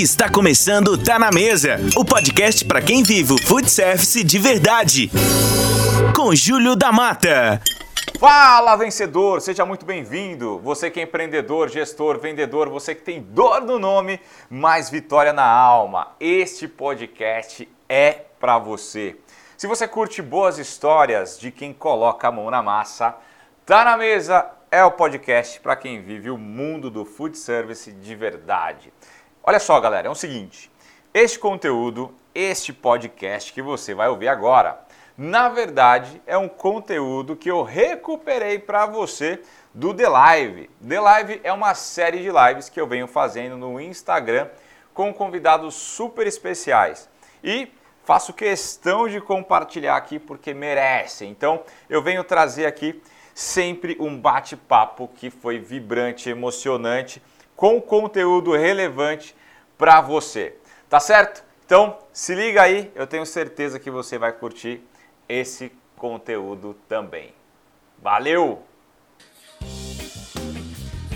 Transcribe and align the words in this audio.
Está 0.00 0.30
começando 0.30 0.96
Tá 0.96 1.18
na 1.18 1.28
Mesa, 1.32 1.76
o 1.96 2.04
podcast 2.04 2.64
para 2.64 2.80
quem 2.80 3.02
vive 3.02 3.32
o 3.32 3.42
food 3.42 3.68
service 3.68 4.22
de 4.22 4.38
verdade. 4.38 5.10
Com 6.14 6.32
Júlio 6.36 6.76
da 6.76 6.92
Mata. 6.92 7.60
Fala, 8.16 8.76
vencedor! 8.76 9.40
Seja 9.40 9.66
muito 9.66 9.84
bem-vindo. 9.84 10.60
Você 10.60 10.88
que 10.88 11.00
é 11.00 11.02
empreendedor, 11.02 11.68
gestor, 11.68 12.20
vendedor, 12.20 12.68
você 12.68 12.94
que 12.94 13.02
tem 13.02 13.20
dor 13.20 13.62
no 13.62 13.76
nome, 13.76 14.20
mais 14.48 14.88
vitória 14.88 15.32
na 15.32 15.44
alma. 15.44 16.12
Este 16.20 16.68
podcast 16.68 17.68
é 17.88 18.20
para 18.38 18.56
você. 18.56 19.16
Se 19.56 19.66
você 19.66 19.88
curte 19.88 20.22
boas 20.22 20.58
histórias 20.58 21.40
de 21.40 21.50
quem 21.50 21.72
coloca 21.72 22.28
a 22.28 22.30
mão 22.30 22.48
na 22.52 22.62
massa, 22.62 23.16
Tá 23.66 23.84
na 23.84 23.96
Mesa 23.96 24.48
é 24.70 24.84
o 24.84 24.92
podcast 24.92 25.58
para 25.60 25.74
quem 25.74 26.02
vive 26.02 26.30
o 26.30 26.38
mundo 26.38 26.88
do 26.88 27.04
food 27.04 27.36
service 27.36 27.90
de 27.90 28.14
verdade. 28.14 28.92
Olha 29.48 29.58
só, 29.58 29.80
galera, 29.80 30.08
é 30.08 30.10
o 30.10 30.14
seguinte: 30.14 30.70
este 31.14 31.38
conteúdo, 31.38 32.14
este 32.34 32.70
podcast 32.70 33.50
que 33.50 33.62
você 33.62 33.94
vai 33.94 34.06
ouvir 34.06 34.28
agora, 34.28 34.78
na 35.16 35.48
verdade 35.48 36.20
é 36.26 36.36
um 36.36 36.50
conteúdo 36.50 37.34
que 37.34 37.50
eu 37.50 37.62
recuperei 37.62 38.58
para 38.58 38.84
você 38.84 39.40
do 39.72 39.94
The 39.94 40.06
Live. 40.06 40.70
The 40.86 41.00
Live 41.00 41.40
é 41.42 41.50
uma 41.50 41.74
série 41.74 42.18
de 42.18 42.28
lives 42.30 42.68
que 42.68 42.78
eu 42.78 42.86
venho 42.86 43.06
fazendo 43.06 43.56
no 43.56 43.80
Instagram 43.80 44.48
com 44.92 45.14
convidados 45.14 45.74
super 45.74 46.26
especiais. 46.26 47.08
E 47.42 47.72
faço 48.04 48.34
questão 48.34 49.08
de 49.08 49.18
compartilhar 49.18 49.96
aqui 49.96 50.18
porque 50.18 50.52
merecem. 50.52 51.30
Então, 51.30 51.62
eu 51.88 52.02
venho 52.02 52.22
trazer 52.22 52.66
aqui 52.66 53.02
sempre 53.34 53.96
um 53.98 54.14
bate-papo 54.14 55.08
que 55.16 55.30
foi 55.30 55.58
vibrante, 55.58 56.28
emocionante, 56.28 57.22
com 57.56 57.80
conteúdo 57.80 58.52
relevante 58.52 59.37
para 59.78 60.00
você. 60.00 60.56
Tá 60.90 60.98
certo? 60.98 61.44
Então, 61.64 61.96
se 62.12 62.34
liga 62.34 62.62
aí, 62.62 62.90
eu 62.94 63.06
tenho 63.06 63.24
certeza 63.24 63.78
que 63.78 63.90
você 63.90 64.18
vai 64.18 64.32
curtir 64.32 64.82
esse 65.28 65.70
conteúdo 65.96 66.76
também. 66.88 67.32
Valeu! 68.02 68.62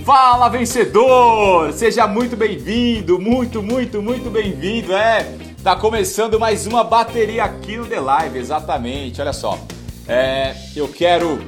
Fala 0.05 0.49
vencedor! 0.49 1.73
Seja 1.73 2.07
muito 2.07 2.37
bem-vindo, 2.37 3.19
muito, 3.19 3.63
muito, 3.63 4.03
muito 4.03 4.31
bem-vindo. 4.31 4.95
É, 4.95 5.39
tá 5.63 5.75
começando 5.75 6.39
mais 6.39 6.67
uma 6.67 6.85
bateria 6.85 7.45
aqui 7.45 7.77
no 7.77 7.87
The 7.87 8.01
Live, 8.01 8.39
exatamente. 8.39 9.21
Olha 9.21 9.33
só, 9.33 9.59
é, 10.07 10.55
eu 10.77 10.89
quero 10.89 11.39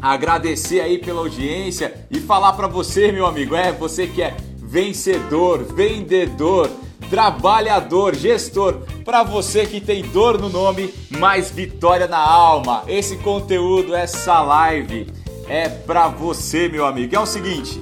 agradecer 0.00 0.80
aí 0.80 0.98
pela 0.98 1.20
audiência 1.20 2.06
e 2.10 2.20
falar 2.20 2.52
para 2.52 2.68
você, 2.68 3.10
meu 3.10 3.26
amigo, 3.26 3.56
é 3.56 3.72
você 3.72 4.06
que 4.06 4.22
é 4.22 4.36
vencedor, 4.66 5.62
vendedor, 5.62 6.70
trabalhador, 7.08 8.14
gestor, 8.14 8.82
para 9.04 9.22
você 9.22 9.64
que 9.64 9.80
tem 9.80 10.02
dor 10.02 10.40
no 10.40 10.48
nome, 10.48 10.92
mais 11.10 11.50
vitória 11.50 12.06
na 12.06 12.18
alma. 12.18 12.82
Esse 12.88 13.16
conteúdo, 13.18 13.94
essa 13.94 14.42
live 14.42 15.06
é 15.48 15.68
para 15.68 16.08
você, 16.08 16.68
meu 16.68 16.84
amigo. 16.84 17.14
É 17.14 17.20
o 17.20 17.26
seguinte, 17.26 17.80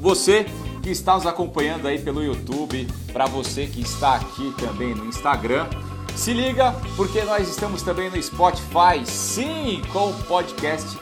você 0.00 0.46
que 0.82 0.90
está 0.90 1.14
nos 1.14 1.26
acompanhando 1.26 1.86
aí 1.86 1.98
pelo 1.98 2.22
YouTube, 2.22 2.88
para 3.12 3.26
você 3.26 3.66
que 3.66 3.80
está 3.80 4.16
aqui 4.16 4.52
também 4.58 4.94
no 4.94 5.06
Instagram, 5.06 5.66
se 6.16 6.32
liga 6.32 6.74
porque 6.96 7.22
nós 7.22 7.48
estamos 7.48 7.82
também 7.82 8.10
no 8.10 8.20
Spotify, 8.20 9.04
sim, 9.04 9.80
com 9.92 10.10
o 10.10 10.14
podcast 10.24 10.98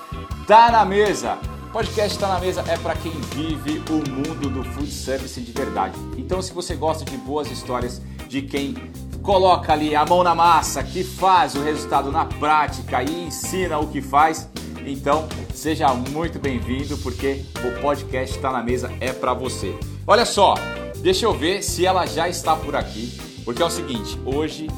Tá 0.47 0.71
na 0.71 0.85
Mesa. 0.85 1.39
Podcast 1.73 2.19
Tá 2.19 2.29
na 2.29 2.41
Mesa 2.41 2.65
é 2.67 2.79
para 2.79 2.95
quem 2.95 3.13
vive 3.13 3.83
o 3.91 4.11
mundo 4.11 4.49
do 4.49 4.65
food 4.65 4.91
service 4.91 5.39
de 5.39 5.53
verdade. 5.53 5.99
Então, 6.17 6.41
se 6.41 6.53
você 6.53 6.75
gosta 6.75 7.05
de 7.05 7.17
boas 7.19 7.51
histórias 7.51 8.01
de 8.27 8.41
quem 8.43 8.75
coloca 9.23 9.73
ali 9.73 9.95
a 9.95 10.05
mão 10.07 10.23
na 10.25 10.35
massa, 10.35 10.83
que 10.83 11.05
faz 11.05 11.55
o 11.55 11.63
resultado 11.63 12.11
na 12.11 12.25
prática 12.25 13.03
e 13.03 13.27
ensina 13.27 13.79
o 13.79 13.89
que 13.89 14.01
faz, 14.01 14.49
então 14.87 15.29
seja 15.55 15.93
muito 15.93 16.39
bem-vindo 16.39 16.97
porque 16.99 17.45
o 17.59 17.81
podcast 17.83 18.39
Tá 18.39 18.51
na 18.51 18.63
Mesa 18.63 18.91
é 18.99 19.13
para 19.13 19.35
você. 19.35 19.79
Olha 20.07 20.25
só, 20.25 20.55
deixa 21.03 21.27
eu 21.27 21.35
ver 21.35 21.63
se 21.63 21.85
ela 21.85 22.07
já 22.07 22.31
está 22.31 22.57
por 22.57 22.75
aqui, 22.75 23.15
porque 23.45 23.63
é 23.63 23.67
o 23.67 23.71
seguinte, 23.71 24.19
hoje 24.25 24.69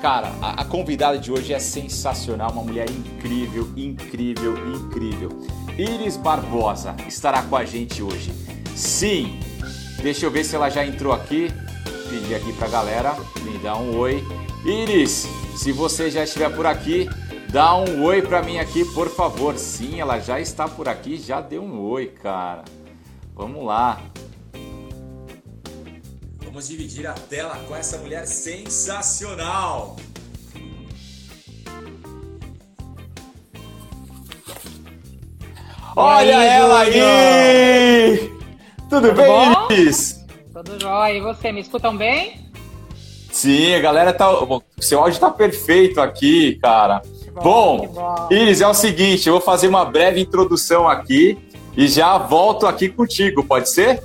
Cara, 0.00 0.32
a, 0.40 0.60
a, 0.60 0.64
convidada 0.64 1.18
de 1.18 1.32
hoje 1.32 1.52
é 1.52 1.58
sensacional, 1.58 2.52
uma 2.52 2.62
mulher 2.62 2.88
incrível, 2.88 3.68
incrível, 3.76 4.54
incrível. 4.72 5.28
Iris 5.78 6.16
Barbosa 6.16 6.96
estará 7.06 7.40
com 7.44 7.54
a 7.54 7.64
gente 7.64 8.02
hoje. 8.02 8.32
Sim, 8.74 9.38
deixa 10.02 10.26
eu 10.26 10.30
ver 10.30 10.42
se 10.42 10.56
ela 10.56 10.68
já 10.68 10.84
entrou 10.84 11.12
aqui. 11.12 11.52
Pedir 12.10 12.34
aqui 12.34 12.52
pra 12.54 12.66
galera 12.66 13.14
me 13.42 13.58
dar 13.58 13.76
um 13.76 13.96
oi. 13.96 14.24
Iris, 14.64 15.28
se 15.56 15.70
você 15.70 16.10
já 16.10 16.24
estiver 16.24 16.52
por 16.52 16.66
aqui, 16.66 17.08
dá 17.52 17.76
um 17.76 18.02
oi 18.02 18.20
pra 18.20 18.42
mim 18.42 18.58
aqui, 18.58 18.84
por 18.86 19.08
favor. 19.08 19.56
Sim, 19.56 20.00
ela 20.00 20.18
já 20.18 20.40
está 20.40 20.66
por 20.66 20.88
aqui, 20.88 21.16
já 21.16 21.40
deu 21.40 21.62
um 21.62 21.80
oi, 21.80 22.08
cara. 22.08 22.64
Vamos 23.32 23.64
lá. 23.64 24.02
Vamos 26.44 26.66
dividir 26.66 27.06
a 27.06 27.12
tela 27.12 27.56
com 27.68 27.76
essa 27.76 27.98
mulher 27.98 28.26
sensacional. 28.26 29.94
Olha 36.00 36.38
aí, 36.38 36.48
ela 36.48 36.78
aí! 36.78 38.32
Tudo, 38.88 39.08
Tudo 39.08 39.14
bem, 39.14 39.26
bom? 39.26 39.66
Iris? 39.68 40.24
Tudo 40.54 40.80
jóia. 40.80 41.14
E 41.14 41.20
você, 41.20 41.50
me 41.50 41.60
escutam 41.60 41.96
bem? 41.96 42.40
Sim, 43.32 43.74
a 43.74 43.80
galera 43.80 44.12
tá. 44.12 44.30
Bom, 44.46 44.62
seu 44.78 45.00
áudio 45.00 45.18
tá 45.18 45.28
perfeito 45.28 46.00
aqui, 46.00 46.54
cara. 46.62 47.02
bom, 47.34 47.78
bom, 47.78 47.88
bom, 47.88 48.28
Iris, 48.30 48.60
é 48.60 48.68
o 48.68 48.74
seguinte, 48.74 49.26
eu 49.26 49.32
vou 49.34 49.42
fazer 49.42 49.66
uma 49.66 49.84
breve 49.84 50.20
introdução 50.20 50.88
aqui 50.88 51.36
e 51.76 51.88
já 51.88 52.16
volto 52.16 52.68
aqui 52.68 52.88
contigo, 52.88 53.42
pode 53.42 53.68
ser? 53.68 54.00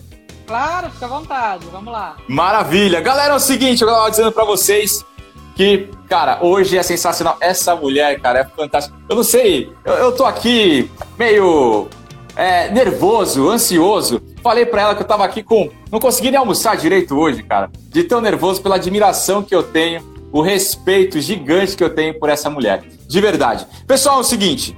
Claro, 0.47 0.89
fica 0.89 1.05
à 1.05 1.09
vontade, 1.09 1.67
vamos 1.71 1.93
lá. 1.93 2.17
Maravilha. 2.27 3.01
Galera, 3.01 3.33
é 3.33 3.35
o 3.35 3.39
seguinte, 3.39 3.83
eu 3.83 3.87
estava 3.87 4.09
dizendo 4.09 4.31
para 4.31 4.45
vocês 4.45 5.05
que, 5.56 5.90
cara, 6.09 6.40
hoje 6.41 6.78
é 6.78 6.84
sensacional. 6.84 7.38
Essa 7.40 7.75
mulher, 7.75 8.19
cara, 8.19 8.40
é 8.40 8.44
fantástica. 8.44 8.96
Eu 9.09 9.16
não 9.16 9.24
sei, 9.24 9.72
eu, 9.86 9.94
eu 9.94 10.12
tô 10.12 10.25
aqui 10.25 10.90
meio 11.18 11.88
é, 12.36 12.69
nervoso, 12.69 13.50
ansioso. 13.50 14.22
Falei 14.41 14.66
para 14.66 14.81
ela 14.81 14.96
que 14.96 15.02
eu 15.02 15.08
tava 15.08 15.24
aqui 15.24 15.44
com. 15.44 15.69
Não 15.91 16.00
consegui 16.00 16.31
nem 16.31 16.40
almoçar 16.40 16.75
direito 16.75 17.16
hoje, 17.16 17.44
cara. 17.44 17.72
De 17.90 18.03
tão 18.03 18.19
nervoso 18.19 18.62
pela 18.62 18.75
admiração 18.75 19.44
que 19.44 19.56
eu 19.56 19.64
tenho, 19.64 20.02
o 20.31 20.41
respeito 20.41 21.22
gigante 21.22 21.75
que 21.75 21.84
eu 21.84 21.94
tenho 21.94 22.18
por 22.20 22.30
essa 22.30 22.50
mulher. 22.50 22.84
De 23.08 23.22
verdade. 23.22 23.68
Pessoal, 23.88 24.18
é 24.18 24.22
o 24.22 24.24
seguinte. 24.24 24.75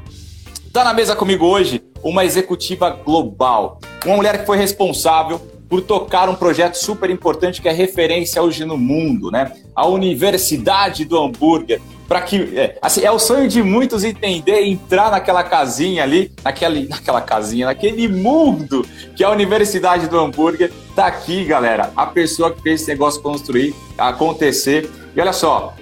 Tá 0.73 0.83
na 0.83 0.93
mesa 0.93 1.15
comigo 1.15 1.45
hoje 1.45 1.81
uma 2.03 2.25
executiva 2.25 2.89
global. 2.89 3.79
Uma 4.05 4.17
mulher 4.17 4.39
que 4.39 4.45
foi 4.45 4.57
responsável 4.57 5.41
por 5.69 5.81
tocar 5.81 6.29
um 6.29 6.35
projeto 6.35 6.75
super 6.75 7.09
importante 7.09 7.61
que 7.61 7.67
é 7.67 7.71
referência 7.71 8.41
hoje 8.41 8.65
no 8.65 8.77
mundo, 8.77 9.31
né? 9.31 9.51
A 9.75 9.87
Universidade 9.87 11.05
do 11.05 11.17
Hambúrguer. 11.17 11.81
Para 12.07 12.21
que 12.21 12.57
é, 12.57 12.77
assim, 12.83 13.01
é 13.03 13.09
o 13.09 13.17
sonho 13.17 13.47
de 13.47 13.63
muitos 13.63 14.03
entender, 14.03 14.61
entrar 14.63 15.09
naquela 15.09 15.43
casinha 15.43 16.03
ali, 16.03 16.31
naquela, 16.43 16.79
naquela 16.87 17.21
casinha, 17.21 17.65
naquele 17.65 18.07
mundo 18.07 18.85
que 19.15 19.23
é 19.23 19.27
a 19.27 19.31
Universidade 19.31 20.07
do 20.07 20.19
Hambúrguer. 20.19 20.71
Tá 20.95 21.07
aqui, 21.07 21.43
galera, 21.45 21.91
a 21.95 22.05
pessoa 22.05 22.53
que 22.53 22.61
fez 22.61 22.81
esse 22.81 22.91
negócio 22.91 23.21
construir, 23.21 23.73
acontecer. 23.97 24.89
E 25.15 25.19
olha 25.19 25.33
só, 25.33 25.73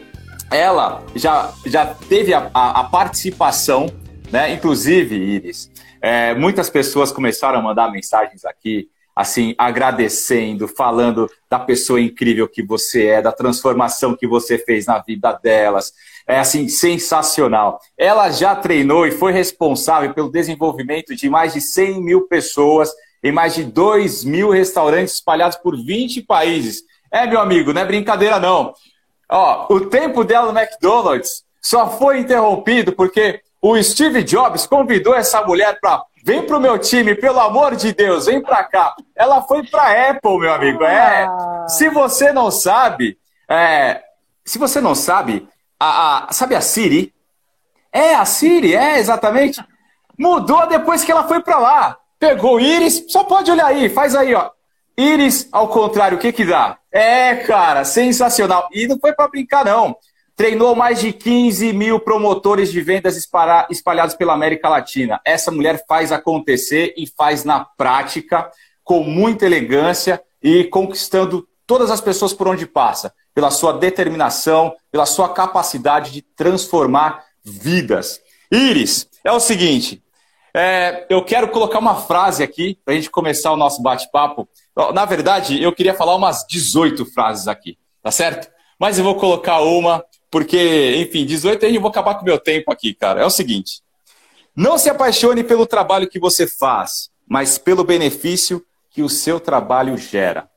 ela 0.50 1.04
já, 1.14 1.52
já 1.66 1.86
teve 1.86 2.34
a, 2.34 2.50
a, 2.54 2.80
a 2.80 2.84
participação, 2.86 3.88
né? 4.32 4.54
Inclusive, 4.54 5.16
Iris, 5.16 5.70
é, 6.02 6.34
muitas 6.34 6.70
pessoas 6.70 7.12
começaram 7.12 7.60
a 7.60 7.62
mandar 7.62 7.92
mensagens 7.92 8.46
aqui 8.46 8.88
assim, 9.16 9.54
agradecendo, 9.58 10.68
falando 10.68 11.30
da 11.50 11.60
pessoa 11.60 12.02
incrível 12.02 12.48
que 12.48 12.64
você 12.64 13.08
é, 13.08 13.22
da 13.22 13.32
transformação 13.32 14.16
que 14.16 14.28
você 14.28 14.58
fez 14.58 14.86
na 14.86 15.00
vida 15.00 15.32
delas. 15.34 15.94
É 16.28 16.40
assim, 16.40 16.68
sensacional. 16.68 17.80
Ela 17.98 18.32
já 18.32 18.56
treinou 18.56 19.06
e 19.06 19.12
foi 19.12 19.32
responsável 19.32 20.14
pelo 20.14 20.32
desenvolvimento 20.32 21.16
de 21.16 21.30
mais 21.30 21.54
de 21.54 21.62
100 21.62 22.02
mil 22.02 22.28
pessoas 22.28 22.92
em 23.24 23.32
mais 23.32 23.54
de 23.54 23.64
2 23.64 24.24
mil 24.24 24.50
restaurantes 24.50 25.16
espalhados 25.16 25.58
por 25.58 25.76
20 25.76 26.24
países. 26.24 26.84
É, 27.12 27.28
meu 27.28 27.40
amigo, 27.40 27.72
não 27.72 27.82
é 27.82 27.86
brincadeira, 27.86 28.40
não. 28.40 28.74
Ó, 29.30 29.74
o 29.74 29.82
tempo 29.82 30.24
dela 30.24 30.52
no 30.52 30.60
McDonald's 30.60 31.44
só 31.62 31.90
foi 31.98 32.20
interrompido 32.20 32.92
porque 32.92 33.42
o 33.62 33.82
Steve 33.82 34.24
Jobs 34.24 34.66
convidou 34.66 35.16
essa 35.16 35.42
mulher 35.46 35.80
para 35.80 36.04
Vem 36.26 36.46
pro 36.46 36.58
meu 36.58 36.80
time, 36.80 37.16
pelo 37.16 37.42
amor 37.42 37.76
de 37.76 37.92
Deus, 37.92 38.28
vem 38.28 38.42
pra 38.42 38.64
cá. 38.64 38.96
Ela 39.14 39.42
foi 39.42 39.62
pra 39.68 40.10
Apple, 40.10 40.40
meu 40.40 40.54
amigo. 40.54 40.82
É. 40.86 41.26
Ah. 41.26 41.66
Se 41.68 41.90
você 41.90 42.32
não 42.32 42.50
sabe, 42.50 43.18
é, 43.50 44.02
se 44.46 44.58
você 44.58 44.80
não 44.80 44.96
sabe, 44.96 45.46
a, 45.78 46.30
a, 46.30 46.32
sabe 46.32 46.56
a 46.56 46.62
Siri? 46.62 47.14
É, 47.92 48.16
a 48.16 48.24
Siri, 48.24 48.74
é, 48.74 49.00
exatamente. 49.00 49.62
Mudou 50.18 50.66
depois 50.66 51.04
que 51.04 51.12
ela 51.12 51.28
foi 51.28 51.42
pra 51.42 51.60
lá. 51.60 51.98
Pegou 52.18 52.56
o 52.56 52.60
íris, 52.60 53.04
só 53.10 53.26
pode 53.26 53.52
olhar 53.52 53.66
aí, 53.66 53.90
faz 53.90 54.16
aí, 54.16 54.34
ó. 54.34 54.50
Iris, 54.98 55.50
ao 55.52 55.68
contrário, 55.68 56.18
o 56.18 56.22
que 56.22 56.32
que 56.32 56.46
dá? 56.46 56.78
É, 56.90 57.36
cara, 57.36 57.84
sensacional. 57.84 58.70
E 58.72 58.88
não 58.88 58.98
foi 58.98 59.12
para 59.12 59.28
brincar, 59.28 59.66
não. 59.66 59.98
Treinou 60.36 60.76
mais 60.76 61.00
de 61.00 61.14
15 61.14 61.74
mil 61.74 62.00
promotores 62.00 62.72
de 62.72 62.82
vendas 62.82 63.16
espalhados 63.18 64.16
pela 64.16 64.34
América 64.34 64.68
Latina. 64.68 65.22
Essa 65.24 65.52
mulher 65.52 65.84
faz 65.88 66.12
acontecer 66.12 66.94
e 66.98 67.06
faz 67.06 67.44
na 67.44 67.64
prática, 67.64 68.50
com 68.84 69.04
muita 69.04 69.46
elegância 69.46 70.22
e 70.42 70.64
conquistando 70.66 71.48
todas 71.68 71.92
as 71.92 72.02
pessoas 72.02 72.34
por 72.34 72.48
onde 72.48 72.66
passa, 72.66 73.14
pela 73.34 73.52
sua 73.52 73.74
determinação, 73.74 74.76
pela 74.92 75.06
sua 75.06 75.30
capacidade 75.30 76.12
de 76.12 76.22
transformar 76.22 77.24
vidas. 77.44 78.20
Iris, 78.52 79.08
é 79.24 79.32
o 79.32 79.40
seguinte, 79.40 80.04
é, 80.56 81.06
eu 81.10 81.24
quero 81.24 81.48
colocar 81.50 81.80
uma 81.80 81.96
frase 81.96 82.44
aqui 82.44 82.78
para 82.86 82.94
a 82.94 82.98
gente 82.98 83.10
começar 83.10 83.52
o 83.52 83.58
nosso 83.58 83.82
bate-papo. 83.82 84.48
Na 84.94 85.06
verdade, 85.06 85.62
eu 85.62 85.74
queria 85.74 85.94
falar 85.96 86.16
umas 86.16 86.46
18 86.48 87.06
frases 87.06 87.48
aqui, 87.48 87.78
tá 88.02 88.12
certo? 88.12 88.52
Mas 88.80 88.98
eu 88.98 89.04
vou 89.04 89.16
colocar 89.16 89.62
uma, 89.62 90.04
porque, 90.34 90.96
enfim, 90.96 91.28
18 91.28 91.64
aí 91.64 91.76
eu 91.76 91.82
vou 91.82 91.92
acabar 91.92 92.16
com 92.16 92.24
o 92.24 92.26
meu 92.26 92.40
tempo 92.40 92.72
aqui, 92.72 92.92
cara. 92.92 93.22
É 93.22 93.26
o 93.26 93.30
seguinte: 93.30 93.84
não 94.56 94.80
se 94.80 94.90
apaixone 94.90 95.44
pelo 95.44 95.68
trabalho 95.68 96.10
que 96.10 96.20
você 96.20 96.48
faz, 96.48 97.12
mas 97.30 97.60
pelo 97.60 97.84
benefício 97.84 98.66
que 98.90 99.04
o 99.04 99.10
seu 99.10 99.40
trabalho 99.40 99.96
gera. 99.96 100.50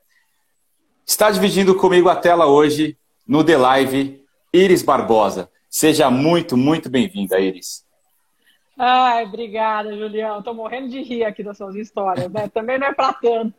Está 1.05 1.29
dividindo 1.29 1.75
comigo 1.75 2.09
a 2.09 2.15
tela 2.15 2.47
hoje 2.47 2.97
no 3.27 3.43
The 3.43 3.55
Live 3.55 4.25
Iris 4.51 4.81
Barbosa. 4.81 5.47
Seja 5.69 6.09
muito, 6.09 6.57
muito 6.57 6.89
bem-vinda, 6.89 7.39
Iris. 7.39 7.85
Ai, 8.75 9.25
obrigada, 9.25 9.95
Julião. 9.95 10.39
Estou 10.39 10.55
morrendo 10.55 10.89
de 10.89 11.03
rir 11.03 11.23
aqui 11.23 11.43
das 11.43 11.55
suas 11.55 11.75
histórias, 11.75 12.31
né? 12.31 12.49
Também 12.51 12.79
não 12.79 12.87
é 12.87 12.93
para 12.95 13.13
tanto. 13.13 13.53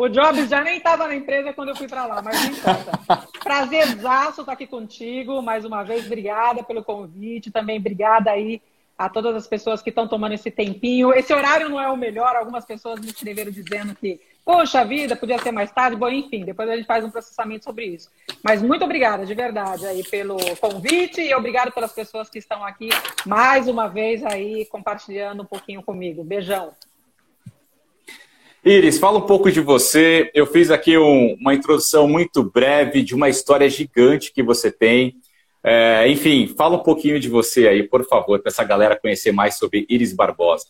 O 0.00 0.08
Jobs 0.08 0.48
já 0.48 0.62
nem 0.62 0.78
estava 0.78 1.06
na 1.06 1.14
empresa 1.14 1.52
quando 1.52 1.68
eu 1.68 1.76
fui 1.76 1.86
para 1.86 2.06
lá, 2.06 2.22
mas 2.22 2.42
não 2.42 2.52
importa. 2.52 3.28
Prazerzaço 3.38 4.40
estar 4.40 4.52
aqui 4.52 4.66
contigo. 4.66 5.42
Mais 5.42 5.62
uma 5.62 5.82
vez, 5.82 6.06
obrigada 6.06 6.62
pelo 6.62 6.82
convite. 6.82 7.50
Também 7.50 7.78
obrigada 7.78 8.30
aí 8.30 8.62
a 8.96 9.10
todas 9.10 9.36
as 9.36 9.46
pessoas 9.46 9.82
que 9.82 9.90
estão 9.90 10.08
tomando 10.08 10.32
esse 10.32 10.50
tempinho. 10.50 11.12
Esse 11.12 11.34
horário 11.34 11.68
não 11.68 11.78
é 11.78 11.86
o 11.90 11.98
melhor. 11.98 12.34
Algumas 12.34 12.64
pessoas 12.64 12.98
me 12.98 13.08
escreveram 13.08 13.50
dizendo 13.50 13.94
que 13.94 14.18
Poxa 14.42 14.86
vida, 14.86 15.14
podia 15.14 15.38
ser 15.38 15.52
mais 15.52 15.70
tarde. 15.70 15.96
Bom, 15.96 16.08
enfim, 16.08 16.46
depois 16.46 16.66
a 16.70 16.76
gente 16.76 16.86
faz 16.86 17.04
um 17.04 17.10
processamento 17.10 17.62
sobre 17.62 17.84
isso. 17.84 18.10
Mas 18.42 18.62
muito 18.62 18.82
obrigada, 18.82 19.26
de 19.26 19.34
verdade, 19.34 19.86
aí 19.86 20.02
pelo 20.02 20.38
convite 20.56 21.20
e 21.20 21.34
obrigado 21.34 21.70
pelas 21.72 21.92
pessoas 21.92 22.30
que 22.30 22.38
estão 22.38 22.64
aqui 22.64 22.88
mais 23.26 23.68
uma 23.68 23.86
vez 23.86 24.24
aí 24.24 24.64
compartilhando 24.64 25.42
um 25.42 25.46
pouquinho 25.46 25.82
comigo. 25.82 26.24
Beijão. 26.24 26.72
Iris, 28.62 28.98
fala 28.98 29.18
um 29.18 29.26
pouco 29.26 29.50
de 29.50 29.60
você. 29.60 30.30
Eu 30.34 30.46
fiz 30.46 30.70
aqui 30.70 30.98
um, 30.98 31.34
uma 31.40 31.54
introdução 31.54 32.06
muito 32.06 32.42
breve 32.42 33.02
de 33.02 33.14
uma 33.14 33.28
história 33.28 33.68
gigante 33.70 34.32
que 34.32 34.42
você 34.42 34.70
tem. 34.70 35.16
É, 35.64 36.06
enfim, 36.08 36.46
fala 36.46 36.76
um 36.76 36.82
pouquinho 36.82 37.18
de 37.18 37.28
você 37.28 37.66
aí, 37.66 37.82
por 37.82 38.06
favor, 38.06 38.38
para 38.40 38.50
essa 38.50 38.62
galera 38.62 38.98
conhecer 39.00 39.32
mais 39.32 39.56
sobre 39.56 39.86
Iris 39.88 40.12
Barbosa. 40.12 40.66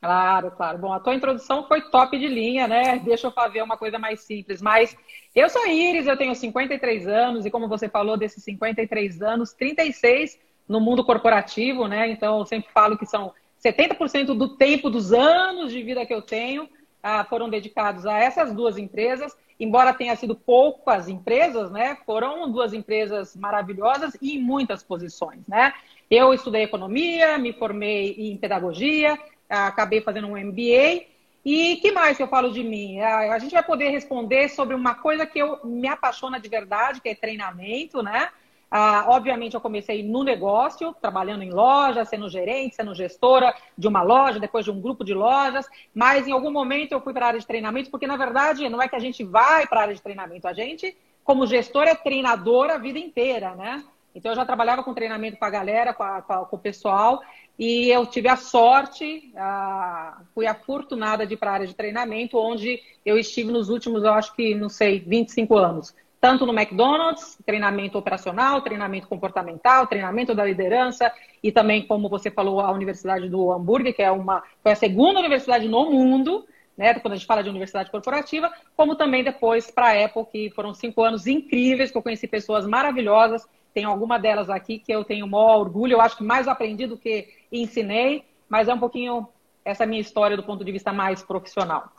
Claro, 0.00 0.52
claro. 0.52 0.78
Bom, 0.78 0.92
a 0.92 1.00
tua 1.00 1.16
introdução 1.16 1.66
foi 1.66 1.80
top 1.90 2.16
de 2.16 2.28
linha, 2.28 2.68
né? 2.68 3.00
Deixa 3.04 3.26
eu 3.26 3.32
fazer 3.32 3.60
uma 3.60 3.76
coisa 3.76 3.98
mais 3.98 4.20
simples. 4.20 4.62
Mas 4.62 4.96
eu 5.34 5.48
sou 5.48 5.66
Iris, 5.66 6.06
eu 6.06 6.16
tenho 6.16 6.34
53 6.34 7.08
anos, 7.08 7.44
e 7.44 7.50
como 7.50 7.66
você 7.66 7.88
falou, 7.88 8.16
desses 8.16 8.44
53 8.44 9.20
anos, 9.20 9.52
36 9.52 10.38
no 10.68 10.80
mundo 10.80 11.04
corporativo, 11.04 11.88
né? 11.88 12.08
Então, 12.08 12.38
eu 12.38 12.46
sempre 12.46 12.70
falo 12.72 12.96
que 12.96 13.06
são 13.06 13.32
70% 13.64 14.26
do 14.26 14.56
tempo, 14.56 14.88
dos 14.88 15.12
anos 15.12 15.72
de 15.72 15.82
vida 15.82 16.06
que 16.06 16.14
eu 16.14 16.22
tenho, 16.22 16.68
ah, 17.06 17.24
foram 17.24 17.48
dedicados 17.48 18.04
a 18.04 18.18
essas 18.18 18.52
duas 18.52 18.76
empresas. 18.76 19.36
Embora 19.60 19.94
tenha 19.94 20.16
sido 20.16 20.34
poucas 20.34 21.08
empresas, 21.08 21.70
né? 21.70 21.96
Foram 22.04 22.50
duas 22.50 22.72
empresas 22.72 23.36
maravilhosas 23.36 24.16
e 24.20 24.34
em 24.36 24.42
muitas 24.42 24.82
posições, 24.82 25.46
né? 25.46 25.72
Eu 26.10 26.34
estudei 26.34 26.64
economia, 26.64 27.38
me 27.38 27.52
formei 27.52 28.16
em 28.18 28.36
pedagogia, 28.36 29.16
acabei 29.48 30.00
fazendo 30.00 30.26
um 30.26 30.36
MBA. 30.36 31.04
E 31.44 31.76
que 31.76 31.92
mais 31.92 32.16
que 32.16 32.24
eu 32.24 32.28
falo 32.28 32.50
de 32.50 32.64
mim? 32.64 32.98
A, 33.00 33.38
gente 33.38 33.52
vai 33.52 33.62
poder 33.62 33.90
responder 33.90 34.48
sobre 34.48 34.74
uma 34.74 34.96
coisa 34.96 35.24
que 35.24 35.38
eu 35.38 35.60
me 35.64 35.86
apaixona 35.86 36.40
de 36.40 36.48
verdade, 36.48 37.00
que 37.00 37.08
é 37.08 37.14
treinamento, 37.14 38.02
né? 38.02 38.30
Ah, 38.70 39.06
obviamente, 39.08 39.54
eu 39.54 39.60
comecei 39.60 40.02
no 40.02 40.24
negócio, 40.24 40.94
trabalhando 41.00 41.42
em 41.42 41.50
loja, 41.50 42.04
sendo 42.04 42.28
gerente, 42.28 42.74
sendo 42.74 42.94
gestora 42.94 43.54
de 43.78 43.86
uma 43.86 44.02
loja, 44.02 44.40
depois 44.40 44.64
de 44.64 44.70
um 44.70 44.80
grupo 44.80 45.04
de 45.04 45.14
lojas, 45.14 45.66
mas 45.94 46.26
em 46.26 46.32
algum 46.32 46.50
momento 46.50 46.92
eu 46.92 47.00
fui 47.00 47.12
para 47.12 47.26
a 47.26 47.28
área 47.28 47.40
de 47.40 47.46
treinamento, 47.46 47.90
porque 47.90 48.06
na 48.06 48.16
verdade 48.16 48.68
não 48.68 48.82
é 48.82 48.88
que 48.88 48.96
a 48.96 49.00
gente 49.00 49.22
vai 49.22 49.66
para 49.66 49.80
a 49.80 49.82
área 49.82 49.94
de 49.94 50.02
treinamento, 50.02 50.48
a 50.48 50.52
gente, 50.52 50.96
como 51.22 51.46
gestora, 51.46 51.90
é 51.90 51.94
treinadora 51.94 52.74
a 52.74 52.78
vida 52.78 52.98
inteira, 52.98 53.54
né? 53.54 53.84
Então, 54.16 54.32
eu 54.32 54.36
já 54.36 54.46
trabalhava 54.46 54.82
com 54.82 54.94
treinamento 54.94 55.36
com 55.36 55.44
a 55.44 55.50
galera, 55.50 55.92
com, 55.92 56.02
a, 56.02 56.22
com, 56.22 56.56
o 56.56 56.58
pessoal, 56.58 57.20
e 57.58 57.90
eu 57.90 58.06
tive 58.06 58.28
a 58.28 58.36
sorte, 58.36 59.30
a, 59.36 60.22
fui 60.34 60.46
afortunada 60.46 61.26
de 61.26 61.34
ir 61.34 61.36
para 61.36 61.50
a 61.50 61.54
área 61.54 61.66
de 61.66 61.74
treinamento, 61.74 62.38
onde 62.38 62.80
eu 63.04 63.18
estive 63.18 63.52
nos 63.52 63.68
últimos, 63.68 64.04
eu 64.04 64.14
acho 64.14 64.34
que, 64.34 64.54
não 64.54 64.70
sei, 64.70 65.00
25 65.00 65.58
anos. 65.58 65.94
Tanto 66.20 66.46
no 66.46 66.52
McDonald's, 66.52 67.38
treinamento 67.44 67.98
operacional, 67.98 68.62
treinamento 68.62 69.06
comportamental, 69.06 69.86
treinamento 69.86 70.34
da 70.34 70.44
liderança, 70.44 71.12
e 71.42 71.52
também, 71.52 71.86
como 71.86 72.08
você 72.08 72.30
falou, 72.30 72.60
a 72.60 72.70
Universidade 72.72 73.28
do 73.28 73.52
Hambúrguer, 73.52 73.94
que 73.94 74.02
é 74.02 74.10
uma, 74.10 74.42
foi 74.62 74.72
a 74.72 74.76
segunda 74.76 75.20
universidade 75.20 75.68
no 75.68 75.90
mundo, 75.90 76.46
né, 76.76 76.94
quando 76.94 77.14
a 77.14 77.16
gente 77.16 77.26
fala 77.26 77.42
de 77.42 77.48
universidade 77.48 77.90
corporativa, 77.90 78.52
como 78.76 78.96
também 78.96 79.24
depois 79.24 79.70
para 79.70 79.88
a 79.88 80.04
Apple, 80.04 80.26
que 80.30 80.50
foram 80.50 80.74
cinco 80.74 81.02
anos 81.02 81.26
incríveis, 81.26 81.90
que 81.90 81.96
eu 81.96 82.02
conheci 82.02 82.26
pessoas 82.26 82.66
maravilhosas, 82.66 83.46
tem 83.72 83.84
alguma 83.84 84.18
delas 84.18 84.48
aqui 84.48 84.78
que 84.78 84.90
eu 84.90 85.04
tenho 85.04 85.26
maior 85.26 85.58
orgulho. 85.58 85.92
Eu 85.92 86.00
acho 86.00 86.16
que 86.16 86.24
mais 86.24 86.48
aprendi 86.48 86.86
do 86.86 86.96
que 86.96 87.28
ensinei, 87.52 88.24
mas 88.48 88.68
é 88.68 88.74
um 88.74 88.78
pouquinho 88.78 89.28
essa 89.62 89.84
minha 89.84 90.00
história 90.00 90.34
do 90.34 90.42
ponto 90.42 90.64
de 90.64 90.72
vista 90.72 90.94
mais 90.94 91.22
profissional. 91.22 91.92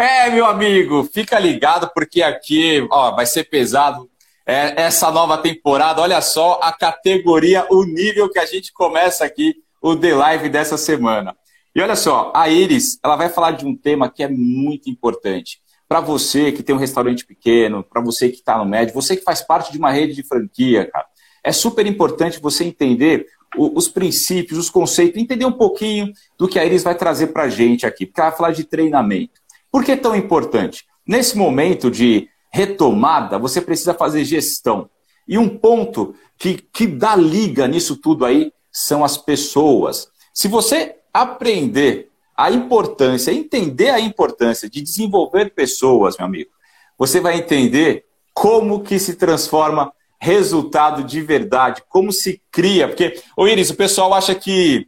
É, 0.00 0.30
meu 0.30 0.46
amigo, 0.46 1.04
fica 1.12 1.38
ligado 1.38 1.90
porque 1.92 2.22
aqui 2.22 2.88
ó, 2.90 3.14
vai 3.14 3.26
ser 3.26 3.44
pesado 3.44 4.08
é, 4.46 4.80
essa 4.80 5.10
nova 5.10 5.36
temporada. 5.36 6.00
Olha 6.00 6.22
só 6.22 6.58
a 6.62 6.72
categoria, 6.72 7.66
o 7.68 7.84
nível 7.84 8.30
que 8.30 8.38
a 8.38 8.46
gente 8.46 8.72
começa 8.72 9.26
aqui, 9.26 9.56
o 9.78 9.94
The 9.94 10.14
Live 10.14 10.48
dessa 10.48 10.78
semana. 10.78 11.36
E 11.74 11.82
olha 11.82 11.94
só, 11.96 12.32
a 12.34 12.48
Iris, 12.48 12.98
ela 13.04 13.14
vai 13.14 13.28
falar 13.28 13.50
de 13.50 13.66
um 13.66 13.76
tema 13.76 14.08
que 14.08 14.22
é 14.22 14.28
muito 14.28 14.88
importante 14.88 15.60
para 15.86 16.00
você 16.00 16.50
que 16.50 16.62
tem 16.62 16.74
um 16.74 16.78
restaurante 16.78 17.26
pequeno, 17.26 17.84
para 17.84 18.00
você 18.00 18.30
que 18.30 18.36
está 18.36 18.56
no 18.56 18.64
médio, 18.64 18.94
você 18.94 19.18
que 19.18 19.22
faz 19.22 19.42
parte 19.42 19.70
de 19.70 19.76
uma 19.76 19.90
rede 19.90 20.14
de 20.14 20.22
franquia, 20.22 20.90
cara, 20.90 21.04
é 21.44 21.52
super 21.52 21.84
importante 21.84 22.40
você 22.40 22.64
entender 22.64 23.26
os 23.54 23.86
princípios, 23.86 24.58
os 24.58 24.70
conceitos, 24.70 25.20
entender 25.20 25.44
um 25.44 25.52
pouquinho 25.52 26.10
do 26.38 26.48
que 26.48 26.58
a 26.58 26.64
Iris 26.64 26.84
vai 26.84 26.94
trazer 26.94 27.26
para 27.34 27.42
a 27.42 27.48
gente 27.50 27.84
aqui, 27.84 28.06
porque 28.06 28.18
ela 28.18 28.30
vai 28.30 28.38
falar 28.38 28.52
de 28.52 28.64
treinamento. 28.64 29.39
Por 29.70 29.84
que 29.84 29.92
é 29.92 29.96
tão 29.96 30.14
importante? 30.14 30.84
Nesse 31.06 31.36
momento 31.36 31.90
de 31.90 32.28
retomada, 32.52 33.38
você 33.38 33.60
precisa 33.60 33.94
fazer 33.94 34.24
gestão. 34.24 34.88
E 35.26 35.38
um 35.38 35.48
ponto 35.48 36.14
que, 36.36 36.54
que 36.54 36.86
dá 36.86 37.14
liga 37.14 37.68
nisso 37.68 37.96
tudo 37.96 38.24
aí 38.24 38.52
são 38.72 39.04
as 39.04 39.16
pessoas. 39.16 40.08
Se 40.34 40.48
você 40.48 40.96
aprender 41.12 42.10
a 42.36 42.50
importância, 42.50 43.32
entender 43.32 43.90
a 43.90 44.00
importância 44.00 44.68
de 44.68 44.80
desenvolver 44.80 45.52
pessoas, 45.54 46.16
meu 46.16 46.26
amigo, 46.26 46.50
você 46.98 47.20
vai 47.20 47.38
entender 47.38 48.06
como 48.32 48.82
que 48.82 48.98
se 48.98 49.14
transforma 49.14 49.92
resultado 50.18 51.04
de 51.04 51.20
verdade, 51.20 51.82
como 51.88 52.12
se 52.12 52.42
cria. 52.50 52.88
Porque, 52.88 53.20
ô 53.36 53.46
Iris, 53.46 53.70
o 53.70 53.76
pessoal 53.76 54.12
acha 54.14 54.34
que 54.34 54.86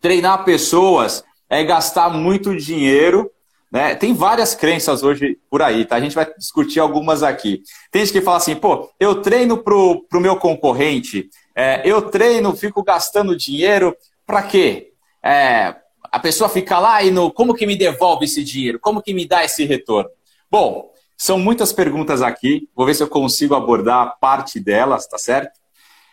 treinar 0.00 0.44
pessoas 0.44 1.24
é 1.48 1.62
gastar 1.64 2.10
muito 2.10 2.56
dinheiro. 2.56 3.30
Né? 3.74 3.96
Tem 3.96 4.14
várias 4.14 4.54
crenças 4.54 5.02
hoje 5.02 5.36
por 5.50 5.60
aí, 5.60 5.84
tá? 5.84 5.96
A 5.96 6.00
gente 6.00 6.14
vai 6.14 6.32
discutir 6.38 6.78
algumas 6.78 7.24
aqui. 7.24 7.60
Tem 7.90 8.02
gente 8.04 8.12
que 8.12 8.20
fala 8.20 8.36
assim, 8.36 8.54
pô, 8.54 8.88
eu 9.00 9.20
treino 9.20 9.58
pro, 9.58 10.06
pro 10.08 10.20
meu 10.20 10.36
concorrente, 10.36 11.28
é, 11.56 11.82
eu 11.84 12.02
treino, 12.02 12.54
fico 12.54 12.84
gastando 12.84 13.36
dinheiro, 13.36 13.96
para 14.24 14.44
quê? 14.44 14.92
É, 15.20 15.74
a 16.04 16.20
pessoa 16.20 16.48
fica 16.48 16.78
lá 16.78 17.02
e 17.02 17.10
no 17.10 17.32
como 17.32 17.52
que 17.52 17.66
me 17.66 17.74
devolve 17.74 18.26
esse 18.26 18.44
dinheiro? 18.44 18.78
Como 18.78 19.02
que 19.02 19.12
me 19.12 19.26
dá 19.26 19.44
esse 19.44 19.64
retorno? 19.64 20.08
Bom, 20.48 20.92
são 21.16 21.36
muitas 21.36 21.72
perguntas 21.72 22.22
aqui. 22.22 22.68
Vou 22.76 22.86
ver 22.86 22.94
se 22.94 23.02
eu 23.02 23.08
consigo 23.08 23.56
abordar 23.56 24.20
parte 24.20 24.60
delas, 24.60 25.08
tá 25.08 25.18
certo? 25.18 25.58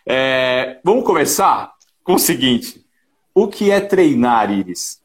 É, 0.04 0.80
vamos 0.82 1.04
começar 1.04 1.72
com 2.02 2.14
o 2.14 2.18
seguinte: 2.18 2.84
o 3.32 3.46
que 3.46 3.70
é 3.70 3.80
treinar, 3.80 4.50
Iris? 4.50 5.00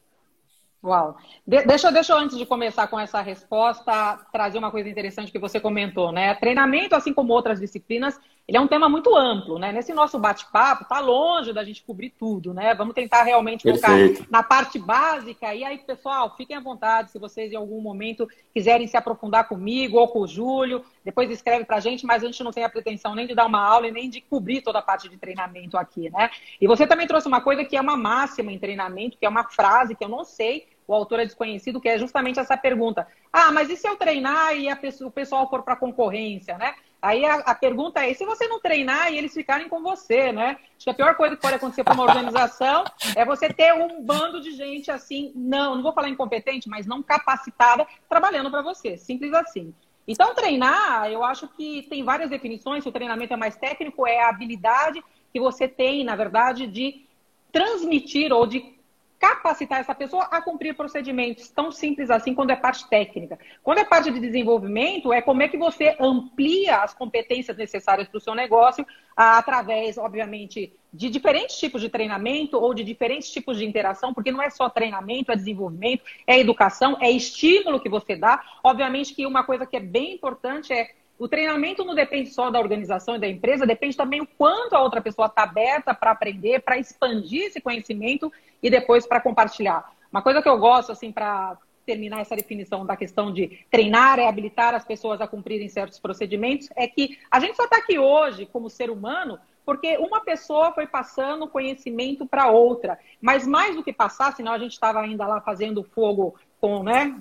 Uau! 0.82 1.16
De 1.48 1.62
deixa, 1.62 1.90
deixa 1.90 2.12
eu, 2.12 2.18
antes 2.18 2.36
de 2.36 2.44
começar 2.44 2.88
com 2.88 3.00
essa 3.00 3.22
resposta, 3.22 4.18
trazer 4.30 4.58
uma 4.58 4.70
coisa 4.70 4.86
interessante 4.86 5.32
que 5.32 5.38
você 5.38 5.58
comentou, 5.58 6.12
né? 6.12 6.34
Treinamento, 6.34 6.94
assim 6.94 7.14
como 7.14 7.32
outras 7.32 7.58
disciplinas, 7.58 8.20
ele 8.46 8.58
é 8.58 8.60
um 8.60 8.68
tema 8.68 8.86
muito 8.86 9.16
amplo, 9.16 9.58
né? 9.58 9.72
Nesse 9.72 9.94
nosso 9.94 10.18
bate-papo, 10.18 10.84
tá 10.84 11.00
longe 11.00 11.50
da 11.54 11.64
gente 11.64 11.82
cobrir 11.82 12.10
tudo, 12.18 12.52
né? 12.52 12.74
Vamos 12.74 12.92
tentar 12.92 13.22
realmente 13.22 13.62
focar 13.62 13.96
na 14.28 14.42
parte 14.42 14.78
básica. 14.78 15.54
E 15.54 15.64
aí, 15.64 15.78
pessoal, 15.78 16.36
fiquem 16.36 16.54
à 16.54 16.60
vontade 16.60 17.12
se 17.12 17.18
vocês 17.18 17.50
em 17.50 17.56
algum 17.56 17.80
momento 17.80 18.28
quiserem 18.52 18.86
se 18.86 18.98
aprofundar 18.98 19.48
comigo 19.48 19.96
ou 19.96 20.06
com 20.06 20.20
o 20.20 20.28
Júlio, 20.28 20.84
depois 21.02 21.30
escreve 21.30 21.64
pra 21.64 21.80
gente, 21.80 22.04
mas 22.04 22.22
a 22.22 22.26
gente 22.26 22.44
não 22.44 22.50
tem 22.50 22.64
a 22.64 22.68
pretensão 22.68 23.14
nem 23.14 23.26
de 23.26 23.34
dar 23.34 23.46
uma 23.46 23.66
aula 23.66 23.88
e 23.88 23.90
nem 23.90 24.10
de 24.10 24.20
cobrir 24.20 24.60
toda 24.60 24.80
a 24.80 24.82
parte 24.82 25.08
de 25.08 25.16
treinamento 25.16 25.78
aqui, 25.78 26.10
né? 26.10 26.28
E 26.60 26.66
você 26.66 26.86
também 26.86 27.06
trouxe 27.06 27.26
uma 27.26 27.40
coisa 27.40 27.64
que 27.64 27.74
é 27.74 27.80
uma 27.80 27.96
máxima 27.96 28.52
em 28.52 28.58
treinamento, 28.58 29.16
que 29.16 29.24
é 29.24 29.28
uma 29.30 29.44
frase 29.44 29.94
que 29.94 30.04
eu 30.04 30.10
não 30.10 30.24
sei 30.24 30.66
o 30.88 30.94
autor 30.94 31.20
é 31.20 31.26
desconhecido, 31.26 31.80
que 31.80 31.88
é 31.88 31.98
justamente 31.98 32.40
essa 32.40 32.56
pergunta. 32.56 33.06
Ah, 33.30 33.52
mas 33.52 33.68
e 33.68 33.76
se 33.76 33.86
eu 33.86 33.94
treinar 33.94 34.56
e 34.56 34.68
o 35.04 35.10
pessoal 35.10 35.48
for 35.50 35.62
para 35.62 35.76
concorrência, 35.76 36.56
né? 36.56 36.74
Aí 37.00 37.24
a, 37.26 37.34
a, 37.34 37.54
pergunta 37.54 38.02
é, 38.02 38.10
e 38.10 38.14
se 38.14 38.24
você 38.24 38.48
não 38.48 38.58
treinar 38.58 39.12
e 39.12 39.18
eles 39.18 39.34
ficarem 39.34 39.68
com 39.68 39.82
você, 39.82 40.32
né? 40.32 40.56
Acho 40.76 40.84
que 40.84 40.90
a 40.90 40.94
pior 40.94 41.14
coisa 41.14 41.36
que 41.36 41.42
pode 41.42 41.54
acontecer 41.54 41.84
para 41.84 41.92
uma 41.92 42.04
organização 42.04 42.84
é 43.14 43.24
você 43.24 43.52
ter 43.52 43.72
um 43.74 44.02
bando 44.02 44.40
de 44.40 44.52
gente 44.52 44.90
assim, 44.90 45.30
não, 45.36 45.76
não 45.76 45.82
vou 45.82 45.92
falar 45.92 46.08
incompetente, 46.08 46.68
mas 46.68 46.86
não 46.86 47.02
capacitada, 47.02 47.86
trabalhando 48.08 48.50
para 48.50 48.62
você. 48.62 48.96
Simples 48.96 49.32
assim. 49.34 49.74
Então, 50.08 50.34
treinar, 50.34 51.12
eu 51.12 51.22
acho 51.22 51.46
que 51.48 51.82
tem 51.82 52.02
várias 52.02 52.30
definições. 52.30 52.82
Se 52.82 52.88
o 52.88 52.92
treinamento 52.92 53.34
é 53.34 53.36
mais 53.36 53.56
técnico, 53.56 54.06
é 54.06 54.22
a 54.22 54.30
habilidade 54.30 55.04
que 55.30 55.38
você 55.38 55.68
tem, 55.68 56.02
na 56.02 56.16
verdade, 56.16 56.66
de 56.66 57.04
transmitir 57.52 58.32
ou 58.32 58.46
de 58.46 58.77
capacitar 59.18 59.80
essa 59.80 59.94
pessoa 59.94 60.24
a 60.24 60.40
cumprir 60.40 60.76
procedimentos 60.76 61.48
tão 61.48 61.72
simples 61.72 62.10
assim 62.10 62.34
quando 62.34 62.50
é 62.50 62.56
parte 62.56 62.88
técnica. 62.88 63.38
Quando 63.62 63.78
é 63.78 63.84
parte 63.84 64.10
de 64.10 64.20
desenvolvimento, 64.20 65.12
é 65.12 65.20
como 65.20 65.42
é 65.42 65.48
que 65.48 65.58
você 65.58 65.96
amplia 65.98 66.76
as 66.76 66.94
competências 66.94 67.56
necessárias 67.56 68.08
para 68.08 68.18
o 68.18 68.20
seu 68.20 68.34
negócio 68.34 68.86
através, 69.16 69.98
obviamente, 69.98 70.72
de 70.92 71.10
diferentes 71.10 71.58
tipos 71.58 71.82
de 71.82 71.88
treinamento 71.88 72.56
ou 72.56 72.72
de 72.72 72.84
diferentes 72.84 73.30
tipos 73.30 73.58
de 73.58 73.66
interação, 73.66 74.14
porque 74.14 74.30
não 74.30 74.40
é 74.40 74.48
só 74.48 74.70
treinamento, 74.70 75.32
é 75.32 75.36
desenvolvimento, 75.36 76.04
é 76.26 76.38
educação, 76.38 76.96
é 77.00 77.10
estímulo 77.10 77.80
que 77.80 77.88
você 77.88 78.14
dá. 78.14 78.40
Obviamente 78.62 79.14
que 79.14 79.26
uma 79.26 79.42
coisa 79.42 79.66
que 79.66 79.76
é 79.76 79.80
bem 79.80 80.14
importante 80.14 80.72
é 80.72 80.90
o 81.18 81.28
treinamento 81.28 81.84
não 81.84 81.94
depende 81.94 82.30
só 82.30 82.50
da 82.50 82.60
organização 82.60 83.16
e 83.16 83.18
da 83.18 83.26
empresa, 83.26 83.66
depende 83.66 83.96
também 83.96 84.20
o 84.20 84.26
quanto 84.26 84.74
a 84.74 84.82
outra 84.82 85.00
pessoa 85.00 85.26
está 85.26 85.42
aberta 85.42 85.92
para 85.92 86.12
aprender, 86.12 86.60
para 86.60 86.78
expandir 86.78 87.46
esse 87.46 87.60
conhecimento 87.60 88.32
e 88.62 88.70
depois 88.70 89.06
para 89.06 89.20
compartilhar. 89.20 89.92
Uma 90.10 90.22
coisa 90.22 90.40
que 90.40 90.48
eu 90.48 90.58
gosto, 90.58 90.92
assim, 90.92 91.10
para 91.10 91.58
terminar 91.84 92.20
essa 92.20 92.36
definição 92.36 92.84
da 92.84 92.96
questão 92.96 93.32
de 93.32 93.64
treinar 93.70 94.18
e 94.18 94.26
habilitar 94.26 94.74
as 94.74 94.84
pessoas 94.84 95.20
a 95.20 95.26
cumprirem 95.26 95.68
certos 95.68 95.98
procedimentos, 95.98 96.68
é 96.76 96.86
que 96.86 97.18
a 97.30 97.40
gente 97.40 97.56
só 97.56 97.64
está 97.64 97.78
aqui 97.78 97.98
hoje, 97.98 98.46
como 98.46 98.68
ser 98.68 98.90
humano, 98.90 99.38
porque 99.64 99.96
uma 99.98 100.20
pessoa 100.20 100.72
foi 100.72 100.86
passando 100.86 101.48
conhecimento 101.48 102.26
para 102.26 102.48
outra. 102.48 102.98
Mas 103.20 103.46
mais 103.46 103.74
do 103.74 103.82
que 103.82 103.92
passar, 103.92 104.34
senão 104.34 104.52
a 104.52 104.58
gente 104.58 104.72
estava 104.72 105.00
ainda 105.00 105.26
lá 105.26 105.40
fazendo 105.40 105.82
fogo 105.82 106.34
com, 106.60 106.82
né, 106.82 107.18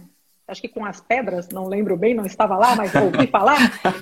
acho 0.48 0.62
que 0.62 0.68
com 0.70 0.86
as 0.86 1.02
pedras, 1.02 1.50
não 1.50 1.68
lembro 1.68 1.98
bem, 1.98 2.14
não 2.14 2.26
estava 2.26 2.56
lá, 2.56 2.76
mas 2.76 2.94
ouvi 2.96 3.28
falar, 3.28 3.58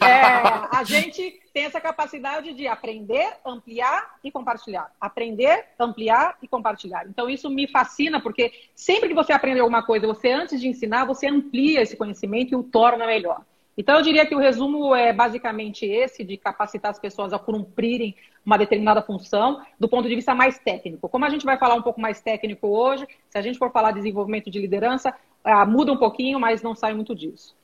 é, 0.05 0.77
a 0.77 0.83
gente 0.83 1.41
tem 1.51 1.65
essa 1.65 1.81
capacidade 1.81 2.53
de 2.53 2.67
aprender, 2.67 3.27
ampliar 3.45 4.17
e 4.23 4.31
compartilhar. 4.31 4.91
Aprender, 4.99 5.65
ampliar 5.79 6.37
e 6.41 6.47
compartilhar. 6.47 7.07
Então, 7.07 7.29
isso 7.29 7.49
me 7.49 7.67
fascina, 7.67 8.21
porque 8.21 8.51
sempre 8.75 9.09
que 9.09 9.15
você 9.15 9.33
aprende 9.33 9.59
alguma 9.59 9.83
coisa, 9.83 10.05
você, 10.05 10.31
antes 10.31 10.61
de 10.61 10.67
ensinar, 10.67 11.05
você 11.05 11.27
amplia 11.27 11.81
esse 11.81 11.95
conhecimento 11.95 12.51
e 12.51 12.55
o 12.55 12.63
torna 12.63 13.07
melhor. 13.07 13.41
Então, 13.77 13.95
eu 13.95 14.01
diria 14.01 14.25
que 14.25 14.35
o 14.35 14.39
resumo 14.39 14.95
é 14.95 15.11
basicamente 15.11 15.85
esse, 15.85 16.23
de 16.23 16.37
capacitar 16.37 16.91
as 16.91 16.99
pessoas 16.99 17.33
a 17.33 17.39
cumprirem 17.39 18.15
uma 18.45 18.57
determinada 18.57 19.01
função, 19.01 19.61
do 19.79 19.89
ponto 19.89 20.07
de 20.07 20.15
vista 20.15 20.33
mais 20.33 20.57
técnico. 20.59 21.09
Como 21.09 21.25
a 21.25 21.29
gente 21.29 21.45
vai 21.45 21.57
falar 21.57 21.75
um 21.75 21.81
pouco 21.81 21.99
mais 21.99 22.21
técnico 22.21 22.67
hoje, 22.67 23.07
se 23.29 23.37
a 23.37 23.41
gente 23.41 23.57
for 23.57 23.71
falar 23.71 23.91
de 23.91 23.97
desenvolvimento 23.97 24.49
de 24.49 24.59
liderança, 24.59 25.13
ah, 25.45 25.65
muda 25.65 25.91
um 25.91 25.97
pouquinho, 25.97 26.39
mas 26.39 26.61
não 26.61 26.75
sai 26.75 26.93
muito 26.93 27.15
disso. 27.15 27.55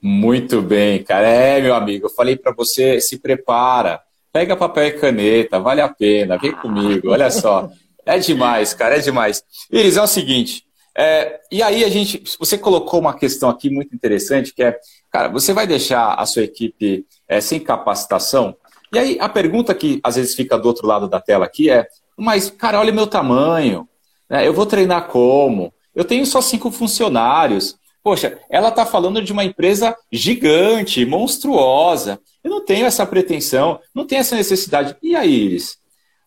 Muito 0.00 0.62
bem, 0.62 1.02
cara. 1.02 1.28
É, 1.28 1.60
meu 1.60 1.74
amigo, 1.74 2.06
eu 2.06 2.10
falei 2.10 2.36
para 2.36 2.52
você, 2.52 3.00
se 3.00 3.18
prepara, 3.18 4.00
pega 4.32 4.56
papel 4.56 4.86
e 4.86 4.92
caneta, 4.92 5.60
vale 5.60 5.80
a 5.80 5.88
pena, 5.88 6.38
vem 6.38 6.52
comigo, 6.52 7.10
olha 7.10 7.30
só. 7.30 7.68
É 8.04 8.18
demais, 8.18 8.72
cara, 8.72 8.96
é 8.96 9.00
demais. 9.00 9.42
Iris, 9.70 9.96
é 9.96 10.02
o 10.02 10.06
seguinte, 10.06 10.66
é, 10.96 11.40
e 11.52 11.62
aí 11.62 11.84
a 11.84 11.90
gente, 11.90 12.22
você 12.38 12.56
colocou 12.56 12.98
uma 12.98 13.12
questão 13.12 13.50
aqui 13.50 13.68
muito 13.68 13.94
interessante, 13.94 14.54
que 14.54 14.62
é, 14.62 14.78
cara, 15.10 15.28
você 15.28 15.52
vai 15.52 15.66
deixar 15.66 16.14
a 16.14 16.24
sua 16.24 16.42
equipe 16.42 17.04
é, 17.28 17.38
sem 17.38 17.60
capacitação? 17.60 18.56
E 18.94 18.98
aí 18.98 19.18
a 19.20 19.28
pergunta 19.28 19.74
que 19.74 20.00
às 20.02 20.16
vezes 20.16 20.34
fica 20.34 20.58
do 20.58 20.66
outro 20.66 20.86
lado 20.86 21.06
da 21.06 21.20
tela 21.20 21.44
aqui 21.44 21.68
é, 21.68 21.86
mas, 22.16 22.48
cara, 22.48 22.80
olha 22.80 22.92
meu 22.92 23.06
tamanho, 23.06 23.86
né? 24.30 24.46
eu 24.46 24.54
vou 24.54 24.64
treinar 24.64 25.08
como? 25.08 25.70
Eu 25.96 26.04
tenho 26.04 26.26
só 26.26 26.42
cinco 26.42 26.70
funcionários. 26.70 27.78
Poxa, 28.02 28.38
ela 28.50 28.68
está 28.68 28.84
falando 28.84 29.22
de 29.22 29.32
uma 29.32 29.44
empresa 29.44 29.96
gigante, 30.12 31.06
monstruosa. 31.06 32.20
Eu 32.44 32.50
não 32.50 32.64
tenho 32.64 32.84
essa 32.84 33.06
pretensão, 33.06 33.80
não 33.94 34.06
tenho 34.06 34.20
essa 34.20 34.36
necessidade. 34.36 34.94
E 35.02 35.16
aí, 35.16 35.32
Iris? 35.32 35.78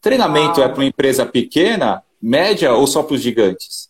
Treinamento 0.02 0.60
ah. 0.60 0.66
é 0.66 0.68
para 0.68 0.80
uma 0.80 0.86
empresa 0.86 1.26
pequena, 1.26 2.04
média 2.20 2.74
ou 2.74 2.88
só 2.88 3.04
para 3.04 3.14
os 3.14 3.22
gigantes? 3.22 3.90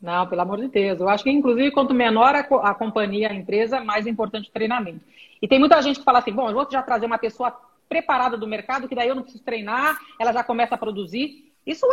Não, 0.00 0.26
pelo 0.26 0.40
amor 0.40 0.58
de 0.58 0.68
Deus. 0.68 0.98
Eu 0.98 1.08
acho 1.08 1.22
que, 1.22 1.30
inclusive, 1.30 1.70
quanto 1.70 1.92
menor 1.92 2.34
a, 2.34 2.40
a 2.40 2.74
companhia, 2.74 3.28
a 3.30 3.34
empresa, 3.34 3.84
mais 3.84 4.06
importante 4.06 4.48
o 4.48 4.52
treinamento. 4.52 5.00
E 5.42 5.46
tem 5.46 5.58
muita 5.58 5.80
gente 5.82 5.98
que 5.98 6.04
fala 6.04 6.20
assim: 6.20 6.32
bom, 6.32 6.48
eu 6.48 6.54
vou 6.54 6.66
já 6.70 6.82
trazer 6.82 7.04
uma 7.04 7.18
pessoa 7.18 7.54
preparada 7.88 8.38
do 8.38 8.46
mercado, 8.46 8.88
que 8.88 8.94
daí 8.94 9.08
eu 9.08 9.14
não 9.14 9.22
preciso 9.22 9.44
treinar, 9.44 9.98
ela 10.18 10.32
já 10.32 10.42
começa 10.42 10.74
a 10.74 10.78
produzir. 10.78 11.52
Isso 11.66 11.86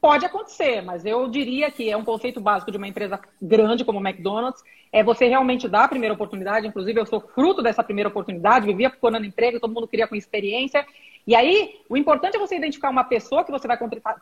pode 0.00 0.24
acontecer, 0.24 0.82
mas 0.82 1.04
eu 1.04 1.28
diria 1.28 1.70
que 1.70 1.90
é 1.90 1.96
um 1.96 2.04
conceito 2.04 2.40
básico 2.40 2.70
de 2.70 2.76
uma 2.76 2.88
empresa 2.88 3.20
grande 3.40 3.84
como 3.84 3.98
o 3.98 4.06
McDonald's, 4.06 4.62
é 4.92 5.02
você 5.02 5.26
realmente 5.26 5.68
dar 5.68 5.84
a 5.84 5.88
primeira 5.88 6.14
oportunidade. 6.14 6.66
Inclusive, 6.66 6.98
eu 6.98 7.06
sou 7.06 7.20
fruto 7.20 7.62
dessa 7.62 7.82
primeira 7.82 8.08
oportunidade, 8.08 8.66
vivia 8.66 8.90
procurando 8.90 9.26
emprego, 9.26 9.60
todo 9.60 9.74
mundo 9.74 9.88
queria 9.88 10.06
com 10.06 10.14
experiência. 10.14 10.86
E 11.26 11.34
aí, 11.34 11.80
o 11.88 11.96
importante 11.96 12.36
é 12.36 12.38
você 12.38 12.56
identificar 12.56 12.88
uma 12.88 13.02
pessoa 13.02 13.42
que 13.42 13.50
você 13.50 13.66
vai 13.66 13.76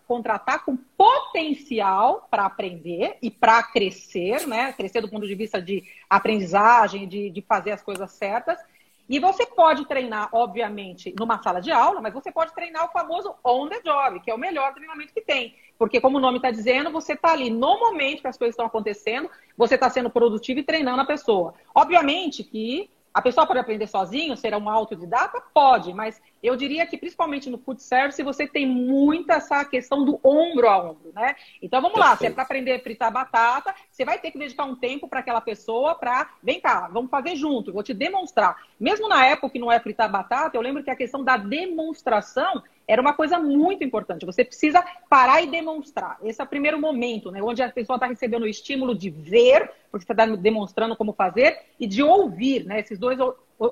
contratar 0.06 0.64
com 0.64 0.76
potencial 0.96 2.26
para 2.30 2.46
aprender 2.46 3.18
e 3.20 3.30
para 3.30 3.62
crescer, 3.62 4.46
né? 4.46 4.72
Crescer 4.72 5.02
do 5.02 5.10
ponto 5.10 5.26
de 5.26 5.34
vista 5.34 5.60
de 5.60 5.84
aprendizagem, 6.08 7.06
de, 7.06 7.28
de 7.28 7.42
fazer 7.42 7.72
as 7.72 7.82
coisas 7.82 8.10
certas. 8.12 8.58
E 9.08 9.18
você 9.18 9.44
pode 9.44 9.86
treinar, 9.86 10.30
obviamente, 10.32 11.14
numa 11.18 11.42
sala 11.42 11.60
de 11.60 11.70
aula, 11.70 12.00
mas 12.00 12.14
você 12.14 12.32
pode 12.32 12.54
treinar 12.54 12.86
o 12.86 12.92
famoso 12.92 13.34
on 13.44 13.68
the 13.68 13.80
job, 13.82 14.20
que 14.20 14.30
é 14.30 14.34
o 14.34 14.38
melhor 14.38 14.72
treinamento 14.72 15.12
que 15.12 15.20
tem. 15.20 15.54
Porque, 15.78 16.00
como 16.00 16.18
o 16.18 16.20
nome 16.20 16.38
está 16.38 16.50
dizendo, 16.50 16.90
você 16.90 17.12
está 17.12 17.32
ali 17.32 17.50
no 17.50 17.78
momento 17.78 18.22
que 18.22 18.28
as 18.28 18.38
coisas 18.38 18.54
estão 18.54 18.66
acontecendo, 18.66 19.30
você 19.56 19.74
está 19.74 19.90
sendo 19.90 20.08
produtivo 20.08 20.60
e 20.60 20.64
treinando 20.64 21.02
a 21.02 21.06
pessoa. 21.06 21.54
Obviamente 21.74 22.42
que 22.42 22.90
a 23.14 23.22
pessoa 23.22 23.46
pode 23.46 23.60
aprender 23.60 23.86
sozinho, 23.86 24.36
ser 24.36 24.52
um 24.56 24.68
autodidata? 24.68 25.40
Pode, 25.54 25.94
mas 25.94 26.20
eu 26.42 26.56
diria 26.56 26.84
que 26.84 26.98
principalmente 26.98 27.48
no 27.48 27.58
food 27.58 27.80
service 27.80 28.20
você 28.24 28.44
tem 28.44 28.66
muita 28.66 29.34
essa 29.34 29.64
questão 29.64 30.04
do 30.04 30.18
ombro 30.24 30.68
a 30.68 30.78
ombro, 30.78 31.12
né? 31.14 31.36
Então 31.62 31.80
vamos 31.80 31.94
Perfeito. 31.94 32.10
lá, 32.10 32.16
se 32.18 32.26
é 32.26 32.30
para 32.30 32.42
aprender 32.42 32.72
a 32.72 32.80
fritar 32.80 33.12
batata, 33.12 33.72
você 33.88 34.04
vai 34.04 34.18
ter 34.18 34.32
que 34.32 34.38
dedicar 34.38 34.64
um 34.64 34.74
tempo 34.74 35.06
para 35.06 35.20
aquela 35.20 35.40
pessoa 35.40 35.94
para, 35.94 36.28
vem 36.42 36.60
cá, 36.60 36.88
vamos 36.88 37.08
fazer 37.08 37.36
junto, 37.36 37.72
vou 37.72 37.84
te 37.84 37.94
demonstrar. 37.94 38.56
Mesmo 38.80 39.08
na 39.08 39.24
época 39.24 39.50
que 39.50 39.58
não 39.60 39.70
é 39.70 39.78
fritar 39.78 40.10
batata, 40.10 40.56
eu 40.56 40.60
lembro 40.60 40.82
que 40.82 40.90
a 40.90 40.96
questão 40.96 41.22
da 41.22 41.36
demonstração 41.36 42.64
era 42.86 43.00
uma 43.00 43.14
coisa 43.14 43.38
muito 43.38 43.82
importante. 43.82 44.26
Você 44.26 44.44
precisa 44.44 44.84
parar 45.08 45.42
e 45.42 45.46
demonstrar. 45.46 46.18
Esse 46.22 46.40
é 46.40 46.44
o 46.44 46.48
primeiro 46.48 46.78
momento, 46.78 47.30
né? 47.30 47.42
Onde 47.42 47.62
a 47.62 47.70
pessoa 47.70 47.96
está 47.96 48.06
recebendo 48.06 48.42
o 48.42 48.48
estímulo 48.48 48.94
de 48.94 49.10
ver, 49.10 49.70
porque 49.90 50.06
você 50.06 50.12
está 50.12 50.26
demonstrando 50.26 50.96
como 50.96 51.12
fazer, 51.12 51.58
e 51.80 51.86
de 51.86 52.02
ouvir, 52.02 52.64
né? 52.64 52.80
Esses 52.80 52.98
dois, 52.98 53.18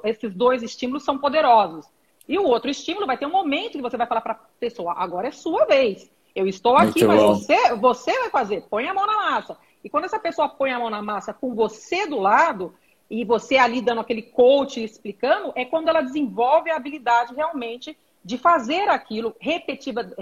esses 0.05 0.35
dois 0.35 0.63
estímulos 0.63 1.05
são 1.05 1.19
poderosos. 1.19 1.87
E 2.29 2.39
o 2.39 2.45
outro 2.45 2.71
estímulo 2.71 3.07
vai 3.07 3.19
ter 3.19 3.27
um 3.27 3.33
momento 3.33 3.73
que 3.73 3.83
você 3.83 3.97
vai 3.97 4.07
falar 4.07 4.21
para 4.21 4.33
a 4.33 4.41
pessoa: 4.59 4.95
agora 4.97 5.29
é 5.29 5.33
sua 5.33 5.67
vez. 5.67 6.11
Eu 6.35 6.47
estou 6.47 6.77
aqui, 6.77 7.05
muito 7.05 7.09
mas 7.09 7.23
você, 7.23 7.75
você 7.75 8.19
vai 8.21 8.31
fazer. 8.31 8.63
Põe 8.71 8.89
a 8.89 8.95
mão 8.95 9.07
na 9.07 9.31
massa. 9.31 9.59
E 9.85 9.91
quando 9.91 10.05
essa 10.05 10.19
pessoa 10.19 10.49
põe 10.49 10.71
a 10.71 10.79
mão 10.79 10.89
na 10.89 11.03
massa 11.03 11.35
com 11.35 11.55
você 11.55 12.07
do 12.07 12.19
lado, 12.19 12.75
e 13.11 13.25
você 13.25 13.59
ali 13.59 13.83
dando 13.83 14.01
aquele 14.01 14.23
coach 14.23 14.83
explicando, 14.83 15.53
é 15.55 15.67
quando 15.67 15.89
ela 15.89 16.01
desenvolve 16.01 16.71
a 16.71 16.77
habilidade 16.77 17.35
realmente 17.35 17.95
de 18.25 18.39
fazer 18.39 18.89
aquilo 18.89 19.35
repetida, 19.41 20.15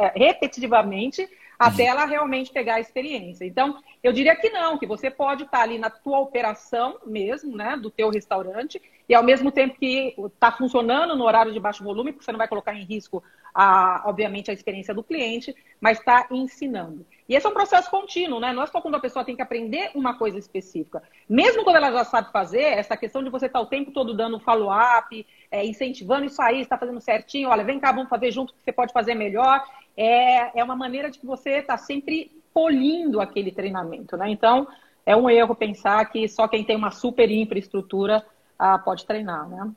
é, 0.00 0.12
repetitivamente 0.18 1.28
até 1.58 1.86
ela 1.86 2.04
realmente 2.04 2.52
pegar 2.52 2.76
a 2.76 2.80
experiência. 2.80 3.44
Então, 3.44 3.78
eu 4.02 4.12
diria 4.12 4.36
que 4.36 4.48
não, 4.50 4.78
que 4.78 4.86
você 4.86 5.10
pode 5.10 5.42
estar 5.42 5.62
ali 5.62 5.78
na 5.78 5.90
tua 5.90 6.20
operação 6.20 6.98
mesmo, 7.04 7.56
né, 7.56 7.76
do 7.76 7.90
teu 7.90 8.10
restaurante, 8.10 8.80
e 9.08 9.14
ao 9.14 9.24
mesmo 9.24 9.50
tempo 9.50 9.76
que 9.78 10.14
está 10.34 10.52
funcionando 10.52 11.16
no 11.16 11.24
horário 11.24 11.52
de 11.52 11.58
baixo 11.58 11.82
volume, 11.82 12.12
porque 12.12 12.24
você 12.24 12.30
não 12.30 12.38
vai 12.38 12.46
colocar 12.46 12.74
em 12.74 12.84
risco, 12.84 13.22
a, 13.54 14.02
obviamente, 14.04 14.50
a 14.50 14.54
experiência 14.54 14.94
do 14.94 15.02
cliente, 15.02 15.56
mas 15.80 15.98
está 15.98 16.26
ensinando. 16.30 17.06
E 17.26 17.34
esse 17.34 17.46
é 17.46 17.48
um 17.48 17.54
processo 17.54 17.90
contínuo, 17.90 18.38
né? 18.38 18.52
Não 18.52 18.62
é 18.62 18.66
só 18.66 18.80
quando 18.80 18.96
a 18.96 19.00
pessoa 19.00 19.24
tem 19.24 19.34
que 19.34 19.42
aprender 19.42 19.90
uma 19.94 20.16
coisa 20.16 20.38
específica. 20.38 21.02
Mesmo 21.28 21.64
quando 21.64 21.76
ela 21.76 21.90
já 21.90 22.04
sabe 22.04 22.30
fazer, 22.30 22.62
essa 22.62 22.96
questão 22.96 23.22
de 23.22 23.30
você 23.30 23.46
estar 23.46 23.58
tá 23.58 23.64
o 23.64 23.68
tempo 23.68 23.90
todo 23.90 24.14
dando 24.14 24.38
follow-up, 24.38 25.26
é, 25.50 25.64
incentivando 25.64 26.26
isso 26.26 26.40
aí, 26.40 26.60
está 26.60 26.78
fazendo 26.78 27.00
certinho, 27.00 27.48
olha, 27.48 27.64
vem 27.64 27.80
cá, 27.80 27.92
vamos 27.92 28.08
fazer 28.08 28.30
junto 28.30 28.54
que 28.54 28.62
você 28.62 28.72
pode 28.72 28.92
fazer 28.92 29.14
melhor. 29.14 29.62
É, 30.00 30.60
é 30.60 30.62
uma 30.62 30.76
maneira 30.76 31.10
de 31.10 31.18
que 31.18 31.26
você 31.26 31.58
está 31.58 31.76
sempre 31.76 32.30
polindo 32.54 33.20
aquele 33.20 33.50
treinamento, 33.50 34.16
né? 34.16 34.30
Então, 34.30 34.68
é 35.04 35.16
um 35.16 35.28
erro 35.28 35.56
pensar 35.56 36.04
que 36.04 36.28
só 36.28 36.46
quem 36.46 36.62
tem 36.62 36.76
uma 36.76 36.92
super 36.92 37.28
infraestrutura 37.28 38.24
ah, 38.56 38.78
pode 38.78 39.04
treinar, 39.04 39.48
né? 39.48 39.68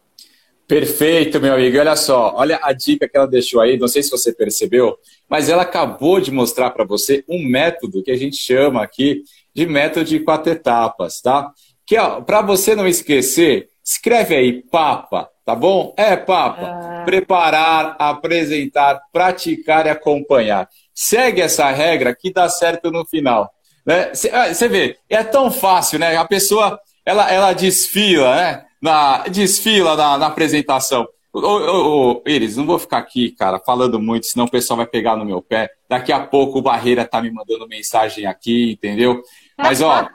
Perfeito, 0.67 1.41
meu 1.41 1.55
amigo. 1.55 1.77
Olha 1.77 1.95
só, 1.95 2.33
olha 2.35 2.59
a 2.61 2.71
dica 2.71 3.09
que 3.09 3.17
ela 3.17 3.27
deixou 3.27 3.61
aí, 3.61 3.77
não 3.79 3.87
sei 3.87 4.03
se 4.03 4.11
você 4.11 4.31
percebeu, 4.31 4.95
mas 5.27 5.49
ela 5.49 5.63
acabou 5.63 6.21
de 6.21 6.31
mostrar 6.31 6.69
para 6.69 6.85
você 6.85 7.25
um 7.27 7.43
método 7.43 8.03
que 8.03 8.11
a 8.11 8.15
gente 8.15 8.37
chama 8.37 8.83
aqui 8.83 9.23
de 9.53 9.65
método 9.65 10.05
de 10.05 10.19
quatro 10.19 10.51
etapas, 10.51 11.19
tá? 11.19 11.51
Que, 11.85 11.97
ó, 11.97 12.21
para 12.21 12.41
você 12.41 12.75
não 12.75 12.87
esquecer, 12.87 13.69
escreve 13.83 14.35
aí 14.35 14.61
papa, 14.61 15.29
tá 15.51 15.55
bom? 15.55 15.93
É 15.97 16.15
papa. 16.15 16.61
Ah. 16.61 17.03
Preparar, 17.05 17.95
apresentar, 17.99 19.01
praticar 19.11 19.85
e 19.85 19.89
acompanhar. 19.89 20.69
Segue 20.93 21.41
essa 21.41 21.69
regra 21.69 22.15
que 22.15 22.31
dá 22.31 22.47
certo 22.47 22.89
no 22.91 23.05
final. 23.05 23.51
Né? 23.85 24.13
Você 24.13 24.29
ah, 24.29 24.67
vê, 24.69 24.97
é 25.09 25.23
tão 25.23 25.51
fácil, 25.51 25.99
né? 25.99 26.15
A 26.15 26.25
pessoa, 26.25 26.79
ela, 27.05 27.29
ela 27.31 27.53
desfila, 27.53 28.35
né? 28.35 28.63
na, 28.81 29.27
desfila 29.27 29.95
na, 29.95 30.17
na 30.17 30.27
apresentação. 30.27 31.07
Ô, 31.33 31.39
ô, 31.39 32.11
ô, 32.11 32.23
Iris, 32.27 32.57
não 32.57 32.65
vou 32.65 32.77
ficar 32.77 32.97
aqui, 32.97 33.31
cara, 33.31 33.57
falando 33.57 33.99
muito, 33.99 34.27
senão 34.27 34.45
o 34.45 34.51
pessoal 34.51 34.77
vai 34.77 34.85
pegar 34.85 35.15
no 35.15 35.25
meu 35.25 35.41
pé. 35.41 35.69
Daqui 35.89 36.11
a 36.11 36.19
pouco 36.19 36.59
o 36.59 36.61
Barreira 36.61 37.05
tá 37.05 37.21
me 37.21 37.31
mandando 37.31 37.67
mensagem 37.67 38.25
aqui, 38.25 38.73
entendeu? 38.73 39.21
Mas, 39.61 39.81
ó, 39.81 40.09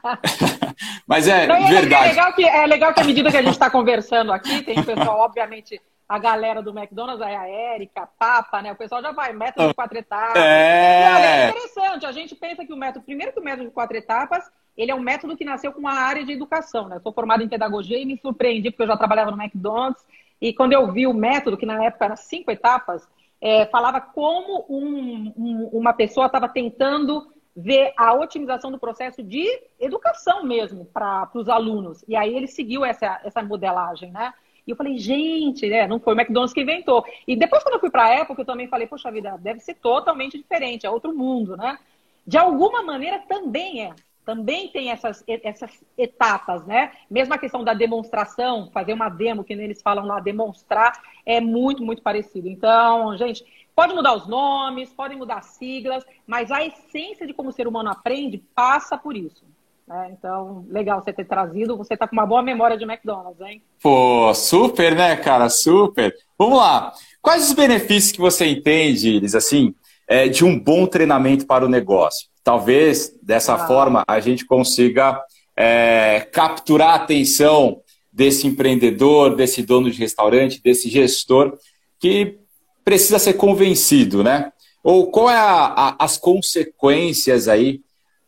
mas 1.06 1.28
é, 1.28 1.46
não, 1.46 1.56
é 1.56 1.68
verdade. 1.68 2.04
É 2.04 2.08
legal, 2.08 2.32
que, 2.32 2.44
é 2.44 2.66
legal 2.66 2.94
que 2.94 3.00
à 3.00 3.04
medida 3.04 3.30
que 3.30 3.36
a 3.36 3.42
gente 3.42 3.52
está 3.52 3.70
conversando 3.70 4.32
aqui, 4.32 4.62
tem 4.62 4.78
o 4.78 4.84
pessoal, 4.84 5.20
obviamente, 5.20 5.80
a 6.08 6.18
galera 6.18 6.62
do 6.62 6.76
McDonald's, 6.76 7.20
a 7.20 7.48
Érica, 7.48 8.02
a 8.02 8.06
Papa, 8.06 8.62
né? 8.62 8.72
O 8.72 8.76
pessoal 8.76 9.02
já 9.02 9.12
vai, 9.12 9.32
método 9.32 9.68
de 9.68 9.74
quatro 9.74 9.98
etapas. 9.98 10.42
É. 10.42 11.46
é 11.46 11.48
interessante, 11.48 12.06
a 12.06 12.12
gente 12.12 12.34
pensa 12.34 12.64
que 12.64 12.72
o 12.72 12.76
método, 12.76 13.04
primeiro 13.04 13.32
que 13.32 13.40
o 13.40 13.44
método 13.44 13.68
de 13.68 13.74
quatro 13.74 13.96
etapas 13.96 14.44
ele 14.76 14.90
é 14.90 14.94
um 14.94 15.00
método 15.00 15.36
que 15.36 15.44
nasceu 15.44 15.72
com 15.72 15.88
a 15.88 15.92
área 15.92 16.24
de 16.24 16.32
educação. 16.32 16.88
Né? 16.88 16.96
Eu 16.96 17.00
sou 17.00 17.12
formada 17.12 17.42
em 17.42 17.48
pedagogia 17.48 17.98
e 17.98 18.04
me 18.04 18.18
surpreendi, 18.18 18.70
porque 18.70 18.82
eu 18.82 18.88
já 18.88 18.96
trabalhava 18.96 19.30
no 19.30 19.42
McDonald's, 19.42 20.04
e 20.40 20.52
quando 20.52 20.74
eu 20.74 20.92
vi 20.92 21.06
o 21.06 21.14
método, 21.14 21.56
que 21.56 21.64
na 21.64 21.82
época 21.82 22.04
era 22.04 22.16
cinco 22.16 22.50
etapas, 22.50 23.08
é, 23.40 23.64
falava 23.66 24.00
como 24.00 24.66
um, 24.68 25.32
um, 25.36 25.70
uma 25.72 25.94
pessoa 25.94 26.26
estava 26.26 26.48
tentando 26.48 27.32
ver 27.56 27.92
a 27.96 28.12
otimização 28.12 28.70
do 28.70 28.78
processo 28.78 29.22
de 29.22 29.46
educação 29.80 30.44
mesmo 30.44 30.84
para 30.84 31.30
os 31.34 31.48
alunos. 31.48 32.04
E 32.06 32.14
aí 32.14 32.36
ele 32.36 32.46
seguiu 32.46 32.84
essa, 32.84 33.20
essa 33.24 33.42
modelagem, 33.42 34.12
né? 34.12 34.34
E 34.66 34.70
eu 34.70 34.76
falei, 34.76 34.98
gente, 34.98 35.68
né, 35.68 35.86
não 35.86 36.00
foi 36.00 36.14
o 36.14 36.20
McDonald's 36.20 36.52
que 36.52 36.60
inventou. 36.60 37.04
E 37.26 37.36
depois, 37.36 37.62
quando 37.62 37.74
eu 37.74 37.80
fui 37.80 37.90
para 37.90 38.04
a 38.04 38.22
Apple, 38.22 38.34
eu 38.36 38.44
também 38.44 38.68
falei, 38.68 38.86
poxa 38.86 39.10
vida, 39.12 39.38
deve 39.38 39.60
ser 39.60 39.74
totalmente 39.74 40.36
diferente, 40.36 40.84
é 40.84 40.90
outro 40.90 41.16
mundo, 41.16 41.56
né? 41.56 41.78
De 42.26 42.36
alguma 42.36 42.82
maneira 42.82 43.20
também 43.20 43.84
é 43.84 43.94
também 44.26 44.66
tem 44.66 44.90
essas, 44.90 45.22
essas 45.28 45.84
etapas, 45.96 46.66
né? 46.66 46.90
Mesmo 47.08 47.32
a 47.32 47.38
questão 47.38 47.62
da 47.62 47.72
demonstração, 47.72 48.68
fazer 48.72 48.92
uma 48.92 49.08
demo, 49.08 49.44
que 49.44 49.52
eles 49.52 49.80
falam 49.80 50.04
lá, 50.04 50.18
demonstrar, 50.18 51.00
é 51.24 51.40
muito, 51.40 51.84
muito 51.84 52.02
parecido. 52.02 52.48
Então, 52.48 53.16
gente, 53.16 53.46
pode 53.76 53.94
mudar 53.94 54.16
os 54.16 54.26
nomes, 54.26 54.88
podem 54.88 55.18
mudar 55.18 55.36
as 55.36 55.46
siglas, 55.46 56.02
mas 56.26 56.50
a 56.50 56.64
essência 56.64 57.26
de 57.26 57.34
como 57.34 57.50
o 57.50 57.52
ser 57.52 57.68
humano 57.68 57.90
aprende 57.90 58.42
passa 58.54 58.96
por 58.96 59.14
isso. 59.14 59.44
Né? 59.86 60.16
Então, 60.18 60.64
legal 60.68 61.00
você 61.00 61.12
ter 61.12 61.26
trazido. 61.26 61.76
Você 61.76 61.96
tá 61.96 62.08
com 62.08 62.16
uma 62.16 62.26
boa 62.26 62.42
memória 62.42 62.76
de 62.76 62.84
McDonald's, 62.84 63.40
hein? 63.40 63.62
Pô, 63.80 64.34
super, 64.34 64.96
né, 64.96 65.14
cara? 65.14 65.48
Super. 65.48 66.12
Vamos 66.36 66.58
lá. 66.58 66.92
Quais 67.22 67.48
os 67.48 67.52
benefícios 67.52 68.10
que 68.10 68.18
você 68.18 68.46
entende, 68.46 69.10
Iris, 69.10 69.36
assim, 69.36 69.74
é, 70.08 70.26
de 70.26 70.44
um 70.44 70.58
bom 70.58 70.86
treinamento 70.86 71.46
para 71.46 71.64
o 71.64 71.68
negócio? 71.68 72.28
talvez 72.46 73.12
dessa 73.20 73.54
ah. 73.54 73.66
forma 73.66 74.04
a 74.06 74.20
gente 74.20 74.46
consiga 74.46 75.20
é, 75.56 76.20
capturar 76.32 76.90
a 76.90 76.94
atenção 76.94 77.80
desse 78.12 78.46
empreendedor, 78.46 79.34
desse 79.34 79.62
dono 79.62 79.90
de 79.90 79.98
restaurante, 79.98 80.62
desse 80.62 80.88
gestor 80.88 81.58
que 81.98 82.38
precisa 82.86 83.18
ser 83.18 83.34
convencido, 83.34 84.22
né? 84.22 84.52
Ou 84.80 85.10
qual 85.10 85.28
é 85.28 85.36
a, 85.36 85.64
a, 85.66 85.96
as 85.98 86.16
consequências 86.16 87.48
aí 87.48 87.80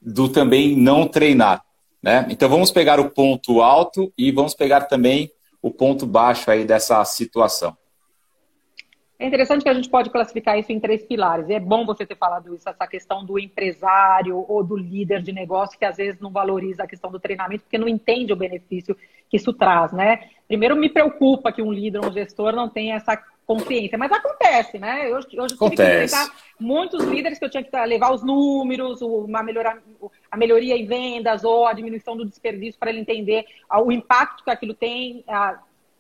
do 0.03 0.29
também 0.29 0.77
não 0.77 1.07
treinar, 1.07 1.62
né? 2.03 2.27
Então 2.29 2.49
vamos 2.49 2.73
pegar 2.73 2.99
o 2.99 3.09
ponto 3.09 3.62
alto 3.62 4.12
e 4.18 4.33
vamos 4.33 4.55
pegar 4.55 4.83
também 4.83 5.31
o 5.62 5.71
ponto 5.71 6.05
baixo 6.05 6.51
aí 6.51 6.64
dessa 6.64 7.05
situação. 7.05 7.77
É 9.16 9.27
interessante 9.27 9.62
que 9.62 9.68
a 9.68 9.75
gente 9.75 9.88
pode 9.88 10.11
classificar 10.11 10.59
isso 10.59 10.73
em 10.73 10.81
três 10.81 11.05
pilares. 11.05 11.49
É 11.51 11.61
bom 11.61 11.87
você 11.87 12.05
ter 12.05 12.16
falado 12.16 12.53
isso, 12.53 12.68
essa 12.68 12.87
questão 12.87 13.25
do 13.25 13.38
empresário 13.38 14.44
ou 14.49 14.64
do 14.64 14.77
líder 14.77 15.23
de 15.23 15.33
negócio 15.33 15.79
que 15.79 15.85
às 15.85 15.97
vezes 15.97 16.21
não 16.21 16.33
valoriza 16.33 16.83
a 16.83 16.87
questão 16.87 17.12
do 17.12 17.21
treinamento 17.21 17.62
porque 17.62 17.79
não 17.79 17.88
entende 17.88 18.33
o 18.33 18.37
benefício 18.37 18.97
que 19.31 19.37
isso 19.37 19.53
traz, 19.53 19.92
né? 19.92 20.31
Primeiro 20.49 20.75
me 20.75 20.88
preocupa 20.88 21.53
que 21.53 21.62
um 21.62 21.73
líder, 21.73 22.05
um 22.05 22.12
gestor 22.12 22.53
não 22.53 22.68
tenha 22.68 22.97
essa 22.97 23.16
consciência, 23.49 23.97
mas 23.97 24.13
acontece, 24.13 24.79
né? 24.79 25.11
Eu, 25.11 25.21
eu 25.33 25.47
tive 25.47 25.71
que 25.71 25.83
explicar 25.83 26.31
muitos 26.61 27.03
líderes 27.05 27.39
que 27.39 27.47
eu 27.47 27.51
tinha 27.51 27.65
que 27.65 27.75
levar 27.87 28.13
os 28.13 28.23
números, 28.23 29.01
uma 29.01 29.43
melhorar, 29.43 29.79
a 30.31 30.37
melhoria 30.37 30.77
em 30.77 30.85
vendas 30.85 31.45
ou 31.45 31.67
a 31.67 31.73
diminuição 31.73 32.15
do 32.15 32.27
desperdício 32.27 32.79
para 32.79 32.91
ele 32.91 33.01
entender 33.01 33.47
o 33.83 33.91
impacto 33.91 34.45
que 34.45 34.51
aquilo 34.51 34.75
tem 34.75 35.25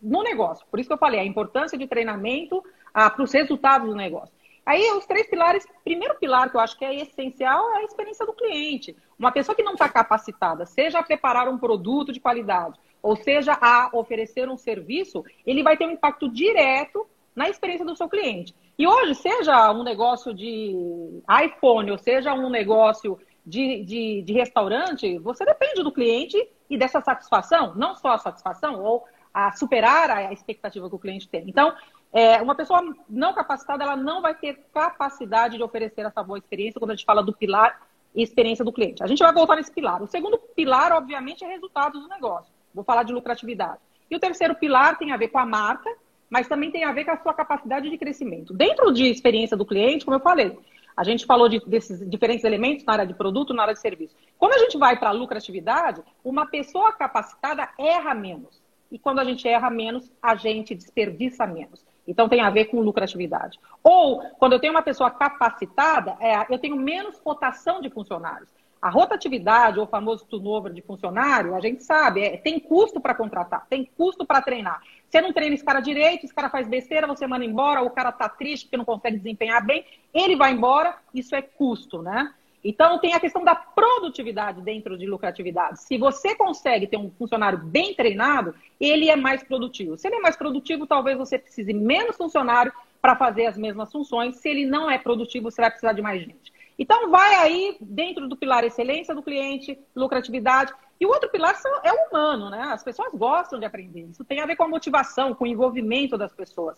no 0.02 0.22
negócio. 0.22 0.66
Por 0.70 0.78
isso 0.78 0.90
que 0.90 0.92
eu 0.92 0.98
falei, 0.98 1.20
a 1.20 1.24
importância 1.24 1.78
de 1.78 1.86
treinamento 1.86 2.62
para 2.92 3.22
os 3.22 3.32
resultados 3.32 3.88
do 3.88 3.96
negócio. 3.96 4.36
Aí, 4.66 4.92
os 4.92 5.06
três 5.06 5.26
pilares, 5.26 5.66
primeiro 5.82 6.16
pilar 6.16 6.50
que 6.50 6.56
eu 6.58 6.60
acho 6.60 6.76
que 6.76 6.84
é 6.84 6.94
essencial 6.96 7.70
é 7.76 7.78
a 7.78 7.84
experiência 7.84 8.26
do 8.26 8.34
cliente. 8.34 8.94
Uma 9.18 9.32
pessoa 9.32 9.56
que 9.56 9.62
não 9.62 9.72
está 9.72 9.88
capacitada, 9.88 10.66
seja 10.66 10.98
a 10.98 11.02
preparar 11.02 11.48
um 11.48 11.56
produto 11.56 12.12
de 12.12 12.20
qualidade, 12.20 12.78
ou 13.02 13.16
seja 13.16 13.56
a 13.58 13.88
oferecer 13.94 14.50
um 14.50 14.58
serviço, 14.58 15.24
ele 15.46 15.62
vai 15.62 15.78
ter 15.78 15.86
um 15.86 15.92
impacto 15.92 16.28
direto 16.28 17.08
na 17.38 17.48
experiência 17.48 17.86
do 17.86 17.96
seu 17.96 18.08
cliente. 18.08 18.52
E 18.76 18.84
hoje, 18.84 19.14
seja 19.14 19.70
um 19.72 19.84
negócio 19.84 20.34
de 20.34 21.22
iPhone, 21.44 21.92
ou 21.92 21.96
seja 21.96 22.34
um 22.34 22.50
negócio 22.50 23.16
de, 23.46 23.84
de, 23.84 24.22
de 24.22 24.32
restaurante, 24.32 25.18
você 25.20 25.44
depende 25.44 25.84
do 25.84 25.92
cliente 25.92 26.36
e 26.68 26.76
dessa 26.76 27.00
satisfação, 27.00 27.74
não 27.76 27.94
só 27.94 28.08
a 28.08 28.18
satisfação, 28.18 28.82
ou 28.82 29.04
a 29.32 29.52
superar 29.52 30.10
a 30.10 30.32
expectativa 30.32 30.88
que 30.88 30.96
o 30.96 30.98
cliente 30.98 31.28
tem. 31.28 31.44
Então, 31.46 31.72
é, 32.12 32.42
uma 32.42 32.56
pessoa 32.56 32.82
não 33.08 33.32
capacitada, 33.32 33.84
ela 33.84 33.96
não 33.96 34.20
vai 34.20 34.34
ter 34.34 34.58
capacidade 34.74 35.56
de 35.56 35.62
oferecer 35.62 36.00
essa 36.00 36.24
boa 36.24 36.38
experiência 36.38 36.80
quando 36.80 36.90
a 36.90 36.94
gente 36.96 37.06
fala 37.06 37.22
do 37.22 37.32
pilar 37.32 37.80
experiência 38.16 38.64
do 38.64 38.72
cliente. 38.72 39.04
A 39.04 39.06
gente 39.06 39.22
vai 39.22 39.32
voltar 39.32 39.54
nesse 39.54 39.70
pilar. 39.70 40.02
O 40.02 40.08
segundo 40.08 40.38
pilar, 40.56 40.90
obviamente, 40.90 41.44
é 41.44 41.46
resultados 41.46 42.02
do 42.02 42.08
negócio. 42.08 42.52
Vou 42.74 42.82
falar 42.82 43.04
de 43.04 43.12
lucratividade. 43.12 43.78
E 44.10 44.16
o 44.16 44.18
terceiro 44.18 44.56
pilar 44.56 44.98
tem 44.98 45.12
a 45.12 45.16
ver 45.16 45.28
com 45.28 45.38
a 45.38 45.46
marca, 45.46 45.88
mas 46.30 46.48
também 46.48 46.70
tem 46.70 46.84
a 46.84 46.92
ver 46.92 47.04
com 47.04 47.10
a 47.10 47.16
sua 47.16 47.34
capacidade 47.34 47.88
de 47.88 47.98
crescimento. 47.98 48.52
Dentro 48.52 48.92
de 48.92 49.04
experiência 49.04 49.56
do 49.56 49.66
cliente, 49.66 50.04
como 50.04 50.16
eu 50.16 50.20
falei, 50.20 50.58
a 50.96 51.04
gente 51.04 51.26
falou 51.26 51.48
de, 51.48 51.60
desses 51.64 52.08
diferentes 52.10 52.44
elementos 52.44 52.84
na 52.84 52.92
área 52.92 53.06
de 53.06 53.14
produto, 53.14 53.54
na 53.54 53.62
área 53.62 53.74
de 53.74 53.80
serviço. 53.80 54.16
Quando 54.36 54.54
a 54.54 54.58
gente 54.58 54.76
vai 54.76 54.98
para 54.98 55.10
a 55.10 55.12
lucratividade, 55.12 56.02
uma 56.24 56.46
pessoa 56.46 56.92
capacitada 56.92 57.68
erra 57.78 58.14
menos. 58.14 58.60
E 58.90 58.98
quando 58.98 59.20
a 59.20 59.24
gente 59.24 59.46
erra 59.46 59.70
menos, 59.70 60.10
a 60.20 60.34
gente 60.34 60.74
desperdiça 60.74 61.46
menos. 61.46 61.84
Então 62.06 62.28
tem 62.28 62.40
a 62.40 62.50
ver 62.50 62.64
com 62.64 62.80
lucratividade. 62.80 63.60
Ou, 63.84 64.22
quando 64.38 64.54
eu 64.54 64.58
tenho 64.58 64.72
uma 64.72 64.82
pessoa 64.82 65.10
capacitada, 65.10 66.16
é, 66.20 66.52
eu 66.52 66.58
tenho 66.58 66.74
menos 66.74 67.18
rotação 67.18 67.80
de 67.80 67.90
funcionários. 67.90 68.48
A 68.80 68.88
rotatividade, 68.88 69.78
ou 69.78 69.84
o 69.84 69.88
famoso 69.88 70.24
turnover 70.24 70.72
de 70.72 70.80
funcionário, 70.80 71.54
a 71.54 71.60
gente 71.60 71.82
sabe, 71.82 72.22
é, 72.22 72.36
tem 72.36 72.58
custo 72.58 73.00
para 73.00 73.14
contratar, 73.14 73.66
tem 73.68 73.84
custo 73.96 74.24
para 74.24 74.40
treinar. 74.40 74.80
Você 75.08 75.20
não 75.20 75.32
treina 75.32 75.54
esse 75.54 75.64
cara 75.64 75.80
direito, 75.80 76.24
esse 76.24 76.34
cara 76.34 76.50
faz 76.50 76.68
besteira, 76.68 77.06
você 77.06 77.26
manda 77.26 77.44
embora, 77.44 77.82
o 77.82 77.90
cara 77.90 78.10
está 78.10 78.28
triste 78.28 78.64
porque 78.66 78.76
não 78.76 78.84
consegue 78.84 79.16
desempenhar 79.16 79.64
bem, 79.64 79.84
ele 80.12 80.36
vai 80.36 80.52
embora, 80.52 80.96
isso 81.14 81.34
é 81.34 81.40
custo, 81.40 82.02
né? 82.02 82.34
Então, 82.62 82.98
tem 82.98 83.14
a 83.14 83.20
questão 83.20 83.44
da 83.44 83.54
produtividade 83.54 84.60
dentro 84.60 84.98
de 84.98 85.06
lucratividade. 85.06 85.80
Se 85.80 85.96
você 85.96 86.34
consegue 86.34 86.86
ter 86.86 86.96
um 86.96 87.10
funcionário 87.10 87.58
bem 87.58 87.94
treinado, 87.94 88.54
ele 88.80 89.08
é 89.08 89.16
mais 89.16 89.42
produtivo. 89.44 89.96
Se 89.96 90.08
ele 90.08 90.16
é 90.16 90.20
mais 90.20 90.36
produtivo, 90.36 90.86
talvez 90.86 91.16
você 91.16 91.38
precise 91.38 91.72
menos 91.72 92.16
funcionário 92.16 92.72
para 93.00 93.14
fazer 93.14 93.46
as 93.46 93.56
mesmas 93.56 93.92
funções. 93.92 94.36
Se 94.36 94.48
ele 94.48 94.66
não 94.66 94.90
é 94.90 94.98
produtivo, 94.98 95.50
você 95.50 95.60
vai 95.60 95.70
precisar 95.70 95.92
de 95.92 96.02
mais 96.02 96.20
gente. 96.20 96.52
Então, 96.76 97.10
vai 97.10 97.34
aí 97.36 97.76
dentro 97.80 98.28
do 98.28 98.36
pilar 98.36 98.64
excelência 98.64 99.14
do 99.14 99.22
cliente, 99.22 99.78
lucratividade. 99.94 100.72
E 101.00 101.06
o 101.06 101.10
outro 101.10 101.30
pilar 101.30 101.54
é 101.84 101.92
o 101.92 102.08
humano, 102.08 102.50
né? 102.50 102.60
As 102.72 102.82
pessoas 102.82 103.12
gostam 103.14 103.58
de 103.58 103.64
aprender. 103.64 104.02
Isso 104.10 104.24
tem 104.24 104.40
a 104.40 104.46
ver 104.46 104.56
com 104.56 104.64
a 104.64 104.68
motivação, 104.68 105.34
com 105.34 105.44
o 105.44 105.46
envolvimento 105.46 106.18
das 106.18 106.32
pessoas. 106.32 106.76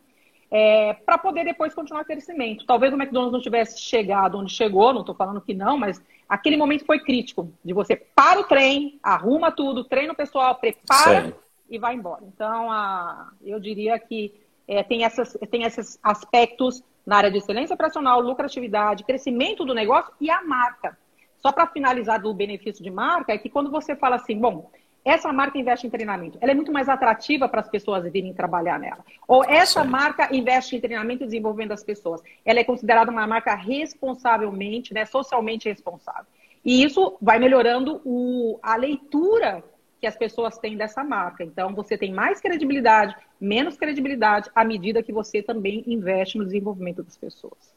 é, 0.51 0.93
para 0.93 1.19
poder 1.19 1.45
depois 1.45 1.75
continuar 1.75 2.03
o 2.03 2.05
crescimento. 2.05 2.67
Talvez 2.67 2.93
o 2.93 2.97
McDonald's 2.97 3.33
não 3.33 3.41
tivesse 3.41 3.81
chegado 3.81 4.39
onde 4.39 4.53
chegou, 4.53 4.93
não 4.93 5.01
estou 5.01 5.15
falando 5.15 5.41
que 5.41 5.55
não, 5.55 5.79
mas 5.79 6.03
aquele 6.29 6.57
momento 6.57 6.85
foi 6.85 7.01
crítico, 7.01 7.53
de 7.65 7.73
você 7.73 7.97
para 7.97 8.41
o 8.41 8.45
trem, 8.45 8.99
arruma 9.03 9.51
tudo, 9.51 9.85
treina 9.85 10.13
o 10.13 10.17
pessoal, 10.17 10.55
prepara 10.57 11.27
Sim. 11.27 11.35
e 11.71 11.79
vai 11.79 11.95
embora. 11.95 12.23
Então, 12.25 12.71
a, 12.71 13.31
eu 13.43 13.59
diria 13.59 13.99
que 13.99 14.35
é, 14.67 14.83
tem, 14.83 15.05
essas, 15.05 15.37
tem 15.51 15.65
esses 15.65 15.99
aspectos 16.03 16.83
na 17.05 17.17
área 17.17 17.31
de 17.31 17.39
excelência 17.39 17.75
operacional, 17.75 18.21
lucratividade, 18.21 19.05
crescimento 19.05 19.65
do 19.65 19.75
negócio 19.75 20.13
e 20.21 20.31
a 20.31 20.43
marca. 20.43 20.97
Só 21.45 21.53
para 21.53 21.67
finalizar 21.67 22.23
do 22.23 22.33
benefício 22.33 22.83
de 22.83 22.91
marca, 22.91 23.31
é 23.31 23.37
que 23.37 23.51
quando 23.51 23.71
você 23.71 23.95
fala 23.95 24.17
assim, 24.17 24.39
bom, 24.39 24.71
essa 25.05 25.31
marca 25.31 25.59
investe 25.59 25.87
em 25.87 25.91
treinamento, 25.91 26.39
ela 26.41 26.53
é 26.53 26.55
muito 26.55 26.73
mais 26.73 26.89
atrativa 26.89 27.47
para 27.47 27.61
as 27.61 27.69
pessoas 27.69 28.11
virem 28.11 28.33
trabalhar 28.33 28.79
nela. 28.79 29.05
Ou 29.29 29.45
essa 29.45 29.85
marca 29.85 30.35
investe 30.35 30.75
em 30.75 30.81
treinamento 30.81 31.23
e 31.23 31.27
desenvolvendo 31.27 31.73
as 31.73 31.85
pessoas. 31.85 32.23
Ela 32.47 32.61
é 32.61 32.65
considerada 32.65 33.11
uma 33.11 33.27
marca 33.27 33.55
responsavelmente, 33.55 34.95
né, 34.95 35.05
socialmente 35.05 35.69
responsável. 35.69 36.25
E 36.65 36.83
isso 36.83 37.15
vai 37.21 37.39
melhorando 37.39 38.01
o, 38.07 38.59
a 38.63 38.75
leitura 38.77 39.63
que 40.01 40.07
as 40.07 40.17
pessoas 40.17 40.57
têm 40.57 40.79
dessa 40.79 41.05
marca. 41.05 41.45
Então, 41.45 41.75
você 41.75 41.99
tem 41.99 42.11
mais 42.11 42.41
credibilidade, 42.41 43.15
menos 43.39 43.77
credibilidade, 43.77 44.51
à 44.55 44.65
medida 44.65 45.03
que 45.03 45.13
você 45.13 45.43
também 45.43 45.85
investe 45.87 46.39
no 46.39 46.45
desenvolvimento 46.47 47.03
das 47.03 47.19
pessoas. 47.19 47.75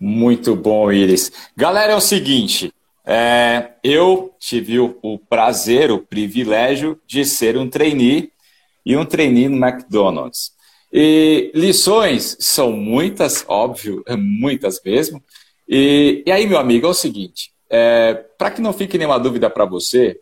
Muito 0.00 0.56
bom, 0.56 0.90
Iris. 0.90 1.50
Galera, 1.54 1.92
é 1.92 1.96
o 1.96 2.00
seguinte: 2.00 2.72
é, 3.08 3.72
eu 3.82 4.34
tive 4.38 4.78
o, 4.78 4.98
o, 5.02 5.18
prazer, 5.18 5.90
o 5.90 5.98
privilégio 5.98 7.00
de 7.06 7.24
ser 7.24 7.56
um 7.56 7.68
trainee 7.68 8.30
e 8.84 8.96
um 8.96 9.04
trainee 9.04 9.48
no 9.48 9.56
McDonald's. 9.56 10.52
E 10.92 11.50
lições 11.54 12.36
são 12.38 12.72
muitas, 12.72 13.44
óbvio, 13.48 14.04
muitas 14.16 14.80
mesmo. 14.84 15.22
E, 15.68 16.22
e 16.26 16.30
aí, 16.30 16.46
meu 16.46 16.58
amigo, 16.58 16.86
é 16.86 16.90
o 16.90 16.94
seguinte: 16.94 17.50
é, 17.68 18.14
para 18.36 18.50
que 18.50 18.60
não 18.60 18.72
fique 18.72 18.98
nenhuma 18.98 19.18
dúvida 19.18 19.50
para 19.50 19.64
você, 19.64 20.20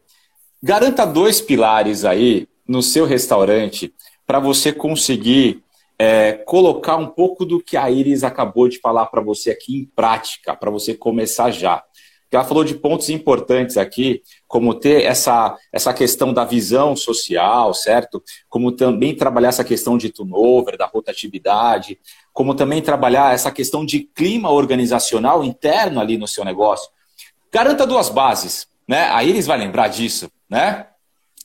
Garanta 0.63 1.07
dois 1.07 1.41
pilares 1.41 2.05
aí 2.05 2.49
no 2.67 2.83
seu 2.83 3.05
restaurante 3.05 3.95
para 4.27 4.41
você 4.41 4.73
conseguir 4.73 5.63
é, 5.99 6.33
colocar 6.33 6.97
um 6.97 7.07
pouco 7.07 7.45
do 7.45 7.63
que 7.63 7.77
a 7.77 7.91
Iris 7.91 8.25
acabou 8.25 8.69
de 8.69 8.81
falar 8.81 9.07
para 9.07 9.21
você 9.21 9.51
aqui 9.51 9.77
em 9.77 9.85
prática, 9.85 10.57
para 10.57 10.71
você 10.71 10.95
começar 10.95 11.51
já. 11.51 11.85
Ela 12.37 12.45
falou 12.45 12.65
de 12.65 12.75
pontos 12.75 13.09
importantes 13.09 13.77
aqui, 13.77 14.23
como 14.47 14.75
ter 14.75 15.05
essa, 15.05 15.57
essa 15.73 15.93
questão 15.93 16.33
da 16.33 16.45
visão 16.45 16.95
social, 16.95 17.75
certo? 17.75 18.23
Como 18.49 18.73
também 18.73 19.15
trabalhar 19.15 19.49
essa 19.49 19.65
questão 19.65 19.99
de 19.99 20.11
turnover, 20.11 20.77
da 20.77 20.87
rotatividade, 20.87 21.99
como 22.33 22.55
também 22.55 22.81
trabalhar 22.81 23.35
essa 23.35 23.51
questão 23.51 23.85
de 23.85 24.01
clima 24.01 24.51
organizacional 24.51 25.43
interno 25.43 26.01
ali 26.01 26.17
no 26.17 26.29
seu 26.29 26.45
negócio. 26.45 26.89
Garanta 27.53 27.87
duas 27.87 28.09
bases, 28.09 28.67
né? 28.87 29.09
A 29.11 29.25
Iris 29.25 29.47
vai 29.47 29.59
lembrar 29.59 29.89
disso 29.89 30.31
né? 30.49 30.87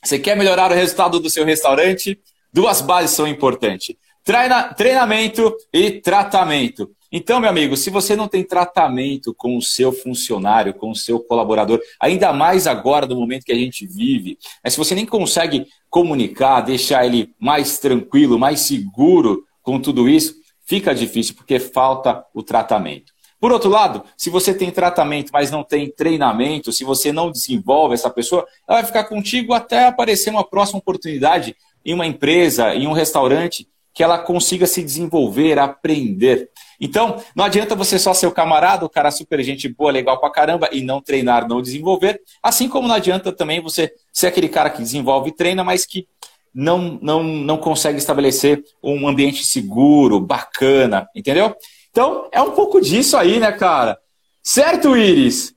Você 0.04 0.18
quer 0.20 0.36
melhorar 0.36 0.72
o 0.72 0.76
resultado 0.76 1.20
do 1.20 1.30
seu 1.30 1.46
restaurante? 1.46 2.20
Duas 2.54 2.82
bases 2.82 3.12
são 3.16 3.28
importantes: 3.28 3.96
Treina, 4.24 4.74
treinamento 4.74 5.56
e 5.74 5.92
tratamento. 5.92 6.92
Então, 7.12 7.42
meu 7.42 7.50
amigo, 7.50 7.76
se 7.76 7.90
você 7.90 8.16
não 8.16 8.28
tem 8.28 8.42
tratamento 8.42 9.34
com 9.34 9.58
o 9.58 9.62
seu 9.62 9.92
funcionário, 9.92 10.74
com 10.74 10.92
o 10.92 10.96
seu 10.96 11.20
colaborador, 11.20 11.82
ainda 12.00 12.32
mais 12.32 12.68
agora 12.68 13.06
no 13.06 13.18
momento 13.18 13.44
que 13.44 13.52
a 13.52 13.58
gente 13.58 13.86
vive, 13.86 14.38
né, 14.64 14.70
se 14.70 14.78
você 14.78 14.96
nem 14.96 15.06
consegue 15.06 15.66
comunicar, 15.90 16.62
deixar 16.62 17.06
ele 17.06 17.36
mais 17.38 17.78
tranquilo, 17.80 18.40
mais 18.40 18.62
seguro 18.62 19.44
com 19.62 19.78
tudo 19.78 20.08
isso, 20.08 20.36
fica 20.66 20.96
difícil 20.96 21.36
porque 21.36 21.60
falta 21.60 22.24
o 22.34 22.42
tratamento. 22.42 23.12
Por 23.42 23.52
outro 23.52 23.70
lado, 23.70 24.04
se 24.16 24.30
você 24.30 24.54
tem 24.54 24.72
tratamento, 24.72 25.32
mas 25.34 25.52
não 25.52 25.66
tem 25.66 25.92
treinamento, 25.92 26.72
se 26.72 26.86
você 26.86 27.12
não 27.12 27.30
desenvolve 27.30 27.94
essa 27.94 28.10
pessoa, 28.10 28.48
ela 28.66 28.78
vai 28.78 28.86
ficar 28.86 29.04
contigo 29.04 29.54
até 29.54 29.86
aparecer 29.86 30.30
uma 30.30 30.48
próxima 30.48 30.80
oportunidade 30.80 31.58
em 31.84 31.94
uma 31.94 32.06
empresa, 32.06 32.74
em 32.74 32.88
um 32.88 32.94
restaurante, 32.94 33.68
que 33.94 34.04
ela 34.04 34.18
consiga 34.18 34.66
se 34.66 34.82
desenvolver, 34.82 35.60
aprender. 35.60 36.50
Então, 36.80 37.22
não 37.36 37.46
adianta 37.46 37.76
você 37.76 38.00
só 38.00 38.14
ser 38.14 38.28
o 38.28 38.32
camarada, 38.32 38.86
o 38.86 38.90
cara 38.90 39.12
super 39.12 39.42
gente 39.44 39.68
boa, 39.70 39.92
legal 39.92 40.20
pra 40.20 40.32
caramba, 40.32 40.70
e 40.72 40.82
não 40.82 41.02
treinar, 41.02 41.48
não 41.48 41.62
desenvolver. 41.62 42.22
Assim 42.42 42.68
como 42.68 42.88
não 42.88 42.96
adianta 42.96 43.32
também 43.32 43.62
você 43.62 43.94
ser 44.12 44.28
aquele 44.28 44.50
cara 44.50 44.70
que 44.70 44.82
desenvolve 44.82 45.30
e 45.30 45.36
treina, 45.36 45.64
mas 45.64 45.86
que 45.86 46.08
não, 46.54 47.00
não, 47.02 47.24
não 47.24 47.58
consegue 47.58 47.98
estabelecer 47.98 48.64
um 48.84 49.08
ambiente 49.08 49.46
seguro, 49.46 50.20
bacana, 50.20 51.08
entendeu? 51.16 51.56
Então, 51.90 52.30
é 52.32 52.42
um 52.42 52.52
pouco 52.52 52.82
disso 52.82 53.18
aí, 53.18 53.40
né, 53.40 53.52
cara? 53.52 53.98
Certo, 54.42 54.96
Iris? 54.96 55.54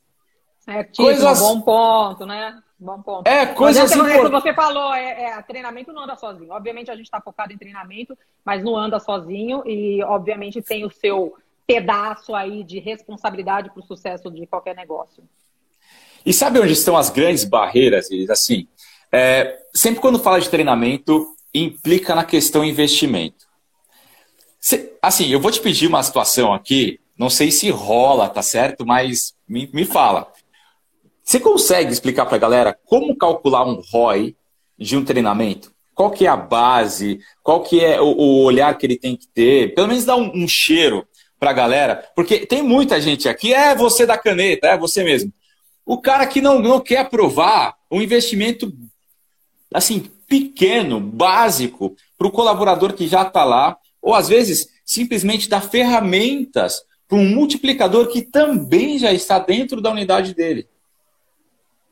Certíssimo, 0.64 1.06
coisas... 1.06 1.40
bom 1.40 1.60
ponto, 1.60 2.26
né? 2.26 2.54
Bom 2.84 3.00
ponto. 3.00 3.26
É, 3.26 3.46
coisas 3.46 3.90
assim, 3.90 3.98
import... 3.98 4.30
você 4.30 4.52
falou, 4.52 4.92
é, 4.92 5.24
é, 5.24 5.42
treinamento 5.42 5.90
não 5.90 6.02
anda 6.02 6.16
sozinho. 6.16 6.52
Obviamente 6.52 6.90
a 6.90 6.94
gente 6.94 7.06
está 7.06 7.18
focado 7.18 7.50
em 7.50 7.56
treinamento, 7.56 8.16
mas 8.44 8.62
não 8.62 8.76
anda 8.76 9.00
sozinho 9.00 9.62
e 9.66 10.04
obviamente 10.04 10.60
tem 10.60 10.84
o 10.84 10.90
seu 10.90 11.34
pedaço 11.66 12.34
aí 12.34 12.62
de 12.62 12.78
responsabilidade 12.78 13.70
para 13.70 13.80
o 13.80 13.86
sucesso 13.86 14.30
de 14.30 14.46
qualquer 14.46 14.76
negócio. 14.76 15.24
E 16.26 16.32
sabe 16.34 16.60
onde 16.60 16.74
estão 16.74 16.94
as 16.94 17.08
grandes 17.08 17.44
barreiras, 17.44 18.10
Iris? 18.10 18.28
Assim, 18.28 18.68
é, 19.10 19.58
sempre 19.72 20.02
quando 20.02 20.18
fala 20.18 20.38
de 20.38 20.50
treinamento, 20.50 21.34
implica 21.54 22.14
na 22.14 22.22
questão 22.22 22.62
investimento. 22.62 23.46
Cê, 24.60 24.92
assim, 25.00 25.28
eu 25.28 25.40
vou 25.40 25.50
te 25.50 25.60
pedir 25.60 25.86
uma 25.86 26.02
situação 26.02 26.52
aqui, 26.52 27.00
não 27.16 27.30
sei 27.30 27.50
se 27.50 27.70
rola, 27.70 28.28
tá 28.28 28.42
certo? 28.42 28.84
Mas 28.84 29.34
me, 29.48 29.70
me 29.72 29.86
fala. 29.86 30.30
Você 31.24 31.40
consegue 31.40 31.90
explicar 31.90 32.26
para 32.26 32.36
a 32.36 32.40
galera 32.40 32.78
como 32.84 33.16
calcular 33.16 33.66
um 33.66 33.80
ROI 33.90 34.36
de 34.78 34.96
um 34.96 35.04
treinamento? 35.04 35.72
Qual 35.94 36.10
que 36.10 36.26
é 36.26 36.28
a 36.28 36.36
base? 36.36 37.18
Qual 37.42 37.62
que 37.62 37.82
é 37.82 38.00
o, 38.00 38.04
o 38.04 38.42
olhar 38.42 38.76
que 38.76 38.84
ele 38.84 38.98
tem 38.98 39.16
que 39.16 39.26
ter? 39.28 39.74
Pelo 39.74 39.88
menos 39.88 40.04
dar 40.04 40.16
um, 40.16 40.30
um 40.34 40.46
cheiro 40.46 41.06
para 41.38 41.50
a 41.50 41.54
galera, 41.54 42.08
porque 42.14 42.46
tem 42.46 42.62
muita 42.62 43.00
gente 43.00 43.28
aqui, 43.28 43.52
é 43.52 43.74
você 43.74 44.06
da 44.06 44.16
caneta, 44.16 44.68
é 44.68 44.78
você 44.78 45.02
mesmo. 45.02 45.32
O 45.84 45.98
cara 45.98 46.26
que 46.26 46.40
não, 46.40 46.58
não 46.58 46.80
quer 46.80 46.98
aprovar 46.98 47.74
um 47.90 48.00
investimento 48.00 48.72
assim 49.72 50.10
pequeno, 50.26 51.00
básico, 51.00 51.96
para 52.16 52.26
o 52.26 52.30
colaborador 52.30 52.94
que 52.94 53.06
já 53.06 53.22
está 53.22 53.44
lá, 53.44 53.76
ou 54.00 54.14
às 54.14 54.28
vezes 54.28 54.68
simplesmente 54.84 55.48
dar 55.48 55.60
ferramentas 55.60 56.82
para 57.08 57.18
um 57.18 57.28
multiplicador 57.28 58.08
que 58.08 58.22
também 58.22 58.98
já 58.98 59.12
está 59.12 59.38
dentro 59.38 59.80
da 59.80 59.90
unidade 59.90 60.34
dele. 60.34 60.66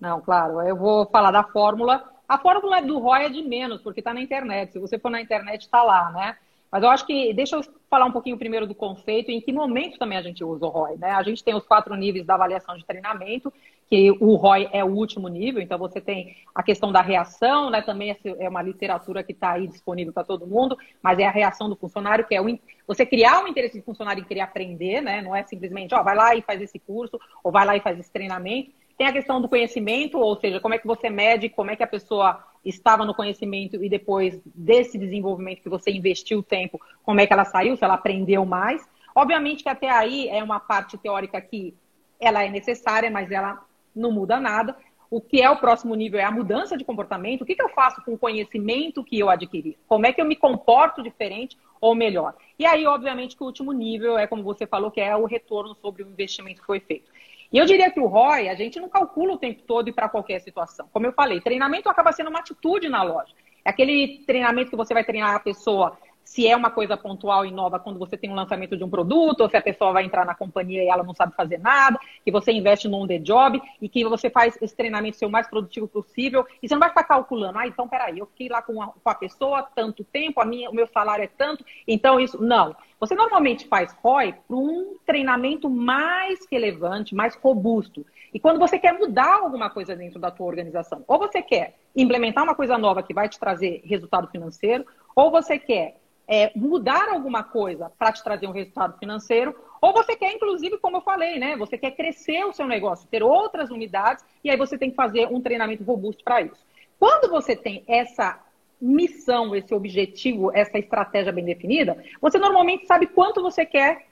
Não, 0.03 0.21
claro, 0.21 0.61
eu 0.62 0.75
vou 0.75 1.07
falar 1.07 1.31
da 1.31 1.45
fórmula. 1.45 2.03
A 2.29 2.37
fórmula 2.37 2.83
do 2.83 2.99
ROI 2.99 3.27
é 3.27 3.29
de 3.29 3.41
menos, 3.41 3.81
porque 3.81 4.01
está 4.01 4.12
na 4.12 4.21
internet. 4.21 4.73
Se 4.73 4.81
você 4.81 4.99
for 4.99 5.12
na 5.12 5.21
internet, 5.21 5.61
está 5.61 5.81
lá, 5.81 6.11
né? 6.11 6.37
Mas 6.73 6.83
eu 6.83 6.91
acho 6.91 7.07
que, 7.07 7.33
deixa 7.33 7.55
eu 7.55 7.62
falar 7.88 8.07
um 8.07 8.11
pouquinho 8.11 8.37
primeiro 8.37 8.67
do 8.67 8.75
conceito 8.75 9.31
e 9.31 9.35
em 9.35 9.41
que 9.41 9.53
momento 9.53 10.01
também 10.01 10.19
a 10.19 10.23
gente 10.23 10.43
usa 10.43 10.67
o 10.67 10.71
ROI. 10.71 10.97
Né? 10.97 11.12
A 11.12 11.23
gente 11.23 11.45
tem 11.45 11.55
os 11.55 11.65
quatro 11.65 11.95
níveis 11.95 12.27
da 12.27 12.35
avaliação 12.35 12.77
de 12.77 12.85
treinamento, 12.85 13.53
que 13.88 14.11
o 14.11 14.35
ROI 14.35 14.71
é 14.73 14.83
o 14.83 14.88
último 14.88 15.29
nível, 15.29 15.62
então 15.62 15.79
você 15.79 16.01
tem 16.01 16.35
a 16.53 16.65
questão 16.65 16.91
da 16.91 17.01
reação, 17.01 17.71
né? 17.71 17.81
também 17.81 18.17
é 18.41 18.49
uma 18.49 18.62
literatura 18.62 19.23
que 19.23 19.31
está 19.31 19.53
aí 19.53 19.69
disponível 19.69 20.12
para 20.12 20.25
todo 20.25 20.47
mundo, 20.47 20.77
mas 21.01 21.21
é 21.21 21.27
a 21.27 21.31
reação 21.31 21.69
do 21.69 21.77
funcionário, 21.77 22.27
que 22.27 22.35
é 22.35 22.41
o, 22.41 22.59
você 22.88 23.07
criar 23.07 23.45
o 23.45 23.47
interesse 23.47 23.79
do 23.79 23.85
funcionário 23.85 24.23
em 24.23 24.27
querer 24.27 24.41
aprender, 24.41 25.01
né? 25.01 25.23
não 25.23 25.37
é 25.37 25.45
simplesmente, 25.45 25.95
ó, 25.95 26.03
vai 26.03 26.17
lá 26.17 26.35
e 26.35 26.43
faz 26.43 26.61
esse 26.61 26.81
curso, 26.81 27.21
ou 27.45 27.53
vai 27.53 27.65
lá 27.65 27.77
e 27.77 27.81
faz 27.81 28.01
esse 28.01 28.11
treinamento. 28.11 28.82
Tem 29.03 29.09
a 29.09 29.12
questão 29.12 29.41
do 29.41 29.49
conhecimento, 29.49 30.17
ou 30.17 30.37
seja, 30.37 30.61
como 30.61 30.75
é 30.75 30.79
que 30.79 30.87
você 30.87 31.11
mede, 31.11 31.49
como 31.49 31.73
é 31.73 31.75
que 31.75 31.83
a 31.83 31.88
pessoa 31.88 32.38
estava 32.65 33.05
no 33.05 33.12
conhecimento 33.12 33.83
e 33.83 33.88
depois 33.88 34.41
desse 34.45 34.97
desenvolvimento 34.97 35.61
que 35.61 35.69
você 35.69 35.91
investiu 35.91 36.41
tempo, 36.41 36.81
como 37.03 37.21
é 37.21 37.27
que 37.27 37.33
ela 37.33 37.45
saiu, 37.45 37.77
se 37.77 37.83
ela 37.83 37.95
aprendeu 37.95 38.47
mais. 38.47 38.88
Obviamente 39.12 39.65
que 39.65 39.69
até 39.69 39.91
aí 39.91 40.29
é 40.29 40.41
uma 40.41 40.61
parte 40.61 40.97
teórica 40.97 41.41
que 41.41 41.75
ela 42.21 42.45
é 42.45 42.49
necessária, 42.49 43.11
mas 43.11 43.33
ela 43.33 43.67
não 43.93 44.12
muda 44.12 44.38
nada. 44.38 44.77
O 45.11 45.21
que 45.21 45.43
é 45.43 45.51
o 45.51 45.57
próximo 45.57 45.97
nível 45.97 46.21
é 46.21 46.25
a 46.25 46.31
mudança 46.31 46.77
de 46.77 46.85
comportamento. 46.85 47.43
O 47.43 47.45
que, 47.45 47.57
que 47.57 47.62
eu 47.62 47.71
faço 47.71 48.01
com 48.05 48.15
o 48.15 48.19
conhecimento 48.19 49.03
que 49.03 49.19
eu 49.19 49.29
adquiri? 49.29 49.77
Como 49.88 50.07
é 50.07 50.12
que 50.12 50.21
eu 50.21 50.25
me 50.25 50.37
comporto 50.37 51.03
diferente 51.03 51.59
ou 51.81 51.93
melhor? 51.93 52.37
E 52.57 52.65
aí, 52.65 52.87
obviamente, 52.87 53.37
que 53.37 53.43
o 53.43 53.47
último 53.47 53.73
nível 53.73 54.17
é, 54.17 54.29
como 54.29 54.45
você 54.45 54.65
falou, 54.65 54.93
que 54.93 55.01
é 55.01 55.17
o 55.17 55.27
retorno 55.27 55.75
sobre 55.75 56.05
o 56.05 56.09
investimento 56.09 56.61
que 56.61 56.67
foi 56.67 56.79
feito. 56.79 57.11
E 57.53 57.59
eu 57.59 57.67
diria 57.67 57.91
que 57.91 58.01
o 58.01 58.07
ROI, 58.07 58.49
a 58.49 58.55
gente 58.55 58.81
não 58.81 58.88
calcula 58.88 59.35
o 59.35 59.38
tempo 59.38 59.62
todo 59.62 59.88
e 59.88 59.93
para 59.93 60.09
qualquer 60.09 60.41
situação. 60.41 60.88
Como 60.91 61.07
eu 61.07 61.12
falei, 61.12 61.41
treinamento 61.41 61.88
acaba 61.88 62.11
sendo 62.12 62.31
uma 62.31 62.38
atitude 62.38 62.88
na 62.88 63.03
loja. 63.03 63.35
É 63.65 63.71
aquele 63.71 64.23
treinamento 64.27 64.71
que 64.71 64.77
você 64.77 64.95
vai 64.95 65.05
treinar 65.05 65.35
a 65.35 65.41
pessoa 65.41 65.99
se 66.24 66.46
é 66.46 66.56
uma 66.56 66.70
coisa 66.70 66.96
pontual 66.96 67.44
e 67.44 67.50
nova 67.50 67.78
quando 67.78 67.98
você 67.98 68.16
tem 68.16 68.30
um 68.30 68.35
lançamento 68.35 68.76
de 68.76 68.82
um 68.82 68.88
produto, 68.88 69.42
ou 69.42 69.50
se 69.50 69.56
a 69.56 69.62
pessoa 69.62 69.92
vai 69.92 70.04
entrar 70.04 70.24
na 70.24 70.35
companhia 70.35 70.82
e 70.82 70.88
ela 70.88 71.02
não 71.02 71.14
sabe 71.14 71.35
fazer 71.35 71.58
nada, 71.58 71.98
que 72.24 72.30
você 72.30 72.52
investe 72.52 72.88
num 72.88 73.06
the 73.06 73.18
job 73.18 73.61
e 73.80 73.88
que 73.88 74.04
você 74.04 74.30
faz 74.30 74.56
esse 74.61 74.74
treinamento 74.74 75.16
ser 75.16 75.26
o 75.26 75.30
mais 75.30 75.48
produtivo 75.48 75.87
possível. 75.87 76.46
E 76.62 76.68
você 76.68 76.74
não 76.74 76.80
vai 76.80 76.88
ficar 76.88 77.04
calculando, 77.04 77.58
ah, 77.58 77.66
então 77.66 77.88
peraí, 77.88 78.18
eu 78.18 78.26
fiquei 78.26 78.48
lá 78.48 78.62
com 78.62 78.80
a, 78.82 78.88
com 78.88 79.11
a 79.11 79.14
pessoa 79.14 79.62
tanto 79.74 80.04
tempo, 80.04 80.40
a 80.40 80.44
minha, 80.44 80.70
o 80.70 80.74
meu 80.74 80.87
salário 80.87 81.24
é 81.24 81.28
tanto, 81.28 81.64
então 81.87 82.18
isso. 82.18 82.42
Não. 82.42 82.74
Você 82.98 83.14
normalmente 83.14 83.66
faz 83.66 83.92
ROI 84.00 84.32
para 84.46 84.56
um 84.56 84.96
treinamento 85.04 85.68
mais 85.68 86.46
relevante, 86.50 87.14
mais 87.14 87.35
robusto. 87.35 88.06
E 88.32 88.40
quando 88.40 88.58
você 88.58 88.78
quer 88.78 88.92
mudar 88.98 89.40
alguma 89.40 89.68
coisa 89.68 89.94
dentro 89.94 90.18
da 90.18 90.30
tua 90.30 90.46
organização, 90.46 91.04
ou 91.06 91.18
você 91.18 91.42
quer 91.42 91.74
implementar 91.94 92.44
uma 92.44 92.54
coisa 92.54 92.78
nova 92.78 93.02
que 93.02 93.12
vai 93.12 93.28
te 93.28 93.38
trazer 93.38 93.82
resultado 93.85 94.28
financeiro, 94.28 94.87
ou 95.14 95.30
você 95.30 95.58
quer 95.58 96.00
é, 96.33 96.51
mudar 96.57 97.11
alguma 97.11 97.42
coisa 97.42 97.92
para 97.99 98.11
te 98.11 98.25
trazer 98.25 98.47
um 98.47 98.53
resultado 98.53 98.99
financeiro, 98.99 99.55
ou 99.83 99.92
você 99.92 100.16
quer, 100.16 100.33
inclusive, 100.33 100.79
como 100.79 100.97
eu 100.97 101.03
falei, 101.03 101.38
né? 101.38 101.59
Você 101.59 101.77
quer 101.77 101.90
crescer 101.90 102.42
o 102.47 102.55
seu 102.55 102.66
negócio, 102.66 103.07
ter 103.11 103.23
outras 103.23 103.71
unidades, 103.71 104.25
e 104.42 104.49
aí 104.49 104.57
você 104.57 104.79
tem 104.79 104.88
que 104.88 104.97
fazer 104.97 105.27
um 105.27 105.42
treinamento 105.42 105.85
robusto 105.85 106.25
para 106.25 106.40
isso. 106.40 106.64
Quando 106.99 107.29
você 107.29 107.55
tem 107.55 107.85
essa 107.87 108.40
missão, 108.81 109.55
esse 109.55 109.75
objetivo, 109.75 110.51
essa 110.55 110.79
estratégia 110.79 111.31
bem 111.31 111.45
definida, 111.45 112.03
você 112.18 112.38
normalmente 112.38 112.87
sabe 112.87 113.09
quanto 113.09 113.42
você 113.42 113.66
quer 113.66 114.07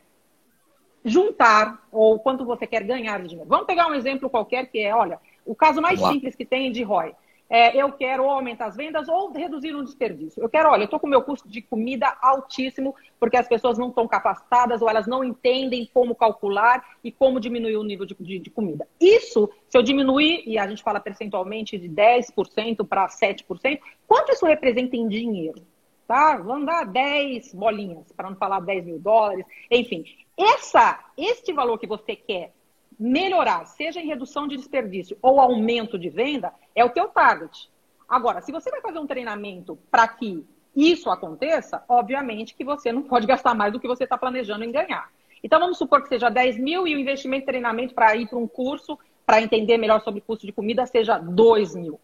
juntar 1.02 1.88
ou 1.90 2.18
quanto 2.18 2.44
você 2.44 2.66
quer 2.66 2.83
ganhar 2.85 3.18
de 3.22 3.28
dinheiro. 3.28 3.48
Vamos 3.48 3.66
pegar 3.66 3.87
um 3.87 3.94
exemplo 3.94 4.28
qualquer 4.28 4.66
que 4.66 4.78
é, 4.80 4.94
olha, 4.94 5.18
o 5.46 5.54
caso 5.54 5.80
mais 5.80 5.98
simples 5.98 6.37
que 6.37 6.44
tem 6.44 6.70
de 6.70 6.83
ROI. 6.83 7.14
É, 7.50 7.76
eu 7.76 7.90
quero 7.90 8.30
aumentar 8.30 8.66
as 8.66 8.76
vendas 8.76 9.08
ou 9.08 9.32
reduzir 9.32 9.74
o 9.74 9.82
desperdício. 9.82 10.40
Eu 10.40 10.48
quero, 10.48 10.70
olha, 10.70 10.82
eu 10.82 10.84
estou 10.84 11.00
com 11.00 11.08
o 11.08 11.10
meu 11.10 11.20
custo 11.20 11.48
de 11.48 11.60
comida 11.60 12.16
altíssimo 12.22 12.94
porque 13.18 13.36
as 13.36 13.48
pessoas 13.48 13.76
não 13.76 13.88
estão 13.88 14.06
capacitadas 14.06 14.80
ou 14.80 14.88
elas 14.88 15.08
não 15.08 15.24
entendem 15.24 15.90
como 15.92 16.14
calcular 16.14 16.96
e 17.02 17.10
como 17.10 17.40
diminuir 17.40 17.76
o 17.76 17.82
nível 17.82 18.06
de, 18.06 18.14
de, 18.20 18.38
de 18.38 18.50
comida. 18.50 18.86
Isso, 19.00 19.50
se 19.68 19.76
eu 19.76 19.82
diminuir, 19.82 20.44
e 20.46 20.58
a 20.58 20.68
gente 20.68 20.80
fala 20.80 21.00
percentualmente 21.00 21.76
de 21.76 21.88
10% 21.88 22.86
para 22.86 23.08
7%, 23.08 23.80
quanto 24.06 24.30
isso 24.30 24.46
representa 24.46 24.94
em 24.94 25.08
dinheiro? 25.08 25.60
Tá? 26.06 26.36
Vamos 26.36 26.66
dar 26.66 26.84
10 26.84 27.52
bolinhas, 27.54 28.12
para 28.12 28.30
não 28.30 28.36
falar 28.36 28.60
10 28.60 28.84
mil 28.84 28.98
dólares, 29.00 29.44
enfim. 29.68 30.04
Essa, 30.38 31.00
este 31.18 31.52
valor 31.52 31.78
que 31.78 31.86
você 31.86 32.14
quer 32.14 32.52
melhorar, 33.00 33.64
seja 33.64 33.98
em 33.98 34.06
redução 34.06 34.46
de 34.46 34.58
desperdício 34.58 35.16
ou 35.22 35.40
aumento 35.40 35.98
de 35.98 36.10
venda, 36.10 36.52
é 36.74 36.84
o 36.84 36.90
teu 36.90 37.08
target. 37.08 37.70
Agora, 38.06 38.42
se 38.42 38.52
você 38.52 38.70
vai 38.70 38.82
fazer 38.82 38.98
um 38.98 39.06
treinamento 39.06 39.78
para 39.90 40.06
que 40.06 40.46
isso 40.76 41.08
aconteça, 41.08 41.82
obviamente 41.88 42.54
que 42.54 42.62
você 42.62 42.92
não 42.92 43.02
pode 43.02 43.26
gastar 43.26 43.54
mais 43.54 43.72
do 43.72 43.80
que 43.80 43.88
você 43.88 44.04
está 44.04 44.18
planejando 44.18 44.64
em 44.64 44.70
ganhar. 44.70 45.10
Então, 45.42 45.58
vamos 45.58 45.78
supor 45.78 46.02
que 46.02 46.08
seja 46.08 46.28
10 46.28 46.58
mil 46.58 46.86
e 46.86 46.94
o 46.94 46.98
investimento 46.98 47.44
em 47.44 47.46
treinamento 47.46 47.94
para 47.94 48.14
ir 48.14 48.28
para 48.28 48.38
um 48.38 48.46
curso, 48.46 48.98
para 49.24 49.40
entender 49.40 49.78
melhor 49.78 50.02
sobre 50.02 50.20
custo 50.20 50.44
de 50.44 50.52
comida, 50.52 50.84
seja 50.84 51.18
2 51.18 51.74
mil. 51.74 51.98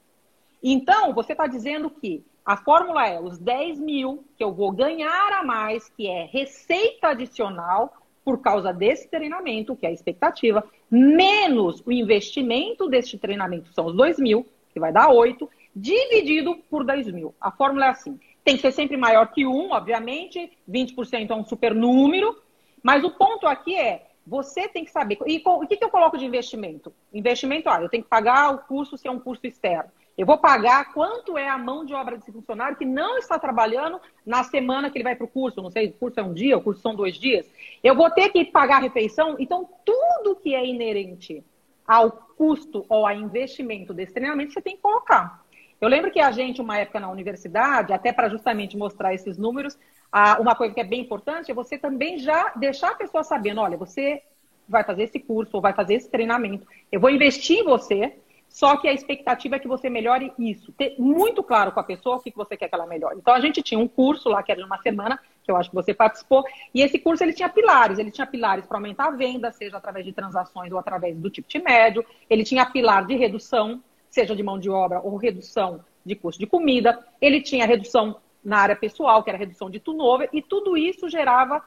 Então, 0.62 1.12
você 1.12 1.32
está 1.32 1.46
dizendo 1.46 1.90
que 1.90 2.24
a 2.44 2.56
fórmula 2.56 3.06
é 3.06 3.20
os 3.20 3.38
10 3.38 3.78
mil 3.80 4.24
que 4.38 4.42
eu 4.42 4.52
vou 4.52 4.72
ganhar 4.72 5.32
a 5.34 5.42
mais, 5.44 5.88
que 5.90 6.08
é 6.08 6.24
receita 6.24 7.08
adicional, 7.08 7.92
por 8.26 8.40
causa 8.40 8.72
desse 8.72 9.08
treinamento, 9.08 9.76
que 9.76 9.86
é 9.86 9.88
a 9.88 9.92
expectativa, 9.92 10.64
menos 10.90 11.80
o 11.86 11.92
investimento 11.92 12.88
deste 12.88 13.16
treinamento, 13.16 13.72
são 13.72 13.86
os 13.86 13.94
2 13.94 14.18
mil, 14.18 14.44
que 14.74 14.80
vai 14.80 14.92
dar 14.92 15.10
8, 15.10 15.48
dividido 15.74 16.56
por 16.68 16.84
10 16.84 17.12
mil. 17.12 17.32
A 17.40 17.52
fórmula 17.52 17.86
é 17.86 17.90
assim. 17.90 18.18
Tem 18.42 18.56
que 18.56 18.62
ser 18.62 18.72
sempre 18.72 18.96
maior 18.96 19.28
que 19.28 19.46
1, 19.46 19.70
obviamente, 19.70 20.50
20% 20.68 21.30
é 21.30 21.34
um 21.36 21.44
super 21.44 21.72
número, 21.72 22.36
mas 22.82 23.04
o 23.04 23.12
ponto 23.12 23.46
aqui 23.46 23.76
é, 23.76 24.08
você 24.26 24.66
tem 24.66 24.84
que 24.84 24.90
saber. 24.90 25.18
E 25.24 25.40
o 25.44 25.64
que, 25.64 25.76
que 25.76 25.84
eu 25.84 25.90
coloco 25.90 26.18
de 26.18 26.24
investimento? 26.24 26.92
Investimento, 27.14 27.68
ah, 27.68 27.80
eu 27.80 27.88
tenho 27.88 28.02
que 28.02 28.10
pagar 28.10 28.52
o 28.52 28.58
curso 28.58 28.98
se 28.98 29.06
é 29.06 29.10
um 29.10 29.20
curso 29.20 29.46
externo. 29.46 29.92
Eu 30.16 30.24
vou 30.24 30.38
pagar 30.38 30.94
quanto 30.94 31.36
é 31.36 31.48
a 31.48 31.58
mão 31.58 31.84
de 31.84 31.92
obra 31.92 32.16
desse 32.16 32.32
funcionário 32.32 32.76
que 32.76 32.86
não 32.86 33.18
está 33.18 33.38
trabalhando 33.38 34.00
na 34.24 34.42
semana 34.44 34.90
que 34.90 34.96
ele 34.96 35.04
vai 35.04 35.14
para 35.14 35.26
o 35.26 35.28
curso. 35.28 35.62
Não 35.62 35.70
sei, 35.70 35.88
o 35.88 35.92
curso 35.92 36.18
é 36.18 36.22
um 36.22 36.32
dia, 36.32 36.56
o 36.56 36.62
curso 36.62 36.80
são 36.80 36.94
dois 36.94 37.16
dias. 37.16 37.46
Eu 37.84 37.94
vou 37.94 38.10
ter 38.10 38.30
que 38.30 38.44
pagar 38.44 38.76
a 38.76 38.80
refeição. 38.80 39.36
Então, 39.38 39.68
tudo 39.84 40.36
que 40.36 40.54
é 40.54 40.66
inerente 40.66 41.44
ao 41.86 42.10
custo 42.10 42.86
ou 42.88 43.06
a 43.06 43.14
investimento 43.14 43.92
desse 43.92 44.14
treinamento, 44.14 44.52
você 44.52 44.62
tem 44.62 44.76
que 44.76 44.82
colocar. 44.82 45.44
Eu 45.78 45.88
lembro 45.88 46.10
que 46.10 46.18
a 46.18 46.30
gente, 46.30 46.62
uma 46.62 46.78
época 46.78 46.98
na 46.98 47.10
universidade, 47.10 47.92
até 47.92 48.10
para 48.10 48.30
justamente 48.30 48.76
mostrar 48.76 49.12
esses 49.12 49.36
números, 49.36 49.78
uma 50.40 50.54
coisa 50.54 50.72
que 50.72 50.80
é 50.80 50.84
bem 50.84 51.02
importante 51.02 51.50
é 51.50 51.54
você 51.54 51.76
também 51.76 52.18
já 52.18 52.54
deixar 52.56 52.92
a 52.92 52.94
pessoa 52.94 53.22
sabendo, 53.22 53.60
olha, 53.60 53.76
você 53.76 54.22
vai 54.66 54.82
fazer 54.82 55.02
esse 55.02 55.20
curso 55.20 55.54
ou 55.54 55.60
vai 55.60 55.74
fazer 55.74 55.94
esse 55.94 56.10
treinamento, 56.10 56.66
eu 56.90 56.98
vou 56.98 57.10
investir 57.10 57.58
em 57.58 57.64
você, 57.64 58.16
só 58.48 58.76
que 58.76 58.88
a 58.88 58.92
expectativa 58.92 59.56
é 59.56 59.58
que 59.58 59.68
você 59.68 59.90
melhore 59.90 60.32
isso. 60.38 60.72
Ter 60.72 60.94
muito 60.98 61.42
claro 61.42 61.72
com 61.72 61.80
a 61.80 61.84
pessoa 61.84 62.16
o 62.16 62.20
que 62.20 62.32
você 62.34 62.56
quer 62.56 62.68
que 62.68 62.74
ela 62.74 62.86
melhore. 62.86 63.16
Então, 63.18 63.34
a 63.34 63.40
gente 63.40 63.62
tinha 63.62 63.78
um 63.78 63.86
curso 63.86 64.28
lá, 64.28 64.42
que 64.42 64.50
era 64.50 64.60
de 64.60 64.66
uma 64.66 64.80
semana, 64.80 65.20
que 65.44 65.50
eu 65.50 65.56
acho 65.56 65.68
que 65.68 65.76
você 65.76 65.92
participou, 65.92 66.44
e 66.74 66.80
esse 66.80 66.98
curso 66.98 67.22
ele 67.22 67.32
tinha 67.32 67.48
pilares. 67.48 67.98
Ele 67.98 68.10
tinha 68.10 68.26
pilares 68.26 68.66
para 68.66 68.78
aumentar 68.78 69.08
a 69.08 69.10
venda, 69.10 69.52
seja 69.52 69.76
através 69.76 70.04
de 70.04 70.12
transações 70.12 70.72
ou 70.72 70.78
através 70.78 71.16
do 71.18 71.28
ticket 71.28 71.62
médio. 71.62 72.04
Ele 72.30 72.44
tinha 72.44 72.64
pilar 72.64 73.06
de 73.06 73.14
redução, 73.14 73.82
seja 74.08 74.34
de 74.34 74.42
mão 74.42 74.58
de 74.58 74.70
obra 74.70 75.00
ou 75.00 75.16
redução 75.16 75.84
de 76.04 76.14
custo 76.14 76.40
de 76.40 76.46
comida. 76.46 76.98
Ele 77.20 77.40
tinha 77.42 77.66
redução 77.66 78.16
na 78.42 78.58
área 78.58 78.76
pessoal, 78.76 79.22
que 79.22 79.28
era 79.28 79.38
redução 79.38 79.68
de 79.68 79.80
turnover, 79.80 80.28
e 80.32 80.40
tudo 80.40 80.76
isso 80.76 81.08
gerava 81.08 81.62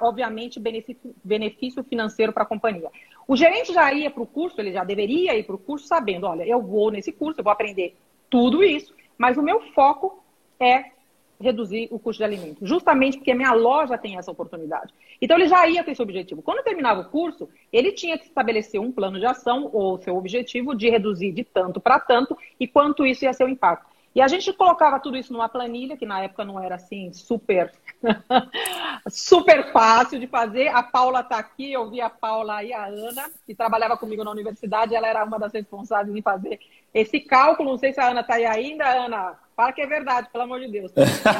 obviamente, 0.00 0.58
benefício, 0.58 1.14
benefício 1.22 1.84
financeiro 1.84 2.32
para 2.32 2.44
a 2.44 2.46
companhia. 2.46 2.90
O 3.28 3.36
gerente 3.36 3.72
já 3.72 3.92
ia 3.92 4.10
para 4.10 4.22
o 4.22 4.26
curso, 4.26 4.60
ele 4.60 4.72
já 4.72 4.84
deveria 4.84 5.36
ir 5.36 5.44
para 5.44 5.54
o 5.54 5.58
curso 5.58 5.86
sabendo, 5.86 6.26
olha, 6.26 6.46
eu 6.46 6.60
vou 6.60 6.90
nesse 6.90 7.12
curso, 7.12 7.40
eu 7.40 7.44
vou 7.44 7.52
aprender 7.52 7.96
tudo 8.30 8.62
isso, 8.62 8.94
mas 9.16 9.36
o 9.36 9.42
meu 9.42 9.60
foco 9.72 10.22
é 10.58 10.92
reduzir 11.40 11.88
o 11.90 11.98
custo 11.98 12.18
de 12.18 12.24
alimento, 12.24 12.64
justamente 12.66 13.18
porque 13.18 13.32
a 13.32 13.34
minha 13.34 13.52
loja 13.52 13.98
tem 13.98 14.16
essa 14.16 14.30
oportunidade. 14.30 14.94
Então 15.20 15.36
ele 15.36 15.48
já 15.48 15.66
ia 15.68 15.82
ter 15.84 15.92
esse 15.92 16.02
objetivo. 16.02 16.42
Quando 16.42 16.62
terminava 16.62 17.00
o 17.00 17.10
curso, 17.10 17.48
ele 17.72 17.92
tinha 17.92 18.16
que 18.16 18.24
estabelecer 18.24 18.80
um 18.80 18.92
plano 18.92 19.18
de 19.18 19.26
ação 19.26 19.68
ou 19.72 19.98
seu 19.98 20.16
objetivo 20.16 20.74
de 20.74 20.88
reduzir 20.88 21.32
de 21.32 21.44
tanto 21.44 21.80
para 21.80 21.98
tanto 21.98 22.36
e 22.58 22.66
quanto 22.66 23.04
isso 23.04 23.24
ia 23.24 23.32
ser 23.32 23.44
o 23.44 23.48
impacto. 23.48 23.93
E 24.14 24.20
a 24.20 24.28
gente 24.28 24.52
colocava 24.52 25.00
tudo 25.00 25.16
isso 25.16 25.32
numa 25.32 25.48
planilha, 25.48 25.96
que 25.96 26.06
na 26.06 26.20
época 26.22 26.44
não 26.44 26.60
era 26.60 26.76
assim 26.76 27.12
super 27.12 27.72
super 29.10 29.72
fácil 29.72 30.20
de 30.20 30.28
fazer. 30.28 30.68
A 30.68 30.82
Paula 30.84 31.20
está 31.20 31.38
aqui, 31.38 31.72
eu 31.72 31.90
vi 31.90 32.00
a 32.00 32.08
Paula 32.08 32.62
e 32.62 32.72
a 32.72 32.86
Ana, 32.86 33.28
que 33.44 33.54
trabalhava 33.54 33.96
comigo 33.96 34.22
na 34.22 34.30
universidade, 34.30 34.94
ela 34.94 35.08
era 35.08 35.24
uma 35.24 35.38
das 35.38 35.52
responsáveis 35.52 36.14
em 36.14 36.22
fazer 36.22 36.60
esse 36.92 37.18
cálculo. 37.18 37.70
Não 37.70 37.78
sei 37.78 37.92
se 37.92 38.00
a 38.00 38.10
Ana 38.10 38.20
está 38.20 38.34
aí 38.34 38.46
ainda, 38.46 38.86
Ana. 38.86 39.34
Fala 39.56 39.72
que 39.72 39.80
é 39.80 39.86
verdade, 39.86 40.28
pelo 40.30 40.44
amor 40.44 40.60
de 40.60 40.68
Deus. 40.68 40.92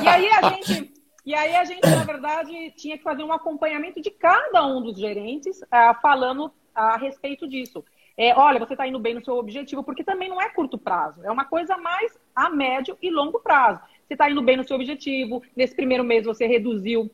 E 0.03 0.09
aí 0.09 0.29
a 0.31 0.51
gente, 0.51 0.95
e 1.25 1.33
aí 1.33 1.55
a 1.55 1.65
gente, 1.65 1.89
na 1.89 2.03
verdade, 2.05 2.73
tinha 2.73 2.99
que 2.99 3.05
fazer 3.05 3.23
um 3.23 3.33
acompanhamento 3.33 4.01
de 4.01 4.11
cada 4.11 4.67
um 4.67 4.83
dos 4.83 4.99
gerentes, 4.99 5.61
uh, 5.63 6.01
falando 6.03 6.53
a 6.75 6.97
respeito 6.97 7.47
disso 7.47 7.85
é, 8.17 8.35
olha, 8.35 8.61
você 8.61 8.75
está 8.75 8.87
indo 8.87 8.99
bem 8.99 9.15
no 9.15 9.25
seu 9.25 9.37
objetivo, 9.37 9.83
porque 9.83 10.05
também 10.05 10.29
não 10.29 10.41
é 10.41 10.49
curto 10.49 10.79
prazo, 10.79 11.25
é 11.25 11.31
uma 11.31 11.45
coisa 11.45 11.77
mais 11.77 12.17
a 12.35 12.51
médio 12.51 12.97
e 13.01 13.11
longo 13.11 13.41
prazo. 13.41 13.81
Você 14.07 14.15
está 14.15 14.31
indo 14.31 14.43
bem 14.43 14.57
no 14.57 14.65
seu 14.65 14.77
objetivo, 14.77 15.43
nesse 15.57 15.75
primeiro 15.75 16.05
mês 16.05 16.25
você 16.25 16.47
reduziu 16.47 17.11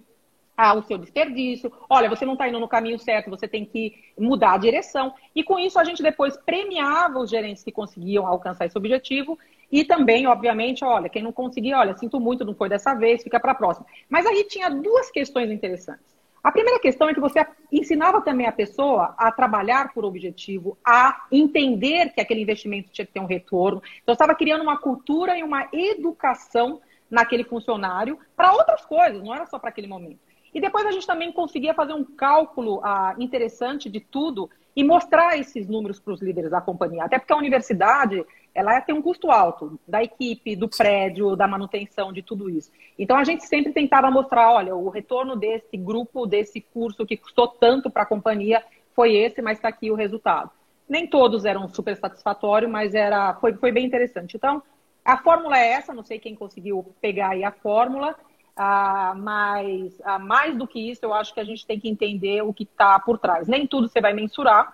ah, 0.56 0.74
o 0.74 0.82
seu 0.82 0.98
desperdício, 0.98 1.72
olha, 1.88 2.08
você 2.08 2.26
não 2.26 2.34
está 2.34 2.46
indo 2.46 2.60
no 2.60 2.68
caminho 2.68 2.98
certo, 2.98 3.30
você 3.30 3.48
tem 3.48 3.64
que 3.64 3.94
mudar 4.18 4.52
a 4.52 4.58
direção. 4.58 5.14
E 5.34 5.42
com 5.42 5.58
isso 5.58 5.78
a 5.78 5.84
gente 5.84 6.02
depois 6.02 6.36
premiava 6.36 7.18
os 7.18 7.30
gerentes 7.30 7.64
que 7.64 7.72
conseguiam 7.72 8.26
alcançar 8.26 8.66
esse 8.66 8.76
objetivo 8.76 9.38
e 9.72 9.84
também, 9.84 10.26
obviamente, 10.26 10.84
olha, 10.84 11.08
quem 11.08 11.22
não 11.22 11.32
conseguia, 11.32 11.78
olha, 11.78 11.96
sinto 11.96 12.20
muito, 12.20 12.44
não 12.44 12.54
foi 12.54 12.68
dessa 12.68 12.92
vez, 12.92 13.22
fica 13.22 13.40
para 13.40 13.52
a 13.52 13.54
próxima. 13.54 13.86
Mas 14.08 14.26
aí 14.26 14.44
tinha 14.44 14.68
duas 14.68 15.10
questões 15.10 15.50
interessantes. 15.50 16.19
A 16.42 16.50
primeira 16.50 16.80
questão 16.80 17.08
é 17.08 17.14
que 17.14 17.20
você 17.20 17.46
ensinava 17.70 18.22
também 18.22 18.46
a 18.46 18.52
pessoa 18.52 19.14
a 19.18 19.30
trabalhar 19.30 19.92
por 19.92 20.04
objetivo, 20.04 20.78
a 20.84 21.26
entender 21.30 22.12
que 22.14 22.20
aquele 22.20 22.40
investimento 22.42 22.90
tinha 22.90 23.06
que 23.06 23.12
ter 23.12 23.20
um 23.20 23.26
retorno. 23.26 23.82
Então, 24.02 24.14
estava 24.14 24.34
criando 24.34 24.62
uma 24.62 24.78
cultura 24.78 25.38
e 25.38 25.42
uma 25.42 25.68
educação 25.72 26.80
naquele 27.10 27.44
funcionário 27.44 28.18
para 28.36 28.52
outras 28.52 28.86
coisas, 28.86 29.22
não 29.22 29.34
era 29.34 29.44
só 29.46 29.58
para 29.58 29.68
aquele 29.68 29.86
momento. 29.86 30.29
E 30.52 30.60
depois 30.60 30.84
a 30.86 30.90
gente 30.90 31.06
também 31.06 31.32
conseguia 31.32 31.74
fazer 31.74 31.92
um 31.92 32.04
cálculo 32.04 32.80
ah, 32.82 33.14
interessante 33.18 33.88
de 33.88 34.00
tudo 34.00 34.50
e 34.74 34.84
mostrar 34.84 35.38
esses 35.38 35.66
números 35.68 35.98
para 36.00 36.12
os 36.12 36.20
líderes 36.20 36.50
da 36.50 36.60
companhia. 36.60 37.04
Até 37.04 37.18
porque 37.18 37.32
a 37.32 37.36
universidade 37.36 38.24
ela 38.54 38.80
tem 38.80 38.94
um 38.94 39.02
custo 39.02 39.30
alto 39.30 39.78
da 39.86 40.02
equipe, 40.02 40.56
do 40.56 40.68
prédio, 40.68 41.36
da 41.36 41.46
manutenção, 41.46 42.12
de 42.12 42.22
tudo 42.22 42.50
isso. 42.50 42.70
Então 42.98 43.16
a 43.16 43.24
gente 43.24 43.44
sempre 43.44 43.72
tentava 43.72 44.10
mostrar, 44.10 44.52
olha, 44.52 44.74
o 44.74 44.88
retorno 44.88 45.36
desse 45.36 45.76
grupo, 45.76 46.26
desse 46.26 46.60
curso 46.60 47.06
que 47.06 47.16
custou 47.16 47.48
tanto 47.48 47.90
para 47.90 48.02
a 48.02 48.06
companhia 48.06 48.62
foi 48.94 49.14
esse, 49.14 49.40
mas 49.40 49.58
está 49.58 49.68
aqui 49.68 49.90
o 49.90 49.94
resultado. 49.94 50.50
Nem 50.88 51.06
todos 51.06 51.44
eram 51.44 51.68
super 51.68 51.96
satisfatórios, 51.96 52.70
mas 52.70 52.94
era, 52.94 53.34
foi, 53.34 53.54
foi 53.54 53.70
bem 53.70 53.86
interessante. 53.86 54.36
Então, 54.36 54.60
a 55.04 55.16
fórmula 55.16 55.56
é 55.56 55.68
essa, 55.72 55.94
não 55.94 56.02
sei 56.02 56.18
quem 56.18 56.34
conseguiu 56.34 56.94
pegar 57.00 57.30
aí 57.30 57.44
a 57.44 57.52
fórmula, 57.52 58.16
ah, 58.56 59.14
mas 59.16 59.92
ah, 60.04 60.18
mais 60.18 60.56
do 60.56 60.66
que 60.66 60.90
isso, 60.90 61.00
eu 61.04 61.14
acho 61.14 61.32
que 61.32 61.40
a 61.40 61.44
gente 61.44 61.66
tem 61.66 61.78
que 61.78 61.88
entender 61.88 62.42
o 62.42 62.52
que 62.52 62.64
está 62.64 62.98
por 62.98 63.18
trás. 63.18 63.48
Nem 63.48 63.66
tudo 63.66 63.88
você 63.88 64.00
vai 64.00 64.12
mensurar, 64.12 64.72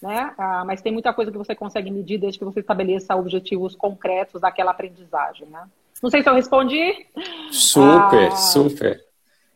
né? 0.00 0.34
Ah, 0.36 0.64
mas 0.64 0.82
tem 0.82 0.92
muita 0.92 1.12
coisa 1.12 1.30
que 1.30 1.38
você 1.38 1.54
consegue 1.54 1.90
medir 1.90 2.18
desde 2.18 2.38
que 2.38 2.44
você 2.44 2.60
estabeleça 2.60 3.16
objetivos 3.16 3.74
concretos 3.74 4.40
daquela 4.40 4.72
aprendizagem, 4.72 5.46
né? 5.48 5.64
Não 6.02 6.10
sei 6.10 6.22
se 6.22 6.28
eu 6.28 6.34
respondi. 6.34 7.06
Super, 7.50 8.28
ah... 8.28 8.36
super. 8.36 9.00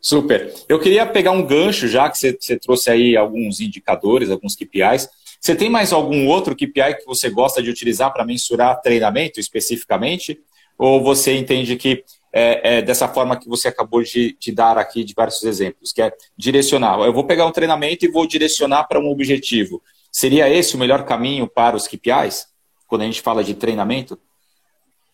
Super. 0.01 0.55
Eu 0.69 0.79
queria 0.79 1.05
pegar 1.05 1.33
um 1.33 1.45
gancho, 1.45 1.89
já 1.89 2.09
que 2.09 2.17
você, 2.17 2.37
você 2.39 2.57
trouxe 2.57 2.89
aí 2.89 3.17
alguns 3.17 3.61
indicadores, 3.61 4.31
alguns 4.31 4.55
KPIs. 4.55 5.09
Você 5.41 5.57
tem 5.57 5.69
mais 5.69 5.93
algum 5.93 6.29
outro 6.29 6.55
KPI 6.55 6.99
que 6.99 7.05
você 7.05 7.29
gosta 7.29 7.61
de 7.61 7.71
utilizar 7.71 8.13
para 8.13 8.25
mensurar 8.25 8.81
treinamento 8.81 9.41
especificamente? 9.41 10.39
Ou 10.79 11.03
você 11.03 11.37
entende 11.37 11.75
que 11.77 12.05
é, 12.33 12.79
é, 12.79 12.83
dessa 12.83 13.09
forma 13.09 13.39
que 13.39 13.49
você 13.49 13.69
acabou 13.69 14.03
de, 14.03 14.37
de, 14.39 14.53
dar 14.53 14.79
aqui 14.79 15.05
de 15.05 15.15
vários 15.15 15.43
exemplos, 15.43 15.93
que 15.93 16.03
é 16.03 16.13
direcionar. 16.37 16.99
Eu 17.01 17.13
vou 17.13 17.25
pegar 17.25 17.47
um 17.47 17.53
treinamento 17.53 18.05
e 18.05 18.11
vou 18.11 18.27
direcionar 18.27 18.85
para 18.85 19.01
um 19.01 19.11
objetivo. 19.11 19.83
Seria 20.13 20.49
esse 20.49 20.77
o 20.77 20.79
melhor 20.79 21.05
caminho 21.05 21.47
para 21.47 21.77
os 21.77 21.87
KPIs, 21.87 22.47
quando 22.87 23.03
a 23.03 23.05
gente 23.05 23.23
fala 23.23 23.43
de 23.43 23.55
treinamento? 23.55 24.19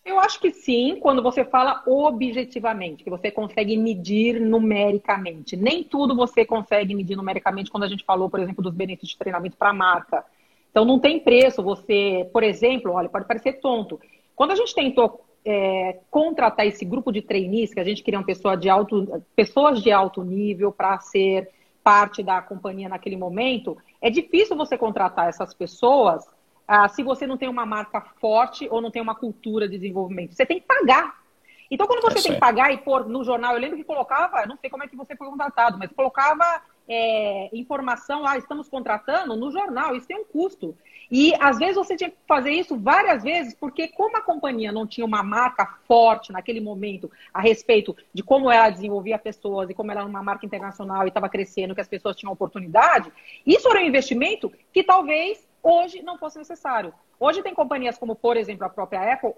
Eu 0.05 0.19
acho 0.19 0.39
que 0.39 0.51
sim, 0.51 0.97
quando 0.99 1.23
você 1.23 1.45
fala 1.45 1.81
objetivamente, 1.87 3.05
que 3.05 3.09
você 3.09 3.31
consegue 3.31 3.77
medir 3.77 4.39
numericamente. 4.39 5.55
Nem 5.55 5.81
tudo 5.81 6.13
você 6.13 6.45
consegue 6.45 6.93
medir 6.93 7.15
numericamente 7.15 7.71
quando 7.71 7.83
a 7.83 7.87
gente 7.87 8.03
falou, 8.03 8.29
por 8.29 8.41
exemplo, 8.41 8.61
dos 8.61 8.73
benefícios 8.73 9.11
de 9.11 9.17
treinamento 9.17 9.55
para 9.55 9.69
a 9.69 9.73
marca. 9.73 10.25
Então, 10.69 10.83
não 10.83 10.99
tem 10.99 11.21
preço 11.21 11.63
você, 11.63 12.29
por 12.33 12.43
exemplo, 12.43 12.91
olha, 12.91 13.07
pode 13.07 13.25
parecer 13.25 13.61
tonto. 13.61 13.99
Quando 14.35 14.51
a 14.51 14.55
gente 14.55 14.75
tentou 14.75 15.21
é, 15.45 15.99
contratar 16.09 16.65
esse 16.65 16.85
grupo 16.85 17.11
de 17.11 17.21
trainees, 17.21 17.73
que 17.73 17.79
a 17.79 17.83
gente 17.83 18.03
queria 18.03 18.19
uma 18.19 18.25
pessoa 18.25 18.55
de 18.55 18.69
alto, 18.69 19.23
pessoas 19.35 19.81
de 19.81 19.91
alto 19.91 20.23
nível 20.23 20.71
para 20.71 20.99
ser 20.99 21.49
parte 21.83 22.23
da 22.23 22.41
companhia 22.41 22.87
naquele 22.87 23.17
momento, 23.17 23.77
é 24.01 24.09
difícil 24.09 24.55
você 24.55 24.77
contratar 24.77 25.27
essas 25.27 25.53
pessoas 25.53 26.25
ah, 26.67 26.87
se 26.87 27.03
você 27.03 27.27
não 27.27 27.37
tem 27.37 27.49
uma 27.49 27.65
marca 27.65 28.01
forte 28.21 28.67
ou 28.71 28.81
não 28.81 28.89
tem 28.89 29.01
uma 29.01 29.15
cultura 29.15 29.67
de 29.67 29.77
desenvolvimento. 29.77 30.33
Você 30.33 30.45
tem 30.45 30.59
que 30.59 30.65
pagar. 30.65 31.21
Então, 31.69 31.87
quando 31.87 32.01
você 32.01 32.19
é 32.19 32.21
tem 32.21 32.33
que 32.33 32.39
pagar 32.39 32.71
e 32.71 32.77
pôr 32.77 33.07
no 33.07 33.23
jornal, 33.23 33.53
eu 33.53 33.59
lembro 33.59 33.77
que 33.77 33.83
colocava, 33.83 34.45
não 34.45 34.57
sei 34.57 34.69
como 34.69 34.83
é 34.83 34.87
que 34.87 34.95
você 34.95 35.15
foi 35.15 35.27
contratado, 35.27 35.77
mas 35.77 35.91
colocava 35.91 36.61
é, 36.87 37.49
informação, 37.53 38.25
ah, 38.25 38.37
estamos 38.37 38.69
contratando 38.69 39.35
no 39.35 39.51
jornal, 39.51 39.95
isso 39.95 40.07
tem 40.07 40.17
um 40.17 40.25
custo. 40.25 40.77
E 41.15 41.31
às 41.39 41.59
vezes 41.59 41.75
você 41.75 41.95
tinha 41.95 42.09
que 42.09 42.17
fazer 42.27 42.49
isso 42.49 42.75
várias 42.75 43.21
vezes, 43.21 43.53
porque 43.53 43.87
como 43.87 44.17
a 44.17 44.21
companhia 44.21 44.71
não 44.71 44.87
tinha 44.87 45.05
uma 45.05 45.21
marca 45.21 45.77
forte 45.87 46.31
naquele 46.31 46.59
momento 46.59 47.11
a 47.31 47.39
respeito 47.39 47.95
de 48.11 48.23
como 48.23 48.49
ela 48.49 48.71
desenvolvia 48.71 49.19
pessoas 49.19 49.69
e 49.69 49.75
como 49.75 49.91
ela 49.91 50.01
era 50.01 50.09
uma 50.09 50.23
marca 50.23 50.43
internacional 50.43 51.05
e 51.05 51.09
estava 51.09 51.29
crescendo, 51.29 51.75
que 51.75 51.81
as 51.81 51.87
pessoas 51.87 52.15
tinham 52.15 52.33
oportunidade, 52.33 53.13
isso 53.45 53.69
era 53.69 53.81
um 53.81 53.85
investimento 53.85 54.51
que 54.73 54.83
talvez 54.83 55.47
hoje 55.61 56.01
não 56.01 56.17
fosse 56.17 56.39
necessário. 56.39 56.91
Hoje 57.19 57.43
tem 57.43 57.53
companhias 57.53 57.95
como, 57.95 58.15
por 58.15 58.35
exemplo, 58.35 58.65
a 58.65 58.69
própria 58.69 59.13
Apple 59.13 59.33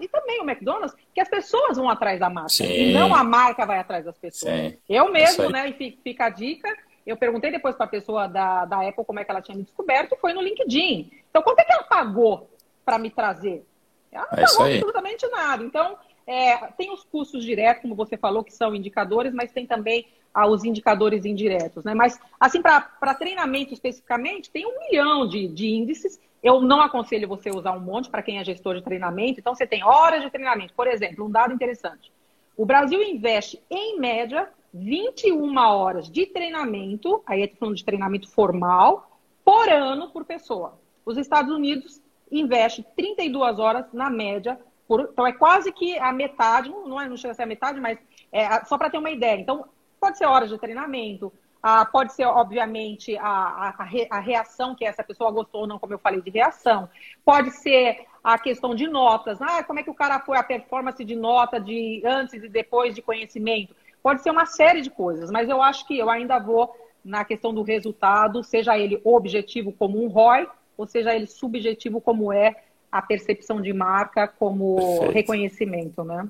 e 0.00 0.08
também 0.08 0.40
o 0.40 0.48
McDonald's, 0.48 0.96
que 1.14 1.20
as 1.20 1.28
pessoas 1.28 1.76
vão 1.76 1.90
atrás 1.90 2.18
da 2.18 2.30
marca 2.30 2.48
Sim. 2.48 2.72
e 2.72 2.92
não 2.94 3.14
a 3.14 3.22
marca 3.22 3.66
vai 3.66 3.78
atrás 3.78 4.06
das 4.06 4.16
pessoas. 4.16 4.54
Sim. 4.54 4.78
Eu 4.88 5.12
mesmo, 5.12 5.50
né, 5.50 5.68
e 5.68 5.98
fica 6.02 6.24
a 6.24 6.30
dica, 6.30 6.74
eu 7.06 7.16
perguntei 7.16 7.50
depois 7.50 7.74
para 7.74 7.86
a 7.86 7.88
pessoa 7.88 8.26
da, 8.26 8.64
da 8.64 8.88
Apple 8.88 9.04
como 9.04 9.18
é 9.18 9.24
que 9.24 9.30
ela 9.30 9.42
tinha 9.42 9.56
me 9.56 9.64
descoberto, 9.64 10.16
foi 10.20 10.32
no 10.32 10.40
LinkedIn. 10.40 11.10
Então, 11.28 11.42
quanto 11.42 11.58
é 11.58 11.64
que 11.64 11.72
ela 11.72 11.84
pagou 11.84 12.48
para 12.84 12.98
me 12.98 13.10
trazer? 13.10 13.66
Ela 14.10 14.28
não 14.30 14.38
é 14.38 14.46
pagou 14.46 14.66
absolutamente 14.66 15.26
nada. 15.28 15.64
Então, 15.64 15.96
é, 16.26 16.56
tem 16.78 16.92
os 16.92 17.02
custos 17.04 17.44
diretos, 17.44 17.82
como 17.82 17.94
você 17.94 18.16
falou, 18.16 18.44
que 18.44 18.52
são 18.52 18.74
indicadores, 18.74 19.32
mas 19.32 19.50
tem 19.50 19.66
também 19.66 20.06
ah, 20.32 20.46
os 20.46 20.64
indicadores 20.64 21.24
indiretos. 21.24 21.84
Né? 21.84 21.94
Mas, 21.94 22.18
assim, 22.38 22.62
para 22.62 23.14
treinamento 23.14 23.74
especificamente, 23.74 24.50
tem 24.50 24.66
um 24.66 24.78
milhão 24.78 25.26
de, 25.26 25.48
de 25.48 25.68
índices. 25.68 26.20
Eu 26.42 26.60
não 26.60 26.80
aconselho 26.80 27.28
você 27.28 27.50
usar 27.50 27.72
um 27.72 27.80
monte 27.80 28.10
para 28.10 28.22
quem 28.22 28.38
é 28.38 28.44
gestor 28.44 28.74
de 28.76 28.82
treinamento. 28.82 29.40
Então, 29.40 29.54
você 29.54 29.66
tem 29.66 29.84
horas 29.84 30.22
de 30.22 30.30
treinamento. 30.30 30.74
Por 30.74 30.86
exemplo, 30.86 31.26
um 31.26 31.30
dado 31.30 31.52
interessante. 31.52 32.12
O 32.56 32.64
Brasil 32.64 33.02
investe, 33.02 33.60
em 33.70 33.98
média, 33.98 34.48
21 34.72 35.56
horas 35.58 36.10
de 36.10 36.26
treinamento, 36.26 37.22
aí 37.26 37.42
estou 37.42 37.58
falando 37.58 37.76
de 37.76 37.84
treinamento 37.84 38.28
formal, 38.30 39.18
por 39.44 39.68
ano 39.68 40.10
por 40.10 40.24
pessoa. 40.24 40.78
Os 41.04 41.16
Estados 41.16 41.52
Unidos 41.52 42.00
investe 42.30 42.82
32 42.96 43.58
horas 43.58 43.92
na 43.92 44.08
média, 44.08 44.58
por, 44.88 45.08
então 45.12 45.26
é 45.26 45.32
quase 45.32 45.72
que 45.72 45.98
a 45.98 46.12
metade, 46.12 46.68
não, 46.68 47.00
é, 47.00 47.08
não 47.08 47.16
chega 47.16 47.32
a 47.32 47.34
ser 47.34 47.42
a 47.42 47.46
metade, 47.46 47.80
mas 47.80 47.98
é, 48.30 48.64
só 48.64 48.78
para 48.78 48.88
ter 48.88 48.98
uma 48.98 49.10
ideia. 49.10 49.38
Então, 49.38 49.66
pode 50.00 50.16
ser 50.16 50.26
horas 50.26 50.48
de 50.48 50.58
treinamento, 50.58 51.32
ah, 51.62 51.86
pode 51.86 52.12
ser, 52.12 52.24
obviamente, 52.24 53.16
a, 53.16 53.24
a, 53.24 53.86
a, 54.10 54.18
reação 54.18 54.74
que 54.74 54.84
essa 54.84 55.04
pessoa 55.04 55.30
gostou 55.30 55.60
ou 55.60 55.66
não, 55.66 55.78
como 55.78 55.94
eu 55.94 55.98
falei, 55.98 56.20
de 56.20 56.28
reação. 56.28 56.90
Pode 57.24 57.52
ser 57.52 58.04
a 58.24 58.36
questão 58.36 58.74
de 58.74 58.88
notas. 58.88 59.40
Ah, 59.40 59.62
como 59.62 59.78
é 59.78 59.84
que 59.84 59.90
o 59.90 59.94
cara 59.94 60.18
foi, 60.18 60.36
a 60.36 60.42
performance 60.42 61.04
de 61.04 61.14
nota 61.14 61.60
de 61.60 62.02
antes 62.04 62.34
e 62.42 62.48
depois 62.48 62.96
de 62.96 63.00
conhecimento. 63.00 63.76
Pode 64.02 64.22
ser 64.22 64.30
uma 64.30 64.46
série 64.46 64.80
de 64.80 64.90
coisas, 64.90 65.30
mas 65.30 65.48
eu 65.48 65.62
acho 65.62 65.86
que 65.86 65.98
eu 65.98 66.10
ainda 66.10 66.38
vou 66.38 66.74
na 67.04 67.24
questão 67.24 67.52
do 67.52 67.62
resultado, 67.62 68.42
seja 68.42 68.78
ele 68.78 69.00
objetivo 69.04 69.72
como 69.72 70.02
um 70.02 70.08
ROI, 70.08 70.46
ou 70.76 70.86
seja 70.86 71.14
ele 71.14 71.26
subjetivo 71.26 72.00
como 72.00 72.32
é 72.32 72.56
a 72.90 73.00
percepção 73.00 73.60
de 73.60 73.72
marca 73.72 74.28
como 74.28 74.76
Perfeito. 74.76 75.12
reconhecimento, 75.12 76.04
né? 76.04 76.28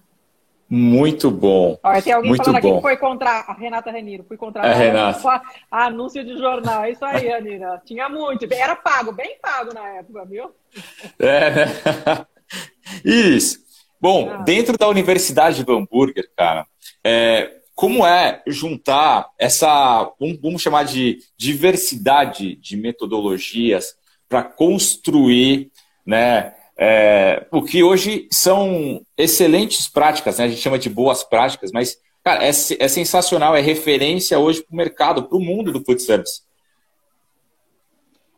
Muito 0.69 1.31
bom. 1.31 1.79
Olha, 1.83 2.01
tem 2.01 2.15
alguém 2.15 2.31
Muito 2.31 2.45
falando 2.45 2.63
bom. 2.63 2.69
aqui 2.69 2.77
que 2.77 2.83
foi 2.83 2.97
contra 2.97 3.31
a 3.31 3.53
Renata 3.53 3.91
Reniro. 3.91 4.25
Fui 4.25 4.39
contra 4.39 4.63
a 4.63 4.73
Renata. 4.73 5.43
anúncio 5.71 6.25
de 6.25 6.39
jornal. 6.39 6.85
É 6.85 6.93
isso 6.93 7.05
aí, 7.05 7.31
Anira. 7.31 7.83
Tinha 7.85 8.09
muito. 8.09 8.47
Era 8.51 8.75
pago, 8.75 9.13
bem 9.13 9.37
pago 9.43 9.75
na 9.75 9.87
época, 9.97 10.25
viu? 10.25 10.51
É, 11.19 11.51
né? 11.51 11.67
Iris, 13.05 13.63
Bom, 14.03 14.29
ah. 14.29 14.39
dentro 14.39 14.77
da 14.77 14.89
Universidade 14.89 15.63
do 15.63 15.77
Hambúrguer, 15.77 16.29
cara, 16.37 16.67
é, 17.05 17.62
como 17.83 18.07
é 18.07 18.41
juntar 18.47 19.29
essa, 19.37 20.09
vamos 20.41 20.63
chamar 20.63 20.85
de 20.85 21.19
diversidade 21.37 22.55
de 22.55 22.77
metodologias 22.77 23.97
para 24.29 24.45
construir, 24.45 25.73
né, 26.07 26.55
é, 26.79 27.45
o 27.51 27.61
que 27.61 27.83
hoje 27.83 28.29
são 28.31 29.05
excelentes 29.19 29.89
práticas, 29.89 30.39
né? 30.39 30.45
a 30.45 30.49
gente 30.49 30.61
chama 30.61 30.79
de 30.79 30.89
boas 30.89 31.25
práticas, 31.25 31.73
mas, 31.73 31.99
cara, 32.23 32.45
é, 32.45 32.51
é 32.51 32.87
sensacional, 32.87 33.57
é 33.57 33.61
referência 33.61 34.39
hoje 34.39 34.63
para 34.63 34.73
o 34.73 34.77
mercado, 34.77 35.25
para 35.25 35.37
o 35.37 35.41
mundo 35.41 35.73
do 35.73 35.85
food 35.85 36.01
service. 36.01 36.43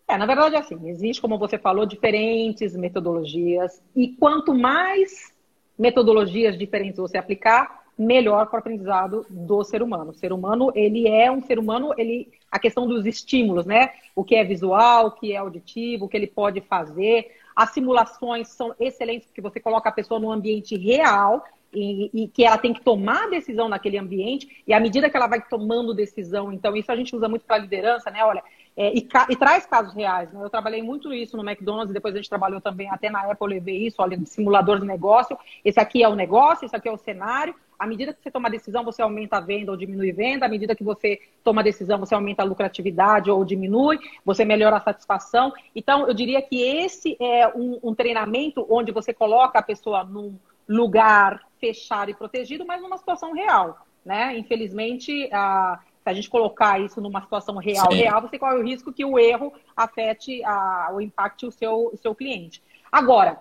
É, 0.08 0.16
na 0.16 0.24
verdade, 0.24 0.56
assim, 0.56 0.88
existe, 0.88 1.20
como 1.20 1.38
você 1.38 1.58
falou, 1.58 1.84
diferentes 1.84 2.74
metodologias, 2.74 3.82
e 3.94 4.08
quanto 4.08 4.54
mais 4.54 5.34
metodologias 5.78 6.56
diferentes 6.56 6.96
você 6.96 7.18
aplicar, 7.18 7.83
melhor 7.98 8.46
para 8.46 8.56
o 8.56 8.58
aprendizado 8.60 9.26
do 9.28 9.62
ser 9.64 9.82
humano. 9.82 10.10
O 10.10 10.14
ser 10.14 10.32
humano, 10.32 10.72
ele 10.74 11.08
é 11.08 11.30
um 11.30 11.42
ser 11.42 11.58
humano, 11.58 11.92
ele 11.96 12.30
a 12.50 12.58
questão 12.58 12.86
dos 12.86 13.04
estímulos, 13.04 13.66
né? 13.66 13.90
O 14.14 14.22
que 14.22 14.36
é 14.36 14.44
visual, 14.44 15.06
o 15.06 15.10
que 15.12 15.32
é 15.32 15.36
auditivo, 15.36 16.04
o 16.04 16.08
que 16.08 16.16
ele 16.16 16.26
pode 16.26 16.60
fazer. 16.60 17.32
As 17.54 17.70
simulações 17.70 18.48
são 18.48 18.74
excelentes 18.78 19.26
porque 19.26 19.40
você 19.40 19.58
coloca 19.58 19.88
a 19.88 19.92
pessoa 19.92 20.20
no 20.20 20.30
ambiente 20.30 20.76
real 20.76 21.44
e, 21.74 22.10
e, 22.14 22.28
que 22.28 22.44
ela 22.44 22.56
tem 22.56 22.72
que 22.72 22.80
tomar 22.80 23.28
decisão 23.28 23.68
naquele 23.68 23.98
ambiente, 23.98 24.62
e 24.66 24.72
à 24.72 24.78
medida 24.78 25.10
que 25.10 25.16
ela 25.16 25.26
vai 25.26 25.42
tomando 25.42 25.92
decisão, 25.92 26.52
então 26.52 26.76
isso 26.76 26.90
a 26.92 26.96
gente 26.96 27.14
usa 27.14 27.28
muito 27.28 27.44
para 27.44 27.58
liderança, 27.58 28.10
né? 28.10 28.24
Olha, 28.24 28.42
é, 28.76 28.92
e, 28.92 29.08
e, 29.28 29.36
traz 29.36 29.66
casos 29.66 29.94
reais. 29.94 30.32
Né? 30.32 30.42
Eu 30.42 30.50
trabalhei 30.50 30.82
muito 30.82 31.12
isso 31.12 31.36
no 31.36 31.48
McDonald's, 31.48 31.94
depois 31.94 32.12
a 32.14 32.18
gente 32.18 32.28
trabalhou 32.28 32.60
também 32.60 32.90
até 32.90 33.08
na 33.08 33.20
Apple, 33.20 33.36
eu 33.40 33.46
levei 33.46 33.86
isso, 33.86 34.02
olha, 34.02 34.18
simulador 34.26 34.80
de 34.80 34.86
negócio. 34.86 35.38
Esse 35.64 35.78
aqui 35.78 36.02
é 36.02 36.08
o 36.08 36.16
negócio, 36.16 36.66
esse 36.66 36.74
aqui 36.74 36.88
é 36.88 36.92
o 36.92 36.98
cenário. 36.98 37.54
À 37.78 37.86
medida 37.86 38.12
que 38.12 38.22
você 38.22 38.30
toma 38.30 38.50
decisão, 38.50 38.84
você 38.84 39.02
aumenta 39.02 39.36
a 39.36 39.40
venda 39.40 39.70
ou 39.70 39.76
diminui 39.76 40.10
a 40.10 40.14
venda. 40.14 40.46
À 40.46 40.48
medida 40.48 40.74
que 40.74 40.82
você 40.82 41.20
toma 41.42 41.62
decisão, 41.62 41.98
você 41.98 42.14
aumenta 42.14 42.42
a 42.42 42.44
lucratividade 42.44 43.30
ou 43.30 43.44
diminui. 43.44 43.98
Você 44.24 44.44
melhora 44.44 44.76
a 44.76 44.80
satisfação. 44.80 45.52
Então, 45.74 46.06
eu 46.08 46.14
diria 46.14 46.42
que 46.42 46.60
esse 46.60 47.16
é 47.20 47.48
um, 47.48 47.78
um 47.82 47.94
treinamento 47.94 48.66
onde 48.68 48.90
você 48.90 49.12
coloca 49.12 49.58
a 49.58 49.62
pessoa 49.62 50.02
num 50.02 50.36
lugar 50.68 51.46
fechado 51.60 52.10
e 52.10 52.14
protegido, 52.14 52.64
mas 52.64 52.80
numa 52.80 52.98
situação 52.98 53.32
real. 53.32 53.86
Né? 54.04 54.36
Infelizmente, 54.36 55.28
a 55.32 55.80
se 56.04 56.10
a 56.10 56.12
gente 56.12 56.28
colocar 56.28 56.78
isso 56.78 57.00
numa 57.00 57.22
situação 57.22 57.56
real, 57.56 57.90
Sim. 57.90 57.96
real, 57.96 58.20
você 58.20 58.38
corre 58.38 58.58
o 58.58 58.62
risco 58.62 58.92
que 58.92 59.06
o 59.06 59.18
erro 59.18 59.50
afete 59.74 60.44
a, 60.44 60.90
o 60.92 61.00
impacte 61.00 61.46
o 61.46 61.50
seu, 61.50 61.90
o 61.92 61.96
seu 61.96 62.14
cliente. 62.14 62.62
Agora, 62.92 63.40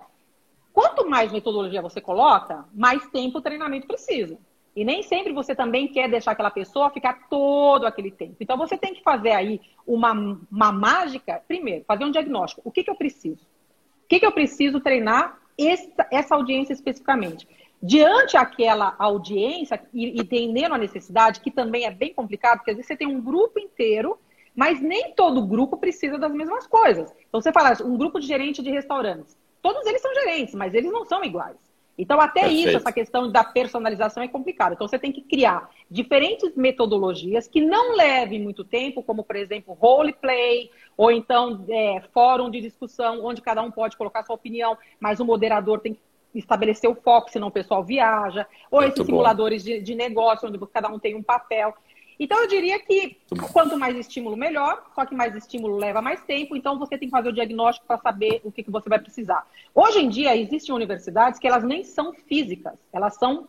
quanto 0.71 1.07
mais 1.07 1.29
metodologia 1.29 1.81
você 1.81 1.99
coloca, 1.99 2.63
mais 2.73 3.05
tempo 3.09 3.39
o 3.39 3.41
treinamento 3.41 3.85
precisa. 3.85 4.37
E 4.73 4.85
nem 4.85 5.03
sempre 5.03 5.33
você 5.33 5.53
também 5.53 5.89
quer 5.89 6.09
deixar 6.09 6.31
aquela 6.31 6.49
pessoa 6.49 6.89
ficar 6.89 7.27
todo 7.29 7.85
aquele 7.85 8.09
tempo. 8.09 8.37
Então 8.39 8.57
você 8.57 8.77
tem 8.77 8.93
que 8.93 9.03
fazer 9.03 9.31
aí 9.31 9.59
uma, 9.85 10.13
uma 10.49 10.71
mágica, 10.71 11.43
primeiro, 11.45 11.83
fazer 11.85 12.05
um 12.05 12.11
diagnóstico. 12.11 12.61
O 12.63 12.71
que, 12.71 12.81
que 12.81 12.89
eu 12.89 12.95
preciso? 12.95 13.43
O 14.05 14.07
que, 14.07 14.21
que 14.21 14.25
eu 14.25 14.31
preciso 14.31 14.79
treinar 14.79 15.37
essa, 15.59 16.07
essa 16.09 16.35
audiência 16.35 16.71
especificamente? 16.71 17.45
Diante 17.83 18.37
aquela 18.37 18.95
audiência 18.97 19.81
e, 19.93 20.17
entendendo 20.21 20.73
a 20.73 20.77
necessidade, 20.77 21.41
que 21.41 21.51
também 21.51 21.85
é 21.85 21.91
bem 21.91 22.13
complicado, 22.13 22.59
porque 22.59 22.71
às 22.71 22.77
vezes 22.77 22.87
você 22.87 22.95
tem 22.95 23.07
um 23.07 23.19
grupo 23.19 23.59
inteiro, 23.59 24.17
mas 24.55 24.79
nem 24.79 25.13
todo 25.13 25.45
grupo 25.45 25.75
precisa 25.75 26.17
das 26.17 26.31
mesmas 26.31 26.65
coisas. 26.65 27.13
Então 27.27 27.41
você 27.41 27.51
fala, 27.51 27.75
um 27.83 27.97
grupo 27.97 28.21
de 28.21 28.25
gerente 28.25 28.63
de 28.63 28.71
restaurantes, 28.71 29.37
todos 29.61 29.85
eles 29.85 30.01
são 30.01 30.13
gerentes, 30.13 30.55
mas 30.55 30.73
eles 30.73 30.93
não 30.93 31.03
são 31.03 31.25
iguais. 31.25 31.57
Então, 31.95 32.19
até 32.19 32.41
Perfeito. 32.41 32.69
isso, 32.69 32.77
essa 32.77 32.91
questão 32.91 33.31
da 33.31 33.43
personalização 33.43 34.23
é 34.23 34.27
complicada. 34.27 34.73
Então, 34.73 34.87
você 34.87 34.97
tem 34.97 35.11
que 35.11 35.21
criar 35.21 35.69
diferentes 35.91 36.55
metodologias 36.55 37.47
que 37.47 37.61
não 37.61 37.95
levem 37.95 38.41
muito 38.41 38.63
tempo, 38.63 39.03
como, 39.03 39.23
por 39.23 39.35
exemplo, 39.35 39.75
roleplay, 39.75 40.71
ou 40.97 41.11
então 41.11 41.63
é, 41.69 42.01
fórum 42.11 42.49
de 42.49 42.61
discussão, 42.61 43.23
onde 43.23 43.43
cada 43.43 43.61
um 43.61 43.69
pode 43.69 43.95
colocar 43.95 44.23
sua 44.23 44.33
opinião, 44.33 44.75
mas 44.99 45.19
o 45.19 45.25
moderador 45.25 45.81
tem 45.81 45.93
que 45.93 46.01
estabelecer 46.33 46.89
o 46.89 46.95
foco, 46.95 47.31
senão 47.31 47.47
o 47.47 47.51
pessoal 47.51 47.83
viaja, 47.83 48.47
ou 48.71 48.81
Muito 48.81 48.93
esses 48.93 49.05
simuladores 49.05 49.63
de, 49.63 49.81
de, 49.81 49.95
negócio, 49.95 50.47
onde 50.47 50.59
cada 50.67 50.89
um 50.89 50.99
tem 50.99 51.15
um 51.15 51.23
papel. 51.23 51.73
Então, 52.19 52.39
eu 52.39 52.47
diria 52.47 52.79
que 52.79 53.17
quanto 53.51 53.77
mais 53.77 53.97
estímulo, 53.97 54.37
melhor, 54.37 54.83
só 54.93 55.05
que 55.05 55.15
mais 55.15 55.35
estímulo 55.35 55.77
leva 55.77 56.01
mais 56.01 56.23
tempo, 56.23 56.55
então 56.55 56.77
você 56.77 56.97
tem 56.97 57.07
que 57.07 57.11
fazer 57.11 57.29
o 57.29 57.33
diagnóstico 57.33 57.87
para 57.87 57.97
saber 57.97 58.41
o 58.43 58.51
que, 58.51 58.63
que 58.63 58.71
você 58.71 58.87
vai 58.87 58.99
precisar. 58.99 59.45
Hoje 59.73 59.99
em 59.99 60.09
dia, 60.09 60.35
existem 60.35 60.73
universidades 60.73 61.39
que 61.39 61.47
elas 61.47 61.63
nem 61.63 61.83
são 61.83 62.13
físicas, 62.13 62.73
elas 62.91 63.15
são 63.15 63.47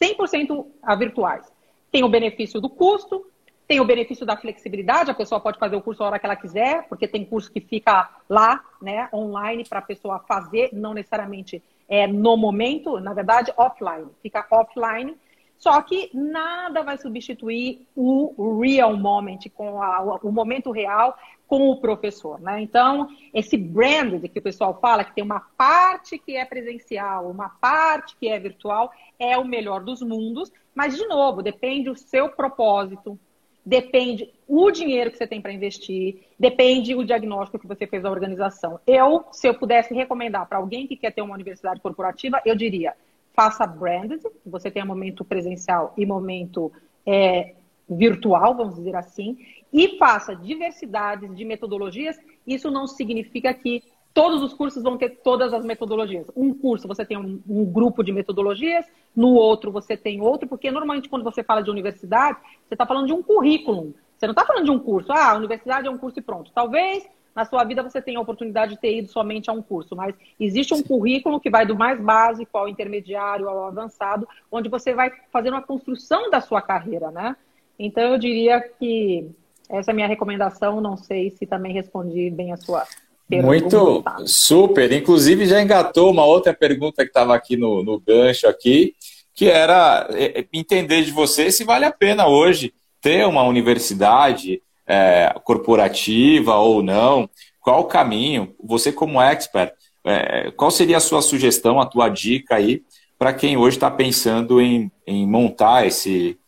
100% 0.00 0.66
virtuais. 0.98 1.50
Tem 1.90 2.04
o 2.04 2.08
benefício 2.08 2.60
do 2.60 2.68
custo, 2.68 3.26
tem 3.66 3.80
o 3.80 3.84
benefício 3.84 4.24
da 4.24 4.36
flexibilidade, 4.36 5.10
a 5.10 5.14
pessoa 5.14 5.40
pode 5.40 5.58
fazer 5.58 5.74
o 5.74 5.82
curso 5.82 6.02
a 6.02 6.06
hora 6.06 6.18
que 6.18 6.26
ela 6.26 6.36
quiser, 6.36 6.86
porque 6.88 7.08
tem 7.08 7.24
curso 7.24 7.50
que 7.50 7.60
fica 7.60 8.08
lá, 8.28 8.64
né, 8.80 9.08
online, 9.12 9.64
para 9.68 9.80
a 9.80 9.82
pessoa 9.82 10.20
fazer, 10.20 10.70
não 10.72 10.94
necessariamente 10.94 11.62
é, 11.88 12.06
no 12.06 12.36
momento, 12.36 12.98
na 13.00 13.12
verdade, 13.12 13.52
offline. 13.56 14.06
Fica 14.22 14.46
offline. 14.50 15.16
Só 15.58 15.80
que 15.80 16.10
nada 16.12 16.82
vai 16.82 16.98
substituir 16.98 17.86
o 17.96 18.60
real 18.60 18.94
moment, 18.96 19.38
com 19.54 19.82
a, 19.82 20.18
o 20.22 20.30
momento 20.30 20.70
real 20.70 21.16
com 21.46 21.70
o 21.70 21.80
professor, 21.80 22.40
né? 22.40 22.60
Então, 22.60 23.08
esse 23.32 23.56
brand 23.56 24.20
que 24.28 24.38
o 24.38 24.42
pessoal 24.42 24.78
fala, 24.80 25.04
que 25.04 25.14
tem 25.14 25.24
uma 25.24 25.40
parte 25.56 26.18
que 26.18 26.36
é 26.36 26.44
presencial, 26.44 27.30
uma 27.30 27.48
parte 27.48 28.16
que 28.18 28.28
é 28.28 28.38
virtual, 28.38 28.92
é 29.18 29.38
o 29.38 29.44
melhor 29.44 29.82
dos 29.82 30.02
mundos, 30.02 30.52
mas, 30.74 30.96
de 30.96 31.06
novo, 31.06 31.42
depende 31.42 31.84
do 31.88 31.96
seu 31.96 32.28
propósito, 32.28 33.18
depende 33.66 34.32
o 34.46 34.70
dinheiro 34.70 35.10
que 35.10 35.18
você 35.18 35.26
tem 35.26 35.40
para 35.40 35.52
investir, 35.52 36.20
depende 36.38 36.94
o 36.94 37.04
diagnóstico 37.04 37.58
que 37.58 37.66
você 37.66 37.84
fez 37.84 38.04
da 38.04 38.10
organização. 38.10 38.78
Eu, 38.86 39.24
se 39.32 39.48
eu 39.48 39.54
pudesse 39.54 39.92
recomendar 39.92 40.48
para 40.48 40.58
alguém 40.58 40.86
que 40.86 40.96
quer 40.96 41.12
ter 41.12 41.20
uma 41.20 41.34
universidade 41.34 41.80
corporativa, 41.80 42.40
eu 42.46 42.54
diria: 42.54 42.94
faça 43.34 43.66
branded, 43.66 44.22
você 44.46 44.70
tenha 44.70 44.84
momento 44.84 45.24
presencial 45.24 45.92
e 45.96 46.06
momento 46.06 46.72
é, 47.04 47.54
virtual, 47.90 48.54
vamos 48.56 48.76
dizer 48.76 48.94
assim, 48.94 49.36
e 49.72 49.98
faça 49.98 50.36
diversidades 50.36 51.34
de 51.36 51.44
metodologias. 51.44 52.16
Isso 52.46 52.70
não 52.70 52.86
significa 52.86 53.52
que 53.52 53.82
todos 54.16 54.42
os 54.42 54.54
cursos 54.54 54.82
vão 54.82 54.96
ter 54.96 55.10
todas 55.22 55.52
as 55.52 55.62
metodologias. 55.62 56.26
Um 56.34 56.54
curso 56.54 56.88
você 56.88 57.04
tem 57.04 57.18
um, 57.18 57.38
um, 57.46 57.66
grupo 57.66 58.02
de 58.02 58.10
metodologias, 58.10 58.86
no 59.14 59.34
outro 59.34 59.70
você 59.70 59.94
tem 59.94 60.22
outro, 60.22 60.48
porque 60.48 60.70
normalmente 60.70 61.06
quando 61.06 61.22
você 61.22 61.44
fala 61.44 61.62
de 61.62 61.70
universidade, 61.70 62.38
você 62.66 62.72
está 62.72 62.86
falando 62.86 63.08
de 63.08 63.12
um 63.12 63.22
currículo. 63.22 63.94
Você 64.16 64.26
não 64.26 64.32
está 64.32 64.46
falando 64.46 64.64
de 64.64 64.70
um 64.70 64.78
curso. 64.78 65.12
Ah, 65.12 65.32
a 65.32 65.36
universidade 65.36 65.86
é 65.86 65.90
um 65.90 65.98
curso 65.98 66.18
e 66.18 66.22
pronto. 66.22 66.50
Talvez 66.54 67.06
na 67.34 67.44
sua 67.44 67.62
vida 67.64 67.82
você 67.82 68.00
tenha 68.00 68.18
a 68.18 68.22
oportunidade 68.22 68.76
de 68.76 68.80
ter 68.80 68.96
ido 68.96 69.08
somente 69.08 69.50
a 69.50 69.52
um 69.52 69.60
curso, 69.60 69.94
mas 69.94 70.14
existe 70.40 70.72
um 70.72 70.82
currículo 70.82 71.38
que 71.38 71.50
vai 71.50 71.66
do 71.66 71.76
mais 71.76 72.00
básico 72.00 72.56
ao 72.56 72.70
intermediário, 72.70 73.50
ao 73.50 73.66
avançado, 73.66 74.26
onde 74.50 74.70
você 74.70 74.94
vai 74.94 75.12
fazer 75.30 75.50
uma 75.50 75.60
construção 75.60 76.30
da 76.30 76.40
sua 76.40 76.62
carreira, 76.62 77.10
né? 77.10 77.36
Então 77.78 78.02
eu 78.02 78.18
diria 78.18 78.62
que 78.62 79.30
essa 79.68 79.90
é 79.90 79.92
a 79.92 79.94
minha 79.94 80.08
recomendação. 80.08 80.80
Não 80.80 80.96
sei 80.96 81.28
se 81.32 81.44
também 81.44 81.74
respondi 81.74 82.30
bem 82.30 82.50
a 82.50 82.56
sua 82.56 82.86
muito 83.30 84.04
super. 84.24 84.92
Inclusive 84.92 85.46
já 85.46 85.60
engatou 85.60 86.10
uma 86.10 86.24
outra 86.24 86.54
pergunta 86.54 87.02
que 87.02 87.10
estava 87.10 87.34
aqui 87.34 87.56
no, 87.56 87.82
no 87.82 87.98
gancho 87.98 88.46
aqui, 88.46 88.94
que 89.34 89.48
era 89.48 90.08
é, 90.12 90.40
é, 90.40 90.46
entender 90.52 91.02
de 91.02 91.10
você 91.10 91.50
se 91.50 91.64
vale 91.64 91.84
a 91.84 91.92
pena 91.92 92.26
hoje 92.26 92.72
ter 93.00 93.26
uma 93.26 93.42
universidade 93.42 94.62
é, 94.86 95.34
corporativa 95.44 96.54
ou 96.56 96.82
não. 96.82 97.28
Qual 97.60 97.80
o 97.80 97.84
caminho? 97.84 98.54
Você 98.62 98.92
como 98.92 99.20
expert, 99.20 99.72
é, 100.04 100.50
qual 100.52 100.70
seria 100.70 100.98
a 100.98 101.00
sua 101.00 101.20
sugestão, 101.20 101.80
a 101.80 101.86
tua 101.86 102.08
dica 102.08 102.54
aí 102.56 102.82
para 103.18 103.32
quem 103.32 103.56
hoje 103.56 103.76
está 103.76 103.90
pensando 103.90 104.60
em, 104.60 104.90
em 105.06 105.26
montar 105.26 105.86
esse, 105.86 106.38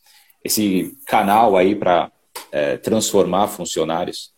esse 0.44 0.96
canal 1.06 1.56
aí 1.56 1.74
para 1.74 2.12
é, 2.52 2.76
transformar 2.76 3.48
funcionários? 3.48 4.32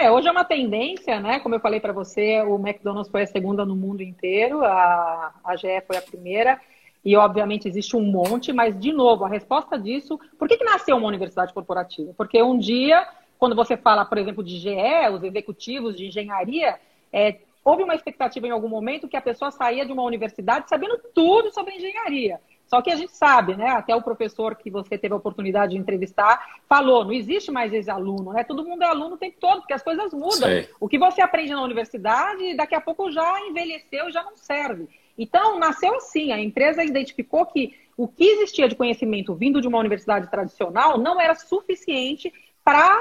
É, 0.00 0.10
hoje 0.10 0.26
é 0.26 0.30
uma 0.30 0.44
tendência, 0.44 1.20
né? 1.20 1.40
Como 1.40 1.54
eu 1.54 1.60
falei 1.60 1.78
para 1.78 1.92
você, 1.92 2.40
o 2.40 2.54
McDonald's 2.54 3.10
foi 3.10 3.24
a 3.24 3.26
segunda 3.26 3.66
no 3.66 3.76
mundo 3.76 4.02
inteiro, 4.02 4.64
a, 4.64 5.34
a 5.44 5.56
GE 5.56 5.82
foi 5.86 5.98
a 5.98 6.00
primeira, 6.00 6.58
e 7.04 7.14
obviamente 7.14 7.68
existe 7.68 7.94
um 7.94 8.00
monte, 8.00 8.50
mas, 8.50 8.80
de 8.80 8.94
novo, 8.94 9.26
a 9.26 9.28
resposta 9.28 9.78
disso, 9.78 10.18
por 10.38 10.48
que, 10.48 10.56
que 10.56 10.64
nasceu 10.64 10.96
uma 10.96 11.06
universidade 11.06 11.52
corporativa? 11.52 12.14
Porque 12.16 12.42
um 12.42 12.56
dia, 12.56 13.06
quando 13.38 13.54
você 13.54 13.76
fala, 13.76 14.06
por 14.06 14.16
exemplo, 14.16 14.42
de 14.42 14.56
GE, 14.56 15.10
os 15.12 15.22
executivos 15.22 15.94
de 15.94 16.06
engenharia, 16.06 16.80
é, 17.12 17.36
houve 17.62 17.82
uma 17.82 17.94
expectativa 17.94 18.46
em 18.46 18.52
algum 18.52 18.70
momento 18.70 19.06
que 19.06 19.18
a 19.18 19.20
pessoa 19.20 19.50
saía 19.50 19.84
de 19.84 19.92
uma 19.92 20.02
universidade 20.02 20.66
sabendo 20.70 20.98
tudo 21.14 21.52
sobre 21.52 21.74
engenharia. 21.74 22.40
Só 22.70 22.80
que 22.80 22.92
a 22.92 22.94
gente 22.94 23.16
sabe, 23.16 23.56
né? 23.56 23.70
Até 23.70 23.96
o 23.96 24.00
professor 24.00 24.54
que 24.54 24.70
você 24.70 24.96
teve 24.96 25.12
a 25.12 25.16
oportunidade 25.16 25.72
de 25.72 25.78
entrevistar 25.78 26.60
falou: 26.68 27.04
não 27.04 27.12
existe 27.12 27.50
mais 27.50 27.72
esse 27.72 27.90
aluno, 27.90 28.32
né? 28.32 28.44
Todo 28.44 28.64
mundo 28.64 28.82
é 28.82 28.86
aluno 28.86 29.16
o 29.16 29.18
tempo 29.18 29.38
todo, 29.40 29.58
porque 29.58 29.74
as 29.74 29.82
coisas 29.82 30.14
mudam. 30.14 30.48
Sei. 30.48 30.68
O 30.78 30.88
que 30.88 30.96
você 30.96 31.20
aprende 31.20 31.50
na 31.50 31.64
universidade, 31.64 32.54
daqui 32.54 32.76
a 32.76 32.80
pouco 32.80 33.10
já 33.10 33.40
envelheceu 33.40 34.08
e 34.08 34.12
já 34.12 34.22
não 34.22 34.36
serve. 34.36 34.88
Então, 35.18 35.58
nasceu 35.58 35.96
assim, 35.96 36.30
a 36.30 36.40
empresa 36.40 36.84
identificou 36.84 37.44
que 37.44 37.76
o 37.96 38.06
que 38.06 38.24
existia 38.24 38.68
de 38.68 38.76
conhecimento 38.76 39.34
vindo 39.34 39.60
de 39.60 39.66
uma 39.66 39.78
universidade 39.78 40.30
tradicional 40.30 40.96
não 40.96 41.20
era 41.20 41.34
suficiente 41.34 42.32
para 42.64 42.96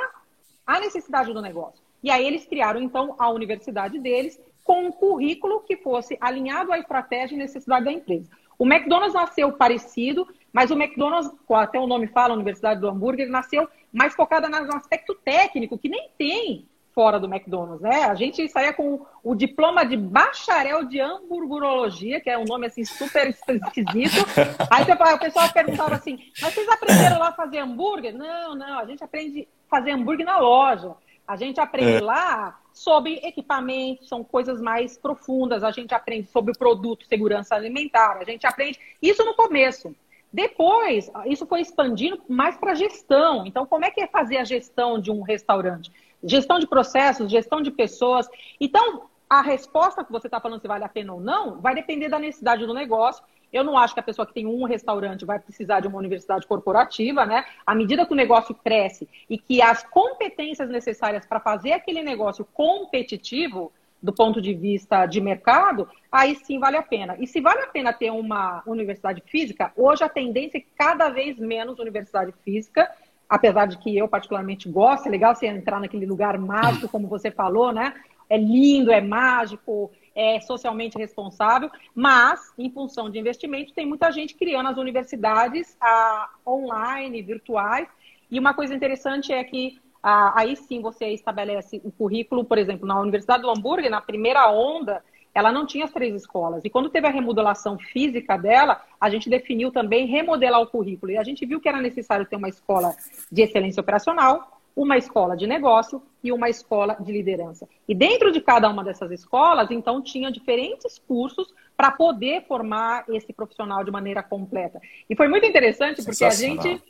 a 0.66 0.80
necessidade 0.80 1.32
do 1.32 1.44
negócio. 1.44 1.80
E 2.02 2.10
aí 2.10 2.26
eles 2.26 2.44
criaram, 2.44 2.82
então, 2.82 3.16
a 3.20 3.30
universidade 3.30 4.00
deles 4.00 4.42
com 4.64 4.88
um 4.88 4.92
currículo 4.92 5.62
que 5.62 5.78
fosse 5.78 6.18
alinhado 6.20 6.72
à 6.72 6.80
estratégia 6.80 7.36
e 7.36 7.38
necessidade 7.38 7.86
da 7.86 7.92
empresa. 7.92 8.30
O 8.60 8.66
McDonald's 8.66 9.14
nasceu 9.14 9.53
parecido, 9.53 10.28
mas 10.51 10.70
o 10.70 10.74
McDonald's, 10.74 11.32
até 11.49 11.80
o 11.80 11.88
nome 11.88 12.07
fala, 12.07 12.34
Universidade 12.34 12.82
do 12.82 12.89
Hambúrguer, 12.89 13.30
nasceu 13.30 13.70
mais 13.91 14.14
focada 14.14 14.49
no 14.49 14.76
aspecto 14.76 15.16
técnico, 15.16 15.78
que 15.78 15.88
nem 15.88 16.10
tem 16.18 16.68
fora 16.93 17.18
do 17.18 17.34
McDonald's, 17.34 17.80
né? 17.80 18.03
A 18.03 18.16
gente 18.16 18.45
saía 18.49 18.74
com 18.74 19.05
o 19.24 19.34
diploma 19.34 19.86
de 19.86 19.95
bacharel 19.95 20.84
de 20.84 20.99
hamburgurologia, 20.99 22.20
que 22.20 22.30
é 22.30 22.38
um 22.38 22.43
nome 22.43 22.68
assim 22.68 22.84
super 22.84 23.30
esquisito. 23.47 24.26
Aí 24.70 24.84
o 25.14 25.20
pessoal 25.20 25.47
perguntava 25.53 25.95
assim: 25.95 26.20
"Mas 26.41 26.53
vocês 26.53 26.68
aprenderam 26.68 27.20
lá 27.20 27.30
a 27.30 27.34
fazer 27.34 27.60
hambúrguer?" 27.60 28.14
Não, 28.14 28.53
não, 28.53 28.80
a 28.80 28.86
gente 28.86 29.01
aprende 29.01 29.47
fazer 29.70 29.91
hambúrguer 29.91 30.26
na 30.26 30.39
loja. 30.39 30.93
A 31.30 31.36
gente 31.36 31.60
aprende 31.60 31.98
é. 31.98 32.02
lá 32.02 32.60
sobre 32.74 33.18
equipamentos, 33.24 34.10
são 34.10 34.24
coisas 34.24 34.60
mais 34.60 34.98
profundas. 34.98 35.64
A 35.64 35.70
gente 35.70 35.94
aprende 35.94 36.28
sobre 36.32 36.54
o 36.54 36.58
produto, 36.58 37.06
segurança 37.06 37.54
alimentar. 37.54 38.18
A 38.18 38.24
gente 38.24 38.48
aprende 38.48 38.80
isso 39.00 39.24
no 39.24 39.36
começo. 39.36 39.96
Depois, 40.34 41.12
isso 41.28 41.46
foi 41.46 41.62
expandindo 41.62 42.20
mais 42.28 42.58
para 42.58 42.74
gestão. 42.74 43.46
Então, 43.46 43.64
como 43.68 43.86
é 43.86 43.92
que 43.92 44.02
é 44.02 44.08
fazer 44.08 44.38
a 44.38 44.44
gestão 44.44 45.00
de 45.00 45.12
um 45.12 45.22
restaurante? 45.22 45.92
Gestão 46.24 46.58
de 46.58 46.66
processos, 46.66 47.30
gestão 47.30 47.62
de 47.62 47.70
pessoas. 47.70 48.28
Então, 48.60 49.04
a 49.30 49.44
resposta 49.44 50.04
que 50.04 50.12
você 50.12 50.26
está 50.26 50.42
falando 50.42 50.62
se 50.62 50.68
vale 50.68 50.84
a 50.84 50.90
pena 50.90 51.14
ou 51.14 51.22
não, 51.22 51.62
vai 51.62 51.76
depender 51.76 52.10
da 52.10 52.18
necessidade 52.18 52.66
do 52.66 52.74
negócio. 52.74 53.24
Eu 53.52 53.64
não 53.64 53.78
acho 53.78 53.93
que 53.93 54.00
a 54.00 54.04
pessoa 54.04 54.26
que 54.26 54.34
tem 54.34 54.45
um 54.45 54.64
restaurante 54.64 55.26
vai 55.26 55.39
precisar 55.39 55.80
de 55.80 55.88
uma 55.88 55.97
universidade 55.97 56.45
corporativa, 56.45 57.26
né? 57.26 57.45
À 57.66 57.74
medida 57.74 58.06
que 58.06 58.14
o 58.14 58.16
negócio 58.16 58.54
cresce 58.56 59.08
e 59.30 59.38
que 59.38 59.62
as 59.62 59.84
competências 59.84 60.70
necessárias 60.70 61.26
para 61.26 61.39
fazer 61.39 61.74
aquele 61.74 62.02
negócio 62.02 62.45
competitivo, 62.54 63.72
do 64.02 64.14
ponto 64.14 64.41
de 64.41 64.54
vista 64.54 65.06
de 65.06 65.20
mercado, 65.20 65.89
aí 66.12 66.36
sim 66.36 66.58
vale 66.58 66.78
a 66.78 66.84
pena. 66.84 67.18
E 67.20 67.28
se 67.28 67.41
vale 67.41 67.62
a 67.62 67.68
pena 67.68 67.91
ter 67.91 68.12
uma 68.12 68.64
universidade 68.66 69.22
física, 69.26 69.74
hoje 69.76 70.04
a 70.04 70.10
tendência 70.10 70.58
é 70.58 70.64
cada 70.78 71.10
vez 71.10 71.38
menos 71.38 71.80
universidade 71.80 72.34
física 72.43 72.89
apesar 73.30 73.68
de 73.68 73.78
que 73.78 73.95
eu 73.95 74.08
particularmente 74.08 74.68
gosto, 74.68 75.06
é 75.06 75.12
legal 75.12 75.36
você 75.36 75.45
entrar 75.45 75.80
naquele 75.80 76.06
lugar 76.08 76.38
mágico, 76.39 76.89
como 76.89 77.08
você 77.08 77.30
falou, 77.30 77.72
né? 77.72 77.93
É 78.28 78.38
lindo, 78.38 78.91
é 78.91 79.00
mágico, 79.00 79.91
é 80.20 80.42
socialmente 80.42 80.98
responsável, 80.98 81.72
mas, 81.96 82.54
em 82.58 82.70
função 82.70 83.10
de 83.10 83.18
investimento, 83.18 83.74
tem 83.74 83.86
muita 83.86 84.12
gente 84.12 84.36
criando 84.36 84.68
as 84.68 84.78
universidades 84.78 85.78
ah, 85.80 86.30
online, 86.46 87.22
virtuais. 87.22 87.88
E 88.30 88.38
uma 88.38 88.54
coisa 88.54 88.76
interessante 88.76 89.32
é 89.32 89.42
que 89.46 89.80
ah, 90.04 90.34
aí 90.36 90.58
sim 90.58 90.82
você 90.82 91.08
estabelece 91.08 91.82
o 91.86 91.92
currículo, 91.92 92.44
por 92.44 92.58
exemplo, 92.58 92.86
na 92.86 93.00
Universidade 93.00 93.44
do 93.44 93.50
Hamburgo, 93.50 93.90
na 93.90 94.02
primeira 94.02 94.52
onda, 94.52 95.02
ela 95.34 95.54
não 95.54 95.66
tinha 95.66 95.86
as 95.86 95.92
três 95.94 96.14
escolas. 96.14 96.66
E 96.66 96.70
quando 96.70 96.90
teve 96.90 97.08
a 97.08 97.12
remodelação 97.12 97.80
física 97.80 98.38
dela, 98.38 98.82
a 99.00 99.10
gente 99.10 99.30
definiu 99.30 99.72
também 99.72 100.06
remodelar 100.06 100.62
o 100.62 100.68
currículo. 100.68 101.14
E 101.14 101.18
a 101.18 101.24
gente 101.24 101.46
viu 101.46 101.62
que 101.62 101.70
era 101.70 101.82
necessário 101.82 102.26
ter 102.26 102.36
uma 102.36 102.50
escola 102.50 102.94
de 103.32 103.42
excelência 103.42 103.80
operacional, 103.80 104.59
uma 104.76 104.98
escola 104.98 105.36
de 105.36 105.46
negócio 105.46 106.02
e 106.24 106.32
uma 106.32 106.50
escola 106.50 106.96
de 107.00 107.12
liderança. 107.12 107.68
E 107.88 107.96
dentro 107.96 108.32
de 108.32 108.42
cada 108.42 108.70
uma 108.70 108.84
dessas 108.84 109.12
escolas, 109.12 109.72
então, 109.72 110.02
tinha 110.02 110.32
diferentes 110.32 111.00
cursos 111.00 111.54
para 111.76 111.92
poder 111.92 112.46
formar 112.46 113.06
esse 113.10 113.32
profissional 113.32 113.84
de 113.84 113.92
maneira 113.92 114.22
completa. 114.22 114.82
E 115.10 115.16
foi 115.16 115.28
muito 115.28 115.46
interessante 115.46 116.04
porque 116.04 116.26
a 116.26 116.30
gente 116.30 116.82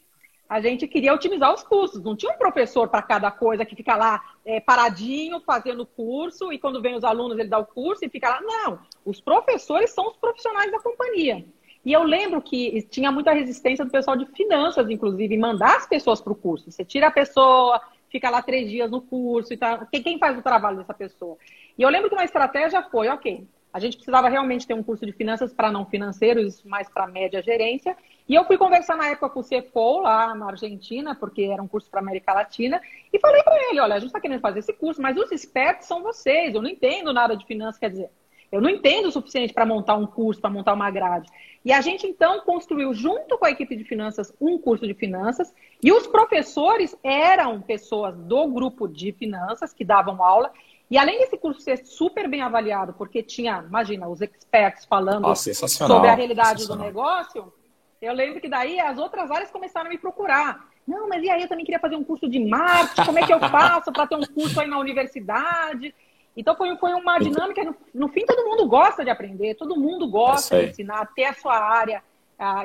a 0.50 0.60
gente 0.60 0.88
queria 0.88 1.14
otimizar 1.14 1.54
os 1.54 1.62
custos. 1.62 2.02
Não 2.02 2.16
tinha 2.16 2.34
um 2.34 2.38
professor 2.38 2.88
para 2.88 3.04
cada 3.04 3.30
coisa 3.30 3.64
que 3.64 3.76
fica 3.76 3.96
lá 3.96 4.20
é, 4.44 4.60
paradinho 4.60 5.40
fazendo 5.42 5.86
curso 5.86 6.52
e 6.52 6.58
quando 6.58 6.82
vem 6.82 6.96
os 6.96 7.04
alunos 7.04 7.38
ele 7.38 7.48
dá 7.48 7.60
o 7.60 7.66
curso 7.68 8.04
e 8.04 8.10
fica 8.10 8.30
lá. 8.30 8.42
Não, 8.42 8.80
os 9.06 9.22
professores 9.22 9.92
são 9.92 10.08
os 10.08 10.18
profissionais 10.18 10.72
da 10.72 10.80
companhia. 10.80 11.46
E 11.86 11.94
eu 11.94 12.04
lembro 12.04 12.42
que 12.42 12.82
tinha 12.90 13.12
muita 13.12 13.32
resistência 13.32 13.86
do 13.86 13.92
pessoal 13.92 14.18
de 14.18 14.26
finanças, 14.28 14.90
inclusive, 14.90 15.34
em 15.34 15.40
mandar 15.40 15.78
as 15.78 15.88
pessoas 15.88 16.20
para 16.20 16.34
o 16.34 16.36
curso. 16.36 16.70
Você 16.70 16.84
tira 16.84 17.08
a 17.08 17.12
pessoa, 17.12 17.82
fica 18.10 18.30
lá 18.30 18.42
três 18.42 18.70
dias 18.70 18.92
no 18.92 19.02
curso 19.02 19.54
e 19.54 19.58
tal. 19.58 19.86
Quem 19.88 20.20
faz 20.20 20.38
o 20.38 20.42
trabalho 20.42 20.78
dessa 20.78 20.94
pessoa? 20.94 21.38
E 21.78 21.82
eu 21.82 21.90
lembro 21.90 22.10
que 22.10 22.16
uma 22.16 22.26
estratégia 22.26 22.84
foi, 22.84 23.08
ok, 23.08 23.48
a 23.72 23.80
gente 23.80 23.98
precisava 23.98 24.28
realmente 24.30 24.66
ter 24.66 24.74
um 24.74 24.82
curso 24.82 25.06
de 25.06 25.12
finanças 25.12 25.54
para 25.54 25.72
não 25.72 25.86
financeiros, 25.86 26.64
mais 26.64 26.90
para 26.90 27.06
média 27.06 27.42
gerência. 27.42 27.96
E 28.28 28.34
eu 28.34 28.44
fui 28.46 28.58
conversar 28.58 28.98
na 28.98 29.10
época 29.10 29.30
com 29.30 29.40
o 29.40 29.44
CFO 29.44 30.02
lá 30.02 30.34
na 30.34 30.48
Argentina, 30.48 31.16
porque 31.16 31.44
era 31.44 31.62
um 31.62 31.68
curso 31.68 31.90
para 31.90 32.00
América 32.00 32.34
Latina, 32.34 32.82
e 33.14 33.20
falei 33.20 33.44
para 33.44 33.56
ele: 33.70 33.80
olha, 33.80 33.96
a 33.96 34.00
gente 34.00 34.10
está 34.10 34.20
querendo 34.20 34.42
fazer 34.42 34.60
esse 34.60 34.74
curso, 34.74 35.02
mas 35.02 35.16
os 35.18 35.32
espertos 35.32 35.88
são 35.88 36.02
vocês, 36.02 36.56
eu 36.56 36.62
não 36.62 36.70
entendo 36.70 37.14
nada 37.14 37.38
de 37.38 37.46
finanças, 37.46 37.80
quer 37.80 37.92
dizer, 37.92 38.10
eu 38.52 38.62
não 38.62 38.70
entendo 38.70 39.08
o 39.08 39.12
suficiente 39.12 39.54
para 39.54 39.66
montar 39.66 39.96
um 39.96 40.08
curso, 40.08 40.42
para 40.42 40.50
montar 40.50 40.74
uma 40.74 40.90
grade. 40.90 41.30
E 41.64 41.72
a 41.72 41.82
gente 41.82 42.08
então 42.08 42.42
construiu, 42.42 42.94
junto 42.94 43.38
com 43.38 43.46
a 43.46 43.52
equipe 43.52 43.76
de 43.76 43.84
finanças, 43.84 44.34
um 44.40 44.58
curso 44.58 44.88
de 44.88 44.94
finanças, 44.94 45.54
e 45.84 45.92
os 45.92 46.08
professores 46.08 46.96
eram 47.04 47.62
pessoas 47.62 48.16
do 48.16 48.48
grupo 48.48 48.88
de 48.88 49.12
finanças 49.12 49.74
que 49.74 49.86
davam 49.86 50.24
aula, 50.24 50.52
e 50.90 50.98
além 50.98 51.20
desse 51.20 51.38
curso 51.38 51.62
ser 51.62 51.86
super 51.86 52.28
bem 52.28 52.42
avaliado, 52.42 52.94
porque 52.94 53.22
tinha, 53.22 53.64
imagina, 53.68 54.08
os 54.08 54.22
experts 54.22 54.86
falando 54.86 55.28
oh, 55.28 55.36
sobre 55.36 56.08
a 56.08 56.16
realidade 56.16 56.68
do 56.68 56.76
negócio, 56.76 57.54
eu 58.02 58.14
lembro 58.14 58.42
que 58.42 58.50
daí 58.50 58.80
as 58.80 58.98
outras 58.98 59.30
áreas 59.30 59.52
começaram 59.52 59.88
a 59.88 59.90
me 59.90 60.00
procurar. 60.00 60.68
Não, 60.88 61.08
mas 61.08 61.24
e 61.24 61.30
aí 61.30 61.44
eu 61.44 61.48
também 61.48 61.66
queria 61.66 61.80
fazer 61.80 61.96
um 61.96 62.04
curso 62.04 62.28
de 62.28 62.40
marketing, 62.40 63.06
como 63.06 63.20
é 63.20 63.26
que 63.26 63.34
eu 63.34 63.40
faço 63.52 63.92
para 63.92 64.08
ter 64.08 64.16
um 64.16 64.26
curso 64.26 64.60
aí 64.60 64.68
na 64.68 64.80
universidade? 64.80 65.94
Então 66.36 66.56
foi, 66.56 66.76
foi 66.78 66.94
uma 66.94 67.20
dinâmica, 67.20 67.64
no, 67.64 67.76
no, 67.94 68.08
fim 68.08 68.26
todo 68.26 68.48
mundo 68.48 68.68
gosta 68.68 69.04
de 69.04 69.10
aprender, 69.10 69.56
todo 69.56 69.80
mundo 69.80 70.10
gosta 70.10 70.62
de 70.62 70.70
ensinar, 70.70 71.06
ter 71.14 71.26
a 71.26 71.34
sua 71.34 71.58
área 71.58 72.02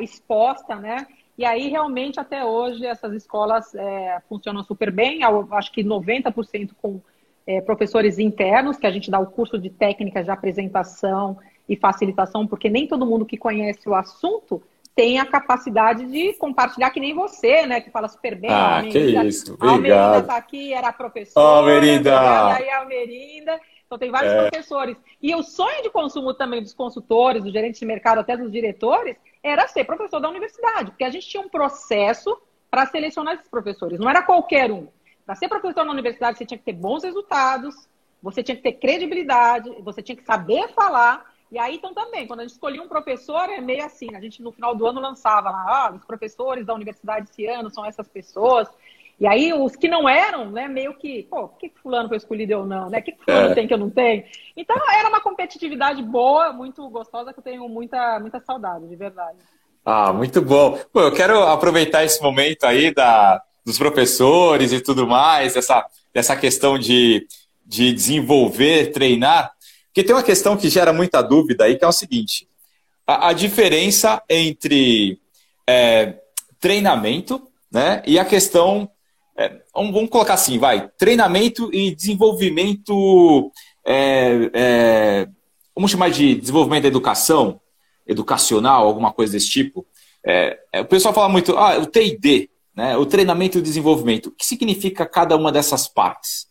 exposta, 0.01 0.77
né? 0.77 1.07
E 1.37 1.45
aí, 1.45 1.69
realmente, 1.69 2.21
até 2.21 2.45
hoje, 2.45 2.87
essas 2.87 3.12
escolas 3.12 3.75
é, 3.75 4.21
funcionam 4.29 4.62
super 4.62 4.93
bem. 4.93 5.23
Eu 5.23 5.49
acho 5.51 5.73
que 5.73 5.83
90% 5.83 6.71
com 6.81 7.01
é, 7.45 7.61
professores 7.61 8.19
internos, 8.19 8.77
que 8.77 8.87
a 8.87 8.91
gente 8.91 9.11
dá 9.11 9.19
o 9.19 9.27
curso 9.27 9.59
de 9.59 9.69
técnicas 9.69 10.25
de 10.25 10.31
apresentação 10.31 11.37
e 11.69 11.77
facilitação, 11.77 12.47
porque 12.47 12.71
nem 12.71 12.87
todo 12.87 13.05
mundo 13.05 13.27
que 13.27 13.37
conhece 13.37 13.89
o 13.89 13.95
assunto 13.95 14.62
tem 14.95 15.18
a 15.18 15.26
capacidade 15.26 16.07
de 16.07 16.34
compartilhar 16.34 16.90
que 16.90 17.01
nem 17.01 17.14
você, 17.14 17.66
né? 17.66 17.80
Que 17.80 17.90
fala 17.90 18.09
super 18.09 18.36
bem. 18.36 18.51
Ah, 18.51 18.82
que 18.82 18.99
isso. 18.99 19.55
Obrigado. 19.55 19.70
A 19.70 19.74
Almerinda 19.74 20.18
está 20.18 20.36
aqui, 20.36 20.72
era 20.72 20.92
professora. 20.92 21.59
Almerinda. 21.59 22.11
E 22.11 22.62
aí 22.62 22.70
a 22.70 22.78
Almerinda. 22.80 23.61
Então 23.86 23.99
tem 23.99 24.11
vários 24.11 24.32
é. 24.32 24.49
professores. 24.49 24.97
E 25.20 25.34
o 25.34 25.42
sonho 25.42 25.82
de 25.82 25.90
consumo 25.90 26.32
também 26.34 26.62
dos 26.62 26.72
consultores, 26.72 27.42
dos 27.42 27.53
gerentes 27.53 27.80
de 27.80 27.86
mercado, 27.86 28.20
até 28.20 28.36
dos 28.36 28.51
diretores, 28.51 29.16
era 29.42 29.66
ser 29.66 29.84
professor 29.84 30.20
da 30.20 30.28
universidade. 30.28 30.92
Porque 30.92 31.05
a 31.05 31.11
gente 31.11 31.28
tinha 31.28 31.42
um 31.42 31.49
processo 31.49 32.36
para 32.70 32.86
selecionar 32.86 33.34
esses 33.34 33.49
professores. 33.49 33.99
Não 33.99 34.09
era 34.09 34.22
qualquer 34.22 34.70
um. 34.70 34.88
Para 35.26 35.34
ser 35.34 35.49
professor 35.49 35.84
na 35.84 35.92
universidade, 35.92 36.38
você 36.38 36.47
tinha 36.47 36.59
que 36.59 36.64
ter 36.64 36.72
bons 36.72 37.03
resultados, 37.03 37.88
você 38.22 38.42
tinha 38.42 38.57
que 38.57 38.62
ter 38.62 38.72
credibilidade, 38.72 39.70
você 39.82 40.03
tinha 40.03 40.16
que 40.16 40.24
saber 40.24 40.68
falar. 40.68 41.34
E 41.51 41.59
aí, 41.59 41.76
então, 41.76 41.95
também, 41.95 42.26
quando 42.26 42.40
a 42.40 42.42
gente 42.42 42.53
escolhia 42.53 42.82
um 42.82 42.88
professor, 42.88 43.49
é 43.49 43.61
meio 43.61 43.84
assim, 43.84 44.14
a 44.14 44.20
gente 44.20 44.42
no 44.42 44.51
final 44.51 44.74
do 44.74 44.86
ano 44.86 45.01
lançava 45.01 45.51
lá, 45.51 45.88
ah, 45.88 45.95
os 45.95 46.05
professores 46.05 46.66
da 46.66 46.74
universidade 46.74 47.28
esse 47.30 47.47
ano 47.47 47.70
são 47.70 47.84
essas 47.84 48.09
pessoas. 48.09 48.68
E 49.20 49.26
aí, 49.26 49.53
os 49.53 49.76
que 49.76 49.86
não 49.86 50.09
eram, 50.09 50.51
né, 50.51 50.66
meio 50.66 50.95
que, 50.95 51.22
pô, 51.24 51.49
por 51.49 51.59
que 51.59 51.72
fulano 51.80 52.09
foi 52.09 52.16
escolhido 52.16 52.59
ou 52.59 52.66
não, 52.66 52.90
né? 52.90 52.99
O 52.99 53.03
que 53.03 53.14
fulano 53.24 53.53
é. 53.53 53.55
tem 53.55 53.68
que 53.68 53.74
eu 53.74 53.78
não 53.78 53.88
tenho? 53.88 54.24
Então, 54.57 54.76
era 54.92 55.09
uma 55.09 55.20
competitividade 55.20 56.03
boa, 56.03 56.53
muito 56.53 56.88
gostosa, 56.88 57.32
que 57.32 57.38
eu 57.38 57.45
tenho 57.45 57.68
muita, 57.68 58.18
muita 58.18 58.40
saudade, 58.40 58.88
de 58.88 58.97
verdade. 58.97 59.38
Ah, 59.84 60.12
muito 60.12 60.42
bom. 60.42 60.80
Pô, 60.92 61.03
eu 61.03 61.12
quero 61.12 61.40
aproveitar 61.45 62.05
esse 62.05 62.20
momento 62.20 62.64
aí 62.64 62.92
da, 62.92 63.40
dos 63.64 63.78
professores 63.78 64.72
e 64.72 64.80
tudo 64.80 65.07
mais, 65.07 65.57
essa, 65.57 65.86
essa 66.12 66.34
questão 66.34 66.78
de, 66.78 67.26
de 67.64 67.92
desenvolver, 67.92 68.92
treinar, 68.92 69.53
porque 69.95 70.03
tem 70.03 70.16
uma 70.16 70.24
questão 70.24 70.57
que 70.57 70.68
gera 70.68 70.92
muita 70.92 71.22
dúvida 71.22 71.64
aí, 71.64 71.78
que 71.78 71.84
é 71.84 71.88
o 71.88 71.92
seguinte: 71.92 72.49
a, 73.07 73.28
a 73.28 73.32
diferença 73.32 74.20
entre 74.28 75.20
é, 75.68 76.16
treinamento 76.59 77.40
né, 77.70 78.03
e 78.05 78.18
a 78.18 78.24
questão. 78.24 78.90
É, 79.36 79.61
vamos 79.72 80.11
colocar 80.11 80.34
assim, 80.34 80.59
vai, 80.59 80.88
treinamento 80.97 81.68
e 81.74 81.92
desenvolvimento, 81.92 83.51
é, 83.84 84.51
é, 84.53 85.28
vamos 85.74 85.90
chamar 85.90 86.09
de 86.11 86.36
desenvolvimento 86.36 86.82
da 86.82 86.88
educação, 86.88 87.61
educacional, 88.07 88.86
alguma 88.86 89.12
coisa 89.12 89.32
desse 89.32 89.49
tipo. 89.49 89.84
É, 90.24 90.59
é, 90.72 90.80
o 90.80 90.86
pessoal 90.86 91.12
fala 91.14 91.28
muito, 91.28 91.57
ah, 91.57 91.78
o 91.78 91.86
TD, 91.86 92.49
né? 92.76 92.97
O 92.97 93.07
treinamento 93.07 93.59
e 93.59 93.61
o 93.61 93.62
desenvolvimento. 93.62 94.26
O 94.26 94.32
que 94.32 94.47
significa 94.47 95.07
cada 95.07 95.36
uma 95.36 95.51
dessas 95.53 95.88
partes? 95.88 96.47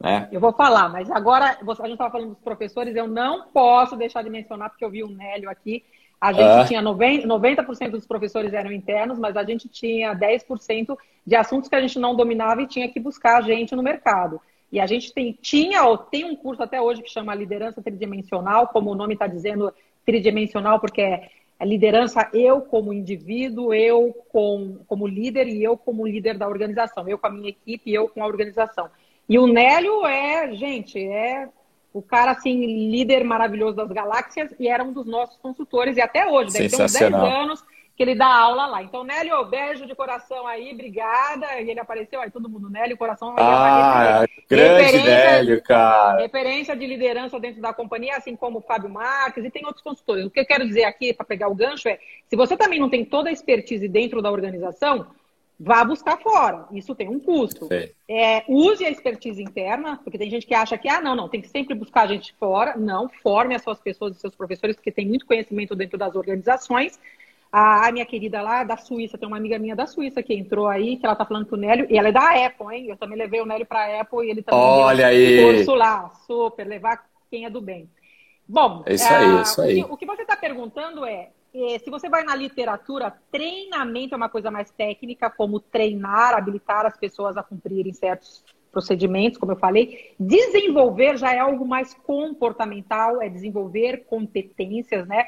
Né? 0.00 0.28
Eu 0.30 0.40
vou 0.40 0.52
falar, 0.52 0.88
mas 0.88 1.10
agora 1.10 1.58
a 1.60 1.86
gente 1.86 1.92
estava 1.92 2.10
falando 2.10 2.30
dos 2.30 2.40
professores, 2.40 2.94
eu 2.94 3.08
não 3.08 3.48
posso 3.48 3.96
deixar 3.96 4.22
de 4.22 4.30
mencionar, 4.30 4.70
porque 4.70 4.84
eu 4.84 4.90
vi 4.90 5.02
o 5.02 5.08
Nélio 5.08 5.50
aqui. 5.50 5.84
A 6.20 6.32
gente 6.32 6.42
ah. 6.42 6.64
tinha 6.64 6.82
90%, 6.82 7.24
90 7.24 7.62
dos 7.90 8.06
professores 8.06 8.52
eram 8.52 8.72
internos, 8.72 9.18
mas 9.18 9.36
a 9.36 9.44
gente 9.44 9.68
tinha 9.68 10.14
10% 10.14 10.96
de 11.26 11.36
assuntos 11.36 11.68
que 11.68 11.76
a 11.76 11.80
gente 11.80 11.98
não 11.98 12.14
dominava 12.14 12.62
e 12.62 12.66
tinha 12.66 12.88
que 12.88 12.98
buscar 12.98 13.38
a 13.38 13.40
gente 13.42 13.74
no 13.74 13.82
mercado. 13.82 14.40
E 14.70 14.80
a 14.80 14.86
gente 14.86 15.12
tem, 15.12 15.36
tinha 15.40 15.84
ou 15.84 15.96
tem 15.96 16.24
um 16.24 16.36
curso 16.36 16.62
até 16.62 16.80
hoje 16.80 17.02
que 17.02 17.10
chama 17.10 17.34
Liderança 17.34 17.82
Tridimensional, 17.82 18.68
como 18.68 18.90
o 18.90 18.94
nome 18.94 19.14
está 19.14 19.26
dizendo, 19.26 19.72
tridimensional, 20.04 20.78
porque 20.80 21.00
é, 21.00 21.30
é 21.58 21.66
liderança 21.66 22.28
eu 22.32 22.62
como 22.62 22.92
indivíduo, 22.92 23.72
eu 23.72 24.14
com, 24.30 24.78
como 24.86 25.06
líder 25.06 25.48
e 25.48 25.62
eu 25.62 25.76
como 25.76 26.06
líder 26.06 26.36
da 26.36 26.48
organização, 26.48 27.08
eu 27.08 27.18
com 27.18 27.26
a 27.26 27.30
minha 27.30 27.48
equipe 27.48 27.90
e 27.90 27.94
eu 27.94 28.08
com 28.08 28.22
a 28.22 28.26
organização. 28.26 28.90
E 29.28 29.38
o 29.38 29.46
Nélio 29.46 30.06
é, 30.06 30.54
gente, 30.54 30.98
é 30.98 31.48
o 31.92 32.02
cara, 32.02 32.32
assim, 32.32 32.90
líder 32.90 33.24
maravilhoso 33.24 33.76
das 33.76 33.90
galáxias 33.90 34.54
e 34.58 34.68
era 34.68 34.84
um 34.84 34.92
dos 34.92 35.06
nossos 35.06 35.36
consultores 35.38 35.96
e 35.96 36.00
até 36.00 36.26
hoje, 36.26 36.52
deve 36.52 36.68
ter 36.68 36.82
uns 36.82 36.92
10 36.92 37.12
anos 37.12 37.64
que 37.98 38.04
ele 38.04 38.14
dá 38.14 38.28
aula 38.28 38.66
lá. 38.66 38.80
Então, 38.80 39.02
Nélio, 39.02 39.44
beijo 39.46 39.84
de 39.84 39.92
coração 39.92 40.46
aí, 40.46 40.72
obrigada. 40.72 41.60
E 41.60 41.68
ele 41.68 41.80
apareceu 41.80 42.20
aí, 42.20 42.30
todo 42.30 42.48
mundo, 42.48 42.70
Nélio, 42.70 42.96
coração. 42.96 43.34
Ah, 43.36 44.24
grande 44.48 45.02
Nélio, 45.02 45.60
cara. 45.64 46.20
Referência 46.20 46.76
de 46.76 46.86
liderança 46.86 47.40
dentro 47.40 47.60
da 47.60 47.72
companhia, 47.72 48.16
assim 48.16 48.36
como 48.36 48.58
o 48.58 48.62
Fábio 48.62 48.88
Marques 48.88 49.44
e 49.44 49.50
tem 49.50 49.66
outros 49.66 49.82
consultores. 49.82 50.24
O 50.24 50.30
que 50.30 50.38
eu 50.38 50.46
quero 50.46 50.64
dizer 50.64 50.84
aqui, 50.84 51.12
para 51.12 51.26
pegar 51.26 51.48
o 51.48 51.56
gancho, 51.56 51.88
é: 51.88 51.98
se 52.28 52.36
você 52.36 52.56
também 52.56 52.78
não 52.78 52.88
tem 52.88 53.04
toda 53.04 53.30
a 53.30 53.32
expertise 53.32 53.88
dentro 53.88 54.22
da 54.22 54.30
organização, 54.30 55.08
vá 55.58 55.84
buscar 55.84 56.18
fora. 56.18 56.66
Isso 56.72 56.94
tem 56.94 57.08
um 57.08 57.18
custo. 57.18 57.68
É, 58.08 58.44
use 58.48 58.84
a 58.84 58.90
expertise 58.90 59.42
interna, 59.42 59.98
porque 60.04 60.18
tem 60.18 60.30
gente 60.30 60.46
que 60.46 60.54
acha 60.54 60.78
que, 60.78 60.88
ah, 60.88 61.00
não, 61.00 61.16
não, 61.16 61.28
tem 61.28 61.40
que 61.40 61.48
sempre 61.48 61.74
buscar 61.74 62.02
a 62.02 62.06
gente 62.06 62.32
fora. 62.38 62.76
Não, 62.76 63.08
forme 63.08 63.54
as 63.54 63.62
suas 63.62 63.80
pessoas 63.80 64.16
e 64.16 64.20
seus 64.20 64.34
professores, 64.34 64.76
porque 64.76 64.92
tem 64.92 65.06
muito 65.06 65.26
conhecimento 65.26 65.74
dentro 65.74 65.98
das 65.98 66.14
organizações. 66.14 66.98
A, 67.50 67.90
minha 67.90 68.04
querida 68.04 68.42
lá 68.42 68.62
da 68.62 68.76
Suíça, 68.76 69.16
tem 69.16 69.26
uma 69.26 69.38
amiga 69.38 69.58
minha 69.58 69.74
da 69.74 69.86
Suíça 69.86 70.22
que 70.22 70.34
entrou 70.34 70.68
aí, 70.68 70.98
que 70.98 71.06
ela 71.06 71.16
tá 71.16 71.24
falando 71.24 71.46
com 71.46 71.56
o 71.56 71.58
Nélio, 71.58 71.86
e 71.88 71.96
ela 71.96 72.08
é 72.08 72.12
da 72.12 72.46
Apple, 72.46 72.76
hein? 72.76 72.86
Eu 72.88 72.96
também 72.96 73.16
levei 73.16 73.40
o 73.40 73.46
Nélio 73.46 73.64
pra 73.64 74.00
Apple 74.00 74.26
e 74.26 74.30
ele 74.30 74.42
também 74.42 74.60
Olha 74.60 75.06
aí. 75.06 75.42
curso 75.42 75.74
lá, 75.74 76.10
super, 76.26 76.66
levar 76.66 77.06
quem 77.30 77.46
é 77.46 77.50
do 77.50 77.62
bem. 77.62 77.88
Bom, 78.46 78.82
é 78.84 78.94
isso 78.94 79.12
aí, 79.12 79.38
é 79.38 79.42
isso 79.42 79.60
aí. 79.62 79.82
O 79.82 79.86
que, 79.86 79.92
o 79.92 79.96
que 79.96 80.06
você 80.06 80.22
está 80.22 80.36
perguntando 80.36 81.06
é, 81.06 81.30
se 81.52 81.90
você 81.90 82.08
vai 82.08 82.24
na 82.24 82.34
literatura, 82.34 83.16
treinamento 83.30 84.14
é 84.14 84.16
uma 84.16 84.28
coisa 84.28 84.50
mais 84.50 84.70
técnica, 84.70 85.30
como 85.30 85.60
treinar, 85.60 86.34
habilitar 86.34 86.86
as 86.86 86.96
pessoas 86.96 87.36
a 87.36 87.42
cumprirem 87.42 87.92
certos 87.92 88.44
procedimentos, 88.70 89.38
como 89.38 89.52
eu 89.52 89.56
falei. 89.56 90.14
Desenvolver 90.18 91.16
já 91.16 91.34
é 91.34 91.38
algo 91.38 91.66
mais 91.66 91.94
comportamental, 91.94 93.20
é 93.22 93.28
desenvolver 93.28 94.04
competências, 94.06 95.06
né? 95.06 95.26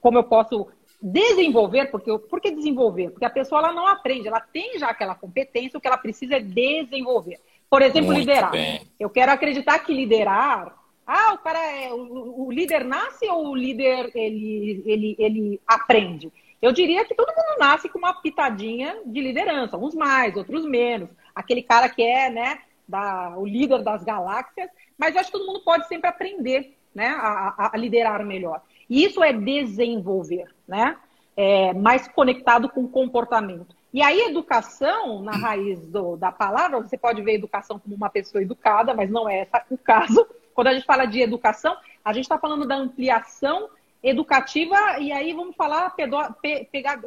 Como 0.00 0.18
eu 0.18 0.24
posso 0.24 0.68
desenvolver, 1.00 1.90
porque 1.90 2.18
por 2.18 2.40
que 2.40 2.50
desenvolver? 2.50 3.10
Porque 3.10 3.24
a 3.24 3.30
pessoa 3.30 3.60
ela 3.60 3.72
não 3.72 3.86
aprende, 3.86 4.28
ela 4.28 4.40
tem 4.40 4.78
já 4.78 4.88
aquela 4.88 5.14
competência, 5.14 5.78
o 5.78 5.80
que 5.80 5.86
ela 5.86 5.96
precisa 5.96 6.36
é 6.36 6.40
desenvolver. 6.40 7.40
Por 7.70 7.82
exemplo, 7.82 8.12
Muito 8.12 8.18
liderar. 8.18 8.50
Bem. 8.50 8.82
Eu 8.98 9.08
quero 9.08 9.30
acreditar 9.30 9.78
que 9.78 9.94
liderar. 9.94 10.79
Ah, 11.06 11.34
o 11.34 11.38
cara 11.38 11.58
é. 11.58 11.92
O, 11.92 12.46
o, 12.46 12.52
líder 12.52 12.84
nasce 12.84 13.26
ou 13.28 13.48
o 13.48 13.56
líder 13.56 14.10
ele, 14.14 14.82
ele, 14.86 15.16
ele 15.18 15.60
aprende? 15.66 16.32
Eu 16.60 16.72
diria 16.72 17.04
que 17.04 17.14
todo 17.14 17.28
mundo 17.28 17.58
nasce 17.58 17.88
com 17.88 17.98
uma 17.98 18.20
pitadinha 18.20 19.00
de 19.06 19.20
liderança, 19.20 19.76
uns 19.76 19.94
mais, 19.94 20.36
outros 20.36 20.64
menos. 20.64 21.08
Aquele 21.34 21.62
cara 21.62 21.88
que 21.88 22.02
é, 22.02 22.30
né, 22.30 22.60
da, 22.86 23.34
o 23.36 23.46
líder 23.46 23.82
das 23.82 24.04
galáxias, 24.04 24.70
mas 24.98 25.14
eu 25.14 25.20
acho 25.20 25.32
que 25.32 25.38
todo 25.38 25.46
mundo 25.46 25.64
pode 25.64 25.88
sempre 25.88 26.08
aprender, 26.08 26.76
né, 26.94 27.08
a, 27.08 27.70
a 27.72 27.76
liderar 27.76 28.24
melhor. 28.24 28.62
E 28.88 29.04
isso 29.04 29.22
é 29.22 29.32
desenvolver, 29.32 30.48
né? 30.66 30.96
É, 31.36 31.72
mais 31.72 32.06
conectado 32.08 32.68
com 32.68 32.82
o 32.82 32.88
comportamento. 32.88 33.74
E 33.94 34.02
aí, 34.02 34.20
educação, 34.22 35.22
na 35.22 35.32
raiz 35.32 35.80
do, 35.86 36.16
da 36.16 36.30
palavra, 36.30 36.80
você 36.80 36.98
pode 36.98 37.22
ver 37.22 37.34
educação 37.34 37.78
como 37.78 37.94
uma 37.94 38.10
pessoa 38.10 38.42
educada, 38.42 38.92
mas 38.92 39.10
não 39.10 39.28
é 39.28 39.42
esse 39.42 39.50
o 39.70 39.78
caso. 39.78 40.26
Quando 40.60 40.66
a 40.66 40.74
gente 40.74 40.84
fala 40.84 41.06
de 41.06 41.22
educação, 41.22 41.74
a 42.04 42.12
gente 42.12 42.24
está 42.24 42.38
falando 42.38 42.68
da 42.68 42.76
ampliação 42.76 43.70
educativa, 44.02 44.76
e 44.98 45.10
aí 45.10 45.32
vamos 45.32 45.56
falar 45.56 45.94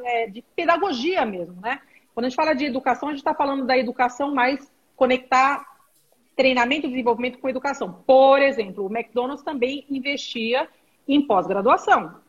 é, 0.05 0.25
de 0.25 0.41
pedagogia 0.55 1.23
mesmo, 1.23 1.61
né? 1.61 1.79
Quando 2.15 2.25
a 2.25 2.29
gente 2.29 2.35
fala 2.35 2.55
de 2.55 2.65
educação, 2.65 3.09
a 3.09 3.11
gente 3.11 3.19
está 3.19 3.35
falando 3.35 3.63
da 3.63 3.77
educação 3.77 4.33
mais 4.33 4.71
conectar 4.95 5.67
treinamento 6.35 6.87
e 6.87 6.89
desenvolvimento 6.89 7.37
com 7.37 7.47
educação. 7.47 8.01
Por 8.07 8.41
exemplo, 8.41 8.87
o 8.87 8.91
McDonald's 8.91 9.43
também 9.43 9.85
investia 9.87 10.67
em 11.07 11.21
pós-graduação 11.21 12.23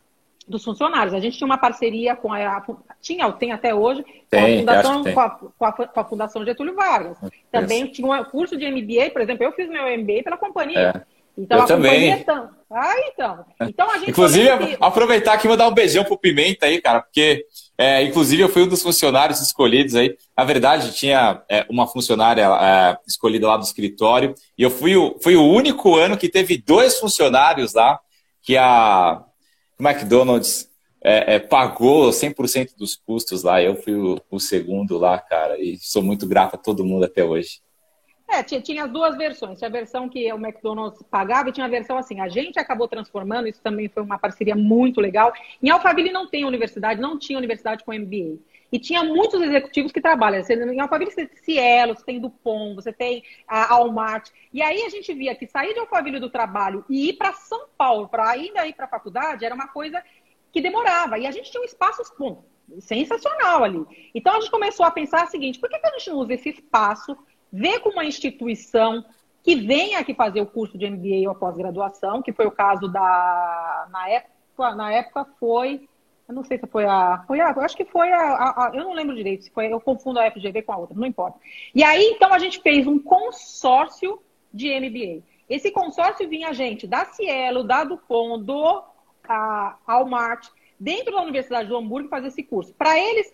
dos 0.47 0.63
funcionários. 0.63 1.15
A 1.15 1.21
gente 1.21 1.39
tinha 1.39 1.47
uma 1.47 1.57
parceria 1.57 2.15
com 2.15 2.35
a. 2.35 2.63
Tinha, 3.01 3.33
tem 3.33 3.51
até 3.53 3.75
hoje, 3.75 4.05
tem, 4.29 4.63
com, 4.63 4.71
a 4.71 4.83
fundação, 4.83 5.05
com, 5.05 5.21
a, 5.21 5.31
com, 5.31 5.65
a, 5.65 5.73
com, 5.73 6.01
a, 6.01 6.05
Fundação 6.05 6.45
Getúlio 6.45 6.75
Vargas. 6.75 7.17
Também 7.51 7.87
tinha 7.87 8.07
um 8.07 8.25
curso 8.25 8.59
de 8.59 8.71
MBA, 8.71 9.11
por 9.11 9.23
exemplo, 9.23 9.43
eu 9.43 9.53
fiz 9.53 9.71
meu 9.71 9.85
MBA 9.99 10.23
pela 10.23 10.37
companhia. 10.37 11.03
É. 11.09 11.14
Então, 11.37 11.61
eu 11.61 11.67
também. 11.67 12.19
Companhia... 12.19 12.51
Ah, 12.71 12.95
então. 13.07 13.45
então 13.61 13.91
a 13.91 13.99
gente 13.99 14.11
inclusive, 14.11 14.77
aproveitar 14.81 15.35
aqui 15.35 15.47
e 15.47 15.51
mandar 15.51 15.69
um 15.69 15.75
beijão 15.75 16.03
pro 16.03 16.19
Pimenta 16.19 16.67
aí, 16.67 16.81
cara, 16.81 17.01
porque, 17.01 17.45
é, 17.79 18.03
inclusive, 18.03 18.43
eu 18.43 18.49
fui 18.49 18.63
um 18.63 18.69
dos 18.69 18.83
funcionários 18.83 19.41
escolhidos 19.41 19.95
aí. 19.95 20.17
Na 20.37 20.45
verdade, 20.45 20.93
tinha 20.93 21.43
é, 21.49 21.65
uma 21.69 21.87
funcionária 21.87 22.45
é, 22.45 22.99
escolhida 23.07 23.47
lá 23.47 23.57
do 23.57 23.63
escritório, 23.63 24.35
e 24.59 24.63
eu 24.63 24.71
fui 24.71 24.97
o, 24.97 25.17
fui 25.23 25.37
o 25.37 25.47
único 25.47 25.95
ano 25.95 26.17
que 26.17 26.29
teve 26.29 26.57
dois 26.57 26.99
funcionários 26.99 27.75
lá 27.75 28.01
que 28.43 28.57
a 28.57 29.23
McDonald's 29.81 30.69
é, 31.03 31.35
é, 31.35 31.39
pagou 31.39 32.11
100% 32.11 32.77
dos 32.77 32.97
custos 32.97 33.43
lá. 33.43 33.63
Eu 33.63 33.77
fui 33.77 33.95
o, 33.95 34.21
o, 34.31 34.41
segundo 34.41 34.99
lá, 34.99 35.19
cara, 35.19 35.61
e 35.61 35.79
sou 35.79 36.03
muito 36.03 36.27
grato 36.27 36.55
a 36.55 36.59
todo 36.59 36.85
mundo 36.85 37.05
até 37.05 37.23
hoje. 37.23 37.61
É, 38.29 38.43
tinha, 38.43 38.61
tinha 38.61 38.85
as 38.85 38.91
duas 38.91 39.17
versões. 39.17 39.59
Tinha 39.59 39.69
a 39.69 39.73
versão 39.73 40.09
que 40.09 40.33
o 40.33 40.37
McDonald's 40.37 41.03
pagava 41.11 41.49
e 41.49 41.53
tinha 41.53 41.67
a 41.67 41.71
versão 41.71 41.97
assim. 41.97 42.21
A 42.21 42.29
gente 42.29 42.59
acabou 42.59 42.89
transformando, 42.89 43.49
isso 43.49 43.61
também 43.63 43.89
foi 43.89 44.03
uma 44.03 44.19
parceria 44.19 44.57
muito 44.57 45.01
legal. 45.01 45.33
Em 45.63 45.71
Alphaville 45.71 46.11
não 46.11 46.27
tem 46.27 46.45
universidade, 46.45 47.01
não 47.01 47.19
tinha 47.19 47.39
universidade 47.39 47.85
com 47.85 47.93
MBA. 47.93 48.39
E 48.73 48.79
tinha 48.79 49.05
muitos 49.05 49.41
executivos 49.41 49.93
que 49.93 50.01
trabalham. 50.01 50.43
Em 50.51 50.81
Alphaville 50.81 51.11
você 51.11 51.27
tem 51.27 51.37
Cielo, 51.45 51.95
você 51.95 52.05
tem 52.05 52.21
Dupont, 52.21 52.75
você 52.75 52.93
tem 52.93 53.23
a 53.47 53.77
Walmart. 53.77 54.31
E 54.53 54.63
aí 54.63 54.83
a 54.83 54.89
gente 54.89 55.13
via 55.15 55.35
que 55.35 55.47
sair 55.47 55.75
de 55.75 55.81
Alphaville 55.81 56.19
do 56.19 56.31
trabalho 56.31 56.85
e 56.89 57.11
ir 57.11 57.13
para 57.13 57.33
São 57.35 57.69
Paulo, 57.79 58.09
para 58.09 58.29
ainda 58.29 58.67
ir 58.67 58.73
para 58.73 58.87
a 58.87 58.89
faculdade, 58.89 59.45
era 59.45 59.55
uma 59.55 59.69
coisa 59.69 60.03
que 60.51 60.61
demorava. 60.61 61.19
E 61.19 61.27
a 61.27 61.31
gente 61.31 61.53
tinha 61.53 61.61
um 61.61 61.67
espaço 61.67 62.03
bom, 62.19 62.45
sensacional 62.81 63.63
ali. 63.63 63.85
Então 64.15 64.35
a 64.35 64.41
gente 64.41 64.51
começou 64.51 64.85
a 64.85 64.91
pensar 64.91 65.25
o 65.27 65.31
seguinte: 65.31 65.59
por 65.61 65.69
que, 65.69 65.79
que 65.79 65.87
a 65.87 65.91
gente 65.91 66.11
não 66.11 66.19
usa 66.19 66.35
esse 66.35 66.49
espaço, 66.49 67.17
vê 67.55 67.79
com 67.79 67.91
uma 67.91 68.05
instituição 68.05 69.05
que 69.43 69.55
venha 69.55 69.99
aqui 69.99 70.15
fazer 70.15 70.41
o 70.41 70.47
curso 70.47 70.77
de 70.77 70.89
MBA 70.89 71.29
ou 71.29 71.35
pós-graduação, 71.35 72.23
que 72.23 72.33
foi 72.33 72.47
o 72.47 72.51
caso 72.51 72.89
da. 72.89 73.87
Na 73.91 74.09
época, 74.09 74.75
na 74.75 74.93
época 74.93 75.27
foi 75.39 75.89
eu 76.29 76.35
não 76.35 76.43
sei 76.43 76.59
se 76.59 76.67
foi 76.67 76.85
a. 76.85 77.23
Foi 77.27 77.41
a 77.41 77.51
acho 77.51 77.77
que 77.77 77.85
foi 77.85 78.11
a, 78.11 78.19
a, 78.19 78.67
a, 78.67 78.71
Eu 78.75 78.85
não 78.85 78.95
lembro 78.95 79.15
direito 79.15 79.45
se 79.45 79.51
foi. 79.51 79.73
Eu 79.73 79.81
confundo 79.81 80.19
a 80.19 80.31
FGV 80.31 80.63
com 80.63 80.73
a 80.73 80.79
outra, 80.79 80.97
não 80.97 81.07
importa. 81.07 81.39
E 81.75 81.85
aí, 81.85 82.13
então, 82.15 82.33
a 82.33 82.39
gente 82.39 82.61
fez 82.61 82.87
um 82.87 82.99
consórcio 82.99 84.21
de 84.53 84.69
MBA. 84.81 85.23
Esse 85.49 85.71
consórcio 85.71 86.29
vinha 86.29 86.55
gente 86.55 86.87
da 86.87 87.05
Cielo, 87.05 87.63
da 87.63 87.85
Dupont, 87.85 88.43
do 88.43 88.83
a, 89.29 89.77
Walmart, 89.87 90.49
dentro 90.81 91.15
da 91.15 91.23
Universidade 91.23 91.69
do 91.69 91.77
Hamburgo, 91.77 92.09
fazer 92.09 92.29
esse 92.29 92.43
curso. 92.43 92.73
Para 92.73 92.99
eles, 92.99 93.31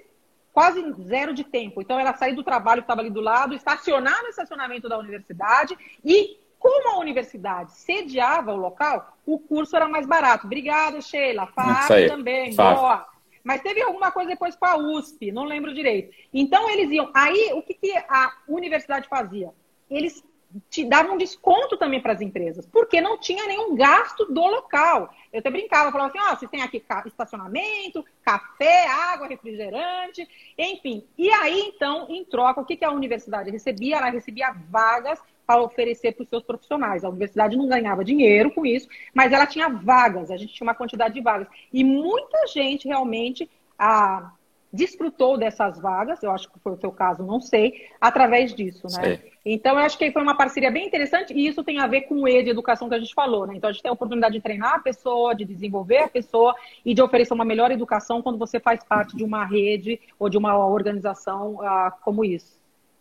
quase 0.60 0.92
zero 1.04 1.32
de 1.32 1.42
tempo. 1.42 1.80
Então, 1.80 1.98
ela 1.98 2.14
sair 2.14 2.34
do 2.34 2.44
trabalho 2.44 2.82
que 2.82 2.84
estava 2.84 3.00
ali 3.00 3.08
do 3.08 3.22
lado, 3.22 3.54
estacionar 3.54 4.22
no 4.22 4.28
estacionamento 4.28 4.90
da 4.90 4.98
universidade 4.98 5.74
e 6.04 6.38
como 6.58 6.90
a 6.90 6.98
universidade 6.98 7.72
sediava 7.72 8.52
o 8.52 8.56
local, 8.56 9.16
o 9.24 9.38
curso 9.38 9.74
era 9.74 9.88
mais 9.88 10.06
barato. 10.06 10.46
Obrigada, 10.46 11.00
Sheila. 11.00 11.46
Fábio 11.46 12.08
também. 12.08 12.52
Fábio. 12.52 12.76
Boa. 12.78 13.06
Mas 13.42 13.62
teve 13.62 13.80
alguma 13.80 14.12
coisa 14.12 14.28
depois 14.28 14.54
com 14.54 14.66
a 14.66 14.76
USP, 14.76 15.32
não 15.32 15.44
lembro 15.44 15.72
direito. 15.72 16.14
Então 16.30 16.68
eles 16.68 16.90
iam. 16.90 17.10
Aí 17.14 17.52
o 17.54 17.62
que, 17.62 17.72
que 17.72 17.96
a 17.96 18.34
universidade 18.46 19.08
fazia? 19.08 19.50
Eles 19.90 20.22
te 20.68 20.84
davam 20.84 21.14
um 21.14 21.18
desconto 21.18 21.76
também 21.76 22.00
para 22.00 22.12
as 22.12 22.20
empresas, 22.20 22.66
porque 22.66 23.00
não 23.00 23.18
tinha 23.18 23.46
nenhum 23.46 23.74
gasto 23.76 24.24
do 24.26 24.40
local. 24.40 25.14
Eu 25.32 25.40
até 25.40 25.50
brincava, 25.50 25.92
falava 25.92 26.10
assim: 26.10 26.18
ó, 26.18 26.32
oh, 26.32 26.36
vocês 26.36 26.50
têm 26.50 26.62
aqui 26.62 26.82
estacionamento, 27.06 28.04
café, 28.22 28.86
água, 28.88 29.28
refrigerante, 29.28 30.26
enfim. 30.58 31.04
E 31.16 31.30
aí, 31.30 31.60
então, 31.74 32.06
em 32.08 32.24
troca, 32.24 32.60
o 32.60 32.64
que, 32.64 32.76
que 32.76 32.84
a 32.84 32.90
universidade 32.90 33.50
recebia? 33.50 33.96
Ela 33.96 34.10
recebia 34.10 34.54
vagas 34.68 35.20
para 35.46 35.62
oferecer 35.62 36.12
para 36.12 36.22
os 36.22 36.28
seus 36.28 36.42
profissionais. 36.42 37.04
A 37.04 37.08
universidade 37.08 37.56
não 37.56 37.68
ganhava 37.68 38.04
dinheiro 38.04 38.52
com 38.52 38.64
isso, 38.64 38.88
mas 39.14 39.32
ela 39.32 39.46
tinha 39.46 39.68
vagas, 39.68 40.30
a 40.30 40.36
gente 40.36 40.54
tinha 40.54 40.66
uma 40.66 40.74
quantidade 40.74 41.14
de 41.14 41.20
vagas. 41.20 41.48
E 41.72 41.82
muita 41.82 42.46
gente 42.46 42.86
realmente 42.86 43.50
a, 43.78 44.32
desfrutou 44.72 45.36
dessas 45.36 45.80
vagas, 45.80 46.22
eu 46.22 46.30
acho 46.30 46.50
que 46.50 46.58
foi 46.60 46.72
o 46.72 46.76
seu 46.76 46.92
caso, 46.92 47.22
não 47.22 47.40
sei, 47.40 47.88
através 48.00 48.54
disso, 48.54 48.86
né? 49.00 49.18
Então, 49.44 49.72
eu 49.72 49.78
acho 49.78 49.98
que 49.98 50.12
foi 50.12 50.22
uma 50.22 50.36
parceria 50.36 50.70
bem 50.70 50.86
interessante 50.86 51.32
e 51.32 51.46
isso 51.46 51.64
tem 51.64 51.80
a 51.80 51.86
ver 51.86 52.02
com 52.02 52.22
o 52.22 52.28
E 52.28 52.42
de 52.42 52.50
educação 52.50 52.88
que 52.88 52.94
a 52.94 52.98
gente 52.98 53.14
falou, 53.14 53.46
né? 53.46 53.54
Então, 53.56 53.68
a 53.68 53.72
gente 53.72 53.82
tem 53.82 53.88
a 53.88 53.92
oportunidade 53.92 54.34
de 54.34 54.40
treinar 54.40 54.74
a 54.74 54.78
pessoa, 54.78 55.34
de 55.34 55.44
desenvolver 55.44 55.98
a 55.98 56.08
pessoa 56.08 56.54
e 56.84 56.94
de 56.94 57.02
oferecer 57.02 57.34
uma 57.34 57.44
melhor 57.44 57.70
educação 57.70 58.22
quando 58.22 58.38
você 58.38 58.60
faz 58.60 58.84
parte 58.84 59.16
de 59.16 59.24
uma 59.24 59.44
rede 59.44 60.00
ou 60.18 60.28
de 60.28 60.38
uma 60.38 60.56
organização 60.66 61.54
uh, 61.54 61.90
como 62.04 62.24
isso. 62.24 62.60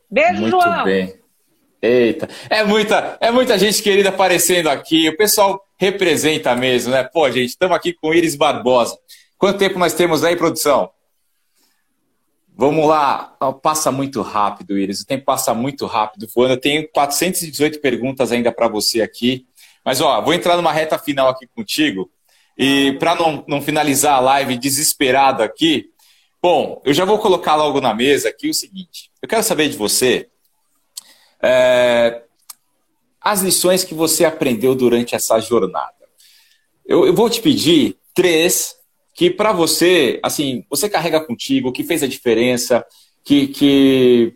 Beijo, 0.10 0.42
Muito 0.42 0.60
João! 0.60 0.86
bem. 0.86 1.20
Eita, 1.82 2.28
é 2.50 2.62
muita, 2.64 3.18
é 3.22 3.32
muita 3.32 3.58
gente 3.58 3.82
querida 3.82 4.10
aparecendo 4.10 4.68
aqui. 4.68 5.08
O 5.08 5.16
pessoal 5.16 5.64
representa 5.78 6.54
mesmo, 6.54 6.92
né? 6.92 7.04
Pô, 7.04 7.30
gente, 7.32 7.50
estamos 7.50 7.76
aqui 7.76 7.94
com 7.94 8.14
Iris 8.14 8.36
Barbosa. 8.36 8.98
Quanto 9.38 9.60
tempo 9.60 9.80
nós 9.80 9.94
temos 9.94 10.24
aí, 10.24 10.36
produção? 10.36 10.90
Vamos 12.60 12.86
lá. 12.86 13.38
Passa 13.64 13.90
muito 13.90 14.22
rápido, 14.22 14.78
Iris. 14.78 15.00
O 15.00 15.06
tempo 15.06 15.24
passa 15.24 15.54
muito 15.54 15.86
rápido 15.86 16.28
voando. 16.36 16.56
Eu 16.56 16.60
tenho 16.60 16.86
418 16.92 17.80
perguntas 17.80 18.34
ainda 18.34 18.52
para 18.52 18.68
você 18.68 19.02
aqui. 19.02 19.48
Mas, 19.86 20.02
ó, 20.02 20.22
vou 20.22 20.34
entrar 20.34 20.58
numa 20.58 20.74
reta 20.74 21.00
final 21.00 21.30
aqui 21.30 21.48
contigo. 21.48 22.12
E 22.58 22.98
para 23.00 23.16
não, 23.16 23.46
não 23.48 23.62
finalizar 23.62 24.16
a 24.16 24.20
live 24.20 24.58
desesperado 24.58 25.42
aqui, 25.42 25.86
bom, 26.42 26.82
eu 26.84 26.94
já 26.94 27.06
vou 27.06 27.18
colocar 27.18 27.56
logo 27.56 27.80
na 27.80 27.94
mesa 27.94 28.28
aqui 28.28 28.50
o 28.50 28.54
seguinte. 28.54 29.10
Eu 29.22 29.30
quero 29.30 29.42
saber 29.42 29.70
de 29.70 29.78
você 29.78 30.28
é, 31.42 32.24
as 33.22 33.42
lições 33.42 33.86
que 33.86 33.94
você 33.94 34.26
aprendeu 34.26 34.76
durante 34.76 35.16
essa 35.16 35.40
jornada. 35.40 35.96
Eu, 36.86 37.06
eu 37.06 37.14
vou 37.14 37.30
te 37.30 37.42
pedir 37.42 37.96
três 38.14 38.76
que 39.20 39.30
para 39.30 39.52
você, 39.52 40.18
assim, 40.24 40.64
você 40.70 40.88
carrega 40.88 41.20
contigo, 41.20 41.74
que 41.74 41.84
fez 41.84 42.02
a 42.02 42.08
diferença, 42.08 42.86
que, 43.22 43.48
que 43.48 44.34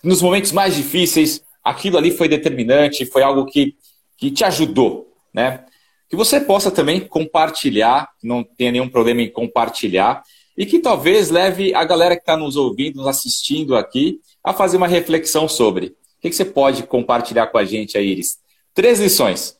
nos 0.00 0.22
momentos 0.22 0.52
mais 0.52 0.76
difíceis 0.76 1.42
aquilo 1.64 1.98
ali 1.98 2.12
foi 2.12 2.28
determinante, 2.28 3.04
foi 3.04 3.24
algo 3.24 3.44
que, 3.46 3.74
que 4.16 4.30
te 4.30 4.44
ajudou, 4.44 5.12
né? 5.34 5.64
Que 6.08 6.14
você 6.14 6.38
possa 6.38 6.70
também 6.70 7.00
compartilhar, 7.00 8.08
não 8.22 8.44
tenha 8.44 8.70
nenhum 8.70 8.88
problema 8.88 9.22
em 9.22 9.28
compartilhar, 9.28 10.22
e 10.56 10.64
que 10.64 10.78
talvez 10.78 11.28
leve 11.28 11.74
a 11.74 11.82
galera 11.82 12.14
que 12.14 12.22
está 12.22 12.36
nos 12.36 12.54
ouvindo, 12.54 12.98
nos 12.98 13.08
assistindo 13.08 13.74
aqui, 13.74 14.20
a 14.40 14.52
fazer 14.52 14.76
uma 14.76 14.86
reflexão 14.86 15.48
sobre. 15.48 15.86
O 15.86 16.20
que, 16.20 16.32
você 16.32 16.44
pode 16.44 16.84
compartilhar 16.84 17.48
com 17.48 17.58
a 17.58 17.64
gente 17.64 17.98
aí, 17.98 18.06
Iris? 18.06 18.38
Três 18.72 19.00
lições. 19.00 19.55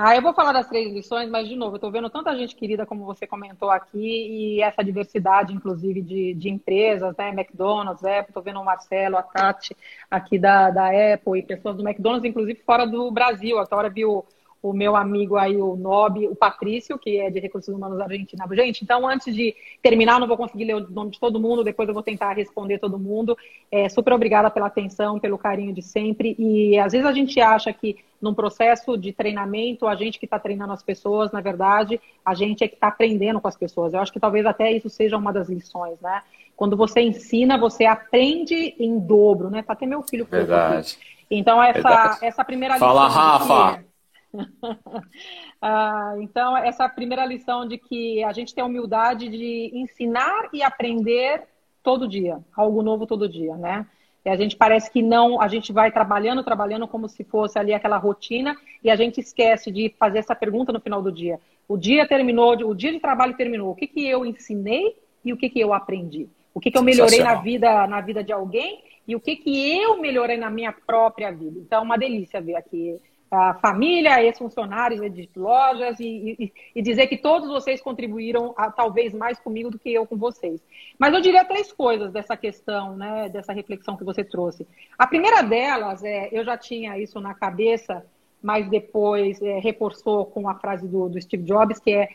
Ah, 0.00 0.14
eu 0.14 0.22
vou 0.22 0.32
falar 0.32 0.52
das 0.52 0.68
três 0.68 0.92
lições, 0.92 1.28
mas 1.28 1.48
de 1.48 1.56
novo, 1.56 1.72
eu 1.72 1.76
estou 1.78 1.90
vendo 1.90 2.08
tanta 2.08 2.36
gente 2.36 2.54
querida 2.54 2.86
como 2.86 3.04
você 3.04 3.26
comentou 3.26 3.68
aqui 3.68 3.98
e 3.98 4.62
essa 4.62 4.84
diversidade, 4.84 5.52
inclusive, 5.52 6.00
de, 6.00 6.34
de 6.34 6.48
empresas, 6.48 7.16
né? 7.16 7.30
McDonald's, 7.30 8.04
Apple, 8.04 8.28
estou 8.28 8.40
vendo 8.40 8.60
o 8.60 8.64
Marcelo, 8.64 9.16
a 9.16 9.24
Tati 9.24 9.76
aqui 10.08 10.38
da, 10.38 10.70
da 10.70 10.86
Apple 11.14 11.40
e 11.40 11.42
pessoas 11.42 11.76
do 11.76 11.82
McDonald's, 11.82 12.24
inclusive 12.24 12.62
fora 12.64 12.86
do 12.86 13.10
Brasil. 13.10 13.58
Até 13.58 13.74
hora 13.74 13.90
viu 13.90 14.24
o 14.62 14.72
meu 14.72 14.96
amigo 14.96 15.36
aí, 15.36 15.56
o 15.56 15.76
Nob, 15.76 16.26
o 16.26 16.34
Patrício, 16.34 16.98
que 16.98 17.18
é 17.18 17.30
de 17.30 17.38
Recursos 17.38 17.72
Humanos 17.72 18.00
Argentina. 18.00 18.44
Gente, 18.52 18.82
então, 18.82 19.08
antes 19.08 19.34
de 19.34 19.54
terminar, 19.82 20.18
não 20.18 20.26
vou 20.26 20.36
conseguir 20.36 20.64
ler 20.64 20.74
o 20.74 20.90
nome 20.90 21.12
de 21.12 21.20
todo 21.20 21.40
mundo, 21.40 21.62
depois 21.62 21.88
eu 21.88 21.94
vou 21.94 22.02
tentar 22.02 22.32
responder 22.32 22.78
todo 22.78 22.98
mundo. 22.98 23.36
É, 23.70 23.88
super 23.88 24.12
obrigada 24.12 24.50
pela 24.50 24.66
atenção, 24.66 25.20
pelo 25.20 25.38
carinho 25.38 25.72
de 25.72 25.82
sempre. 25.82 26.34
E 26.38 26.78
às 26.78 26.92
vezes 26.92 27.06
a 27.06 27.12
gente 27.12 27.40
acha 27.40 27.72
que 27.72 27.96
num 28.20 28.34
processo 28.34 28.98
de 28.98 29.12
treinamento, 29.12 29.86
a 29.86 29.94
gente 29.94 30.18
que 30.18 30.26
está 30.26 30.38
treinando 30.38 30.72
as 30.72 30.82
pessoas, 30.82 31.30
na 31.30 31.40
verdade, 31.40 32.00
a 32.24 32.34
gente 32.34 32.64
é 32.64 32.68
que 32.68 32.74
está 32.74 32.88
aprendendo 32.88 33.40
com 33.40 33.46
as 33.46 33.56
pessoas. 33.56 33.94
Eu 33.94 34.00
acho 34.00 34.12
que 34.12 34.18
talvez 34.18 34.44
até 34.44 34.72
isso 34.72 34.90
seja 34.90 35.16
uma 35.16 35.32
das 35.32 35.48
lições, 35.48 36.00
né? 36.00 36.22
Quando 36.56 36.76
você 36.76 37.00
ensina, 37.00 37.56
você 37.56 37.84
aprende 37.84 38.74
em 38.78 38.98
dobro, 38.98 39.48
né? 39.48 39.62
Tá 39.62 39.74
até 39.74 39.86
meu 39.86 40.02
filho. 40.02 40.26
Verdade. 40.28 40.98
Então, 41.30 41.62
essa, 41.62 42.18
essa 42.22 42.44
primeira 42.44 42.74
lição. 42.74 42.88
Fala, 42.88 43.08
Rafa! 43.08 43.87
ah, 45.62 46.14
então, 46.20 46.56
essa 46.56 46.88
primeira 46.88 47.24
lição 47.24 47.66
de 47.66 47.78
que 47.78 48.22
a 48.24 48.32
gente 48.32 48.54
tem 48.54 48.62
a 48.62 48.66
humildade 48.66 49.28
de 49.28 49.70
ensinar 49.74 50.48
e 50.52 50.62
aprender 50.62 51.44
todo 51.82 52.08
dia, 52.08 52.38
algo 52.54 52.82
novo 52.82 53.06
todo 53.06 53.28
dia, 53.28 53.56
né? 53.56 53.86
E 54.24 54.28
a 54.28 54.36
gente 54.36 54.56
parece 54.56 54.90
que 54.90 55.00
não, 55.00 55.40
a 55.40 55.48
gente 55.48 55.72
vai 55.72 55.90
trabalhando, 55.90 56.44
trabalhando 56.44 56.86
como 56.86 57.08
se 57.08 57.24
fosse 57.24 57.58
ali 57.58 57.72
aquela 57.72 57.96
rotina 57.96 58.54
e 58.82 58.90
a 58.90 58.96
gente 58.96 59.20
esquece 59.20 59.70
de 59.70 59.94
fazer 59.98 60.18
essa 60.18 60.34
pergunta 60.34 60.72
no 60.72 60.80
final 60.80 61.00
do 61.00 61.10
dia. 61.10 61.40
O 61.66 61.76
dia 61.76 62.06
terminou, 62.06 62.52
o 62.52 62.74
dia 62.74 62.92
de 62.92 63.00
trabalho 63.00 63.36
terminou. 63.36 63.70
O 63.70 63.74
que, 63.74 63.86
que 63.86 64.06
eu 64.06 64.26
ensinei 64.26 64.96
e 65.24 65.32
o 65.32 65.36
que, 65.36 65.48
que 65.48 65.60
eu 65.60 65.72
aprendi? 65.72 66.28
O 66.52 66.60
que, 66.60 66.70
que 66.70 66.76
eu 66.76 66.82
melhorei 66.82 67.20
na 67.20 67.36
vida, 67.36 67.86
na 67.86 68.00
vida 68.00 68.22
de 68.22 68.32
alguém 68.32 68.82
e 69.06 69.14
o 69.14 69.20
que, 69.20 69.36
que 69.36 69.80
eu 69.80 69.98
melhorei 69.98 70.36
na 70.36 70.50
minha 70.50 70.72
própria 70.72 71.30
vida? 71.30 71.58
Então, 71.58 71.80
é 71.80 71.82
uma 71.82 71.96
delícia 71.96 72.40
ver 72.40 72.56
aqui 72.56 73.00
a 73.30 73.54
família, 73.54 74.22
ex-funcionários 74.22 75.00
de 75.12 75.28
lojas 75.36 76.00
e, 76.00 76.36
e, 76.38 76.52
e, 76.74 76.82
dizer 76.82 77.06
que 77.08 77.16
todos 77.16 77.48
vocês 77.48 77.80
contribuíram 77.80 78.54
a, 78.56 78.70
talvez 78.70 79.12
mais 79.12 79.38
comigo 79.38 79.70
do 79.70 79.78
que 79.78 79.92
eu 79.92 80.06
com 80.06 80.16
vocês. 80.16 80.62
Mas 80.98 81.12
eu 81.12 81.20
diria 81.20 81.44
três 81.44 81.70
coisas 81.72 82.10
dessa 82.10 82.36
questão, 82.36 82.96
né, 82.96 83.28
dessa 83.28 83.52
reflexão 83.52 83.96
que 83.96 84.04
você 84.04 84.24
trouxe. 84.24 84.66
A 84.98 85.06
primeira 85.06 85.42
delas, 85.42 86.02
é, 86.02 86.28
eu 86.32 86.44
já 86.44 86.56
tinha 86.56 86.98
isso 86.98 87.20
na 87.20 87.34
cabeça, 87.34 88.04
mas 88.42 88.68
depois 88.68 89.40
é, 89.42 89.58
reforçou 89.58 90.24
com 90.26 90.48
a 90.48 90.54
frase 90.54 90.88
do, 90.88 91.08
do 91.08 91.20
Steve 91.20 91.42
Jobs, 91.42 91.78
que 91.78 91.92
é 91.92 92.08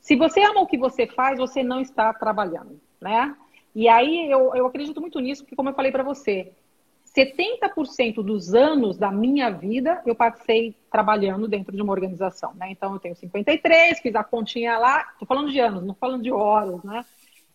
se 0.00 0.16
você 0.16 0.40
ama 0.40 0.60
o 0.60 0.66
que 0.66 0.78
você 0.78 1.06
faz, 1.06 1.38
você 1.38 1.62
não 1.62 1.80
está 1.80 2.12
trabalhando, 2.12 2.80
né? 3.00 3.36
E 3.74 3.88
aí 3.88 4.30
eu, 4.30 4.54
eu 4.54 4.66
acredito 4.66 5.00
muito 5.00 5.20
nisso, 5.20 5.42
porque 5.42 5.54
como 5.54 5.68
eu 5.68 5.74
falei 5.74 5.92
para 5.92 6.02
você, 6.02 6.50
70% 7.14 8.22
dos 8.22 8.54
anos 8.54 8.96
da 8.96 9.10
minha 9.10 9.50
vida 9.50 10.02
eu 10.06 10.14
passei 10.14 10.76
trabalhando 10.90 11.48
dentro 11.48 11.74
de 11.74 11.82
uma 11.82 11.92
organização, 11.92 12.54
né? 12.54 12.70
Então 12.70 12.92
eu 12.92 12.98
tenho 12.98 13.16
53, 13.16 14.00
fiz 14.00 14.14
a 14.14 14.24
continha 14.24 14.78
lá, 14.78 15.04
tô 15.18 15.26
falando 15.26 15.50
de 15.50 15.58
anos, 15.58 15.84
não 15.84 15.94
falando 15.94 16.22
de 16.22 16.32
horas, 16.32 16.82
né? 16.82 17.04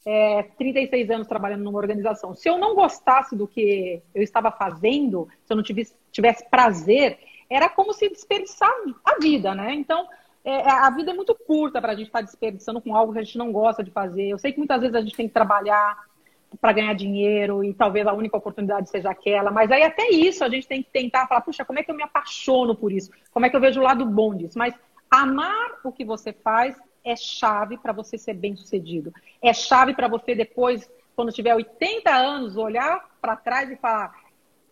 É, 0.05 0.43
36 0.57 1.09
anos 1.09 1.27
trabalhando 1.27 1.63
numa 1.63 1.77
organização. 1.77 2.35
Se 2.35 2.49
eu 2.49 2.57
não 2.57 2.75
gostasse 2.75 3.35
do 3.35 3.47
que 3.47 4.01
eu 4.13 4.21
estava 4.21 4.51
fazendo, 4.51 5.29
se 5.45 5.53
eu 5.53 5.55
não 5.55 5.63
tivesse, 5.63 5.95
tivesse 6.11 6.49
prazer, 6.49 7.17
era 7.49 7.69
como 7.69 7.93
se 7.93 8.09
desperdiçar 8.09 8.69
a 9.05 9.17
vida, 9.19 9.55
né? 9.55 9.73
Então, 9.73 10.07
é, 10.43 10.69
a 10.69 10.89
vida 10.89 11.11
é 11.11 11.13
muito 11.13 11.33
curta 11.33 11.79
para 11.79 11.93
a 11.93 11.95
gente 11.95 12.07
estar 12.07 12.19
tá 12.19 12.25
desperdiçando 12.25 12.81
com 12.81 12.95
algo 12.95 13.13
que 13.13 13.19
a 13.19 13.23
gente 13.23 13.37
não 13.37 13.51
gosta 13.51 13.81
de 13.81 13.91
fazer. 13.91 14.27
Eu 14.27 14.37
sei 14.37 14.51
que 14.51 14.57
muitas 14.57 14.81
vezes 14.81 14.95
a 14.95 15.01
gente 15.01 15.15
tem 15.15 15.27
que 15.27 15.33
trabalhar, 15.33 15.97
para 16.59 16.73
ganhar 16.73 16.93
dinheiro 16.93 17.63
e 17.63 17.73
talvez 17.73 18.05
a 18.07 18.13
única 18.13 18.37
oportunidade 18.37 18.89
seja 18.89 19.09
aquela. 19.09 19.51
Mas 19.51 19.71
aí 19.71 19.83
até 19.83 20.09
isso 20.09 20.43
a 20.43 20.49
gente 20.49 20.67
tem 20.67 20.81
que 20.81 20.89
tentar 20.91 21.27
falar, 21.27 21.41
puxa, 21.41 21.65
como 21.65 21.79
é 21.79 21.83
que 21.83 21.91
eu 21.91 21.95
me 21.95 22.03
apaixono 22.03 22.75
por 22.75 22.91
isso? 22.91 23.11
Como 23.31 23.45
é 23.45 23.49
que 23.49 23.55
eu 23.55 23.61
vejo 23.61 23.79
o 23.79 23.83
lado 23.83 24.05
bom 24.05 24.35
disso? 24.35 24.57
Mas 24.57 24.73
amar 25.09 25.79
o 25.83 25.91
que 25.91 26.03
você 26.03 26.33
faz 26.33 26.75
é 27.03 27.15
chave 27.15 27.77
para 27.77 27.91
você 27.91 28.17
ser 28.17 28.33
bem 28.33 28.55
sucedido. 28.55 29.13
É 29.41 29.53
chave 29.53 29.93
para 29.93 30.07
você 30.07 30.33
depois, 30.33 30.89
quando 31.15 31.31
tiver 31.31 31.53
80 31.53 32.09
anos, 32.09 32.55
olhar 32.55 33.09
para 33.21 33.35
trás 33.35 33.69
e 33.69 33.75
falar, 33.75 34.13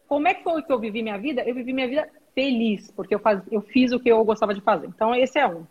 como 0.07 0.27
é 0.27 0.33
que 0.33 0.43
foi 0.43 0.63
que 0.63 0.71
eu 0.71 0.79
vivi 0.79 1.03
minha 1.03 1.17
vida? 1.17 1.41
Eu 1.41 1.53
vivi 1.53 1.73
minha 1.73 1.87
vida 1.87 2.09
feliz, 2.33 2.91
porque 2.91 3.15
eu, 3.15 3.19
faz, 3.19 3.41
eu 3.51 3.61
fiz 3.61 3.91
o 3.91 3.99
que 3.99 4.09
eu 4.09 4.23
gostava 4.23 4.53
de 4.53 4.61
fazer. 4.61 4.87
Então, 4.87 5.13
esse 5.13 5.37
é 5.37 5.47
um. 5.47 5.65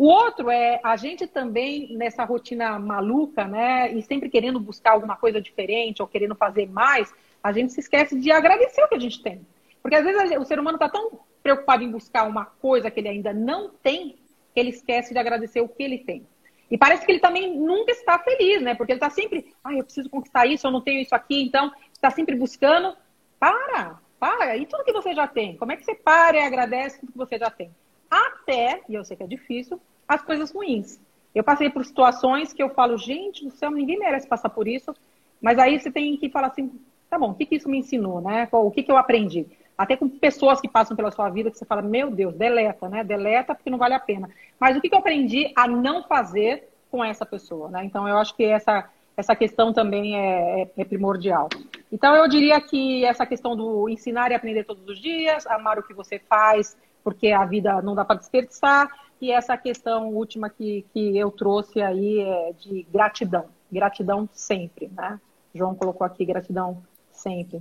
O 0.00 0.06
outro 0.06 0.50
é 0.50 0.80
a 0.82 0.96
gente 0.96 1.26
também 1.26 1.94
nessa 1.94 2.24
rotina 2.24 2.78
maluca, 2.78 3.46
né? 3.46 3.92
E 3.92 4.00
sempre 4.00 4.30
querendo 4.30 4.58
buscar 4.58 4.92
alguma 4.92 5.14
coisa 5.14 5.42
diferente 5.42 6.00
ou 6.00 6.08
querendo 6.08 6.34
fazer 6.34 6.66
mais, 6.70 7.12
a 7.42 7.52
gente 7.52 7.74
se 7.74 7.80
esquece 7.80 8.18
de 8.18 8.32
agradecer 8.32 8.82
o 8.82 8.88
que 8.88 8.94
a 8.94 8.98
gente 8.98 9.22
tem. 9.22 9.46
Porque 9.82 9.94
às 9.94 10.02
vezes 10.02 10.38
o 10.38 10.44
ser 10.46 10.58
humano 10.58 10.76
está 10.76 10.88
tão 10.88 11.20
preocupado 11.42 11.84
em 11.84 11.90
buscar 11.90 12.26
uma 12.26 12.46
coisa 12.46 12.90
que 12.90 12.98
ele 12.98 13.10
ainda 13.10 13.34
não 13.34 13.68
tem, 13.68 14.16
que 14.54 14.60
ele 14.60 14.70
esquece 14.70 15.12
de 15.12 15.18
agradecer 15.18 15.60
o 15.60 15.68
que 15.68 15.82
ele 15.82 15.98
tem. 15.98 16.26
E 16.70 16.78
parece 16.78 17.04
que 17.04 17.12
ele 17.12 17.20
também 17.20 17.54
nunca 17.60 17.92
está 17.92 18.18
feliz, 18.20 18.62
né? 18.62 18.74
Porque 18.74 18.92
ele 18.92 18.96
está 18.96 19.10
sempre, 19.10 19.54
ah, 19.62 19.74
eu 19.74 19.84
preciso 19.84 20.08
conquistar 20.08 20.46
isso, 20.46 20.66
eu 20.66 20.70
não 20.70 20.80
tenho 20.80 21.02
isso 21.02 21.14
aqui, 21.14 21.42
então 21.42 21.70
está 21.92 22.10
sempre 22.10 22.34
buscando. 22.36 22.96
Para, 23.38 23.98
para. 24.18 24.56
E 24.56 24.64
tudo 24.64 24.82
que 24.82 24.94
você 24.94 25.14
já 25.14 25.26
tem? 25.26 25.58
Como 25.58 25.72
é 25.72 25.76
que 25.76 25.84
você 25.84 25.94
para 25.94 26.38
e 26.38 26.40
agradece 26.40 27.00
tudo 27.00 27.12
que 27.12 27.18
você 27.18 27.36
já 27.36 27.50
tem? 27.50 27.70
Até, 28.10 28.80
e 28.88 28.94
eu 28.94 29.04
sei 29.04 29.16
que 29.16 29.22
é 29.22 29.26
difícil, 29.26 29.78
as 30.10 30.22
coisas 30.22 30.50
ruins. 30.50 31.00
Eu 31.32 31.44
passei 31.44 31.70
por 31.70 31.84
situações 31.84 32.52
que 32.52 32.60
eu 32.60 32.70
falo, 32.70 32.98
gente 32.98 33.44
do 33.44 33.50
céu, 33.52 33.70
ninguém 33.70 33.96
merece 33.96 34.26
passar 34.26 34.48
por 34.48 34.66
isso. 34.66 34.92
Mas 35.40 35.56
aí 35.56 35.78
você 35.78 35.88
tem 35.88 36.16
que 36.16 36.28
falar 36.28 36.48
assim, 36.48 36.72
tá 37.08 37.16
bom, 37.16 37.30
o 37.30 37.34
que, 37.34 37.46
que 37.46 37.54
isso 37.54 37.68
me 37.68 37.78
ensinou, 37.78 38.20
né? 38.20 38.48
O 38.50 38.72
que, 38.72 38.82
que 38.82 38.90
eu 38.90 38.96
aprendi? 38.96 39.46
Até 39.78 39.96
com 39.96 40.08
pessoas 40.08 40.60
que 40.60 40.68
passam 40.68 40.96
pela 40.96 41.12
sua 41.12 41.30
vida 41.30 41.48
que 41.48 41.56
você 41.56 41.64
fala, 41.64 41.80
meu 41.80 42.10
Deus, 42.10 42.34
deleta, 42.34 42.88
né? 42.88 43.04
Deleta 43.04 43.54
porque 43.54 43.70
não 43.70 43.78
vale 43.78 43.94
a 43.94 44.00
pena. 44.00 44.28
Mas 44.58 44.76
o 44.76 44.80
que, 44.80 44.88
que 44.88 44.94
eu 44.94 44.98
aprendi 44.98 45.52
a 45.54 45.68
não 45.68 46.02
fazer 46.02 46.68
com 46.90 47.04
essa 47.04 47.24
pessoa, 47.24 47.70
né? 47.70 47.84
Então 47.84 48.08
eu 48.08 48.18
acho 48.18 48.34
que 48.34 48.44
essa, 48.44 48.90
essa 49.16 49.36
questão 49.36 49.72
também 49.72 50.16
é, 50.16 50.62
é, 50.62 50.70
é 50.76 50.84
primordial. 50.84 51.48
Então 51.92 52.16
eu 52.16 52.26
diria 52.26 52.60
que 52.60 53.04
essa 53.04 53.24
questão 53.24 53.54
do 53.54 53.88
ensinar 53.88 54.32
e 54.32 54.34
aprender 54.34 54.64
todos 54.64 54.84
os 54.88 55.00
dias, 55.00 55.46
amar 55.46 55.78
o 55.78 55.84
que 55.84 55.94
você 55.94 56.18
faz, 56.18 56.76
porque 57.04 57.28
a 57.30 57.44
vida 57.44 57.80
não 57.80 57.94
dá 57.94 58.04
para 58.04 58.16
desperdiçar, 58.18 58.90
e 59.20 59.30
essa 59.30 59.56
questão 59.56 60.08
última 60.14 60.48
que, 60.48 60.86
que 60.92 61.16
eu 61.16 61.30
trouxe 61.30 61.80
aí 61.82 62.20
é 62.20 62.52
de 62.52 62.86
gratidão. 62.90 63.46
Gratidão 63.70 64.28
sempre, 64.32 64.88
né? 64.88 65.20
João 65.54 65.74
colocou 65.74 66.06
aqui 66.06 66.24
gratidão 66.24 66.82
sempre. 67.12 67.60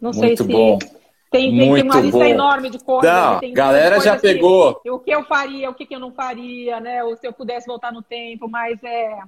Não 0.00 0.10
Muito 0.10 0.18
sei 0.18 0.36
se 0.36 0.44
bom. 0.44 0.78
tem, 0.78 0.90
tem, 1.30 1.52
Muito 1.52 1.84
uma 1.84 2.00
lista 2.00 2.18
bom. 2.18 2.24
enorme 2.24 2.70
de 2.70 2.78
coisas. 2.78 3.10
Não, 3.10 3.38
tem 3.38 3.54
galera 3.54 4.00
já 4.00 4.18
coisas 4.18 4.22
pegou. 4.22 4.74
Que, 4.76 4.90
o 4.90 4.98
que 4.98 5.10
eu 5.10 5.24
faria, 5.24 5.70
o 5.70 5.74
que, 5.74 5.86
que 5.86 5.94
eu 5.94 6.00
não 6.00 6.12
faria, 6.12 6.80
né? 6.80 7.04
Ou 7.04 7.16
se 7.16 7.26
eu 7.26 7.32
pudesse 7.32 7.66
voltar 7.66 7.92
no 7.92 8.02
tempo, 8.02 8.48
mas 8.48 8.82
é. 8.82 9.18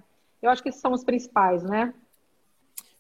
Eu 0.41 0.51
acho 0.51 0.63
que 0.63 0.69
esses 0.69 0.81
são 0.81 0.93
os 0.93 1.05
principais, 1.05 1.63
né? 1.63 1.93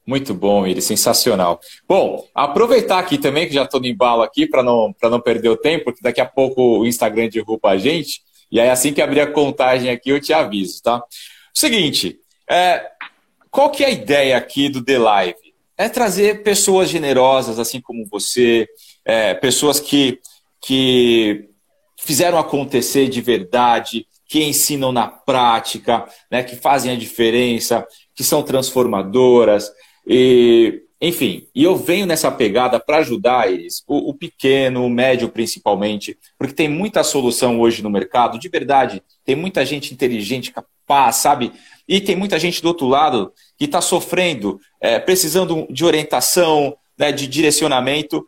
Muito 0.09 0.33
bom, 0.33 0.67
Iris, 0.67 0.87
sensacional. 0.87 1.61
Bom, 1.87 2.27
aproveitar 2.35 2.99
aqui 2.99 3.19
também, 3.19 3.47
que 3.47 3.53
já 3.53 3.65
estou 3.65 3.79
no 3.79 3.87
embalo 3.87 4.23
aqui, 4.23 4.47
para 4.47 4.63
não, 4.63 4.95
não 5.03 5.21
perder 5.21 5.51
o 5.51 5.57
tempo, 5.57 5.85
porque 5.85 6.01
daqui 6.01 6.19
a 6.19 6.25
pouco 6.25 6.79
o 6.79 6.87
Instagram 6.87 7.29
derruba 7.29 7.73
a 7.73 7.77
gente, 7.77 8.23
e 8.51 8.59
aí 8.59 8.71
assim 8.71 8.95
que 8.95 9.03
abrir 9.03 9.21
a 9.21 9.31
contagem 9.31 9.91
aqui 9.91 10.09
eu 10.09 10.19
te 10.19 10.33
aviso, 10.33 10.83
tá? 10.83 11.05
Seguinte, 11.53 12.19
é, 12.51 12.87
qual 13.51 13.71
que 13.71 13.85
é 13.85 13.89
a 13.89 13.91
ideia 13.91 14.39
aqui 14.39 14.71
do 14.71 14.83
The 14.83 14.99
Live? 14.99 15.39
É 15.77 15.91
trazer 15.91 16.43
pessoas 16.43 16.89
generosas, 16.89 17.59
assim 17.59 17.79
como 17.79 18.07
você, 18.07 18.67
é, 19.05 19.35
pessoas 19.35 19.79
que, 19.79 20.19
que 20.65 21.51
fizeram 21.99 22.39
acontecer 22.39 23.11
de 23.11 23.21
verdade, 23.21 24.07
que 24.27 24.43
ensinam 24.43 24.91
na 24.91 25.07
prática, 25.07 26.09
né, 26.31 26.43
que 26.43 26.57
fazem 26.57 26.93
a 26.93 26.97
diferença, 26.97 27.87
que 28.15 28.25
são 28.25 28.43
transformadoras, 28.43 29.71
e, 30.09 30.83
enfim, 31.01 31.47
e 31.55 31.63
eu 31.63 31.77
venho 31.77 32.07
nessa 32.07 32.31
pegada 32.31 32.81
para 32.81 32.99
ajudar 32.99 33.53
eles, 33.53 33.85
o, 33.87 34.11
o, 34.11 34.15
pequeno, 34.15 34.85
o 34.85 34.89
médio 34.89 35.29
principalmente, 35.29 36.19
porque 36.39 36.55
tem 36.55 36.69
muita 36.69 37.05
solução 37.05 37.61
hoje 37.61 37.83
no 37.83 37.91
mercado, 37.91 38.39
de 38.39 38.49
verdade, 38.49 39.03
tem 39.25 39.37
muita 39.37 39.67
gente 39.67 39.93
inteligente, 39.93 40.51
capaz, 40.51 41.17
sabe? 41.17 41.53
E 41.87 42.01
tem 42.01 42.17
muita 42.17 42.39
gente 42.39 42.63
do 42.63 42.69
outro 42.69 42.89
lado 42.89 43.33
que 43.59 43.67
está 43.67 43.83
sofrendo, 43.83 44.59
é, 44.81 44.99
precisando 44.99 45.67
de 45.71 45.85
orientação, 45.85 46.75
né, 46.99 47.13
de 47.13 47.27
direcionamento. 47.27 48.27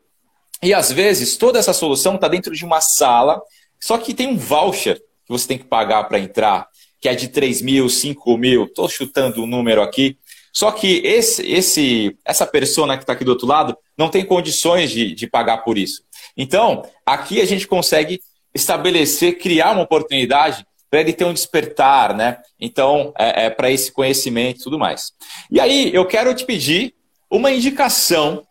E 0.62 0.74
às 0.74 0.92
vezes 0.92 1.36
toda 1.36 1.58
essa 1.58 1.72
solução 1.72 2.16
está 2.16 2.28
dentro 2.28 2.54
de 2.54 2.64
uma 2.64 2.80
sala, 2.80 3.40
só 3.80 3.96
que 3.96 4.12
tem 4.12 4.28
um 4.28 4.36
voucher 4.36 4.96
que 4.96 5.30
você 5.30 5.48
tem 5.48 5.58
que 5.58 5.64
pagar 5.64 6.04
para 6.04 6.18
entrar, 6.18 6.68
que 7.00 7.08
é 7.08 7.14
de 7.14 7.28
3 7.28 7.62
mil, 7.62 7.88
5 7.88 8.36
mil, 8.36 8.64
estou 8.64 8.88
chutando 8.88 9.40
o 9.40 9.44
um 9.44 9.46
número 9.46 9.80
aqui. 9.80 10.18
Só 10.52 10.72
que 10.72 11.00
esse, 11.04 11.46
esse, 11.46 12.16
essa 12.24 12.46
persona 12.46 12.96
que 12.96 13.02
está 13.04 13.12
aqui 13.12 13.24
do 13.24 13.30
outro 13.30 13.46
lado 13.46 13.76
não 13.96 14.08
tem 14.08 14.24
condições 14.24 14.90
de, 14.90 15.14
de 15.14 15.26
pagar 15.26 15.58
por 15.58 15.78
isso. 15.78 16.02
Então, 16.36 16.82
aqui 17.04 17.40
a 17.40 17.44
gente 17.44 17.66
consegue 17.66 18.20
estabelecer, 18.54 19.38
criar 19.38 19.72
uma 19.72 19.82
oportunidade 19.82 20.66
para 20.90 21.00
ele 21.00 21.12
ter 21.12 21.24
um 21.24 21.32
despertar, 21.32 22.14
né? 22.14 22.38
Então, 22.58 23.12
é, 23.16 23.46
é 23.46 23.50
para 23.50 23.70
esse 23.70 23.92
conhecimento 23.92 24.60
e 24.60 24.64
tudo 24.64 24.78
mais. 24.78 25.12
E 25.50 25.60
aí, 25.60 25.94
eu 25.94 26.04
quero 26.04 26.34
te 26.34 26.44
pedir 26.44 26.94
uma 27.30 27.52
indicação. 27.52 28.44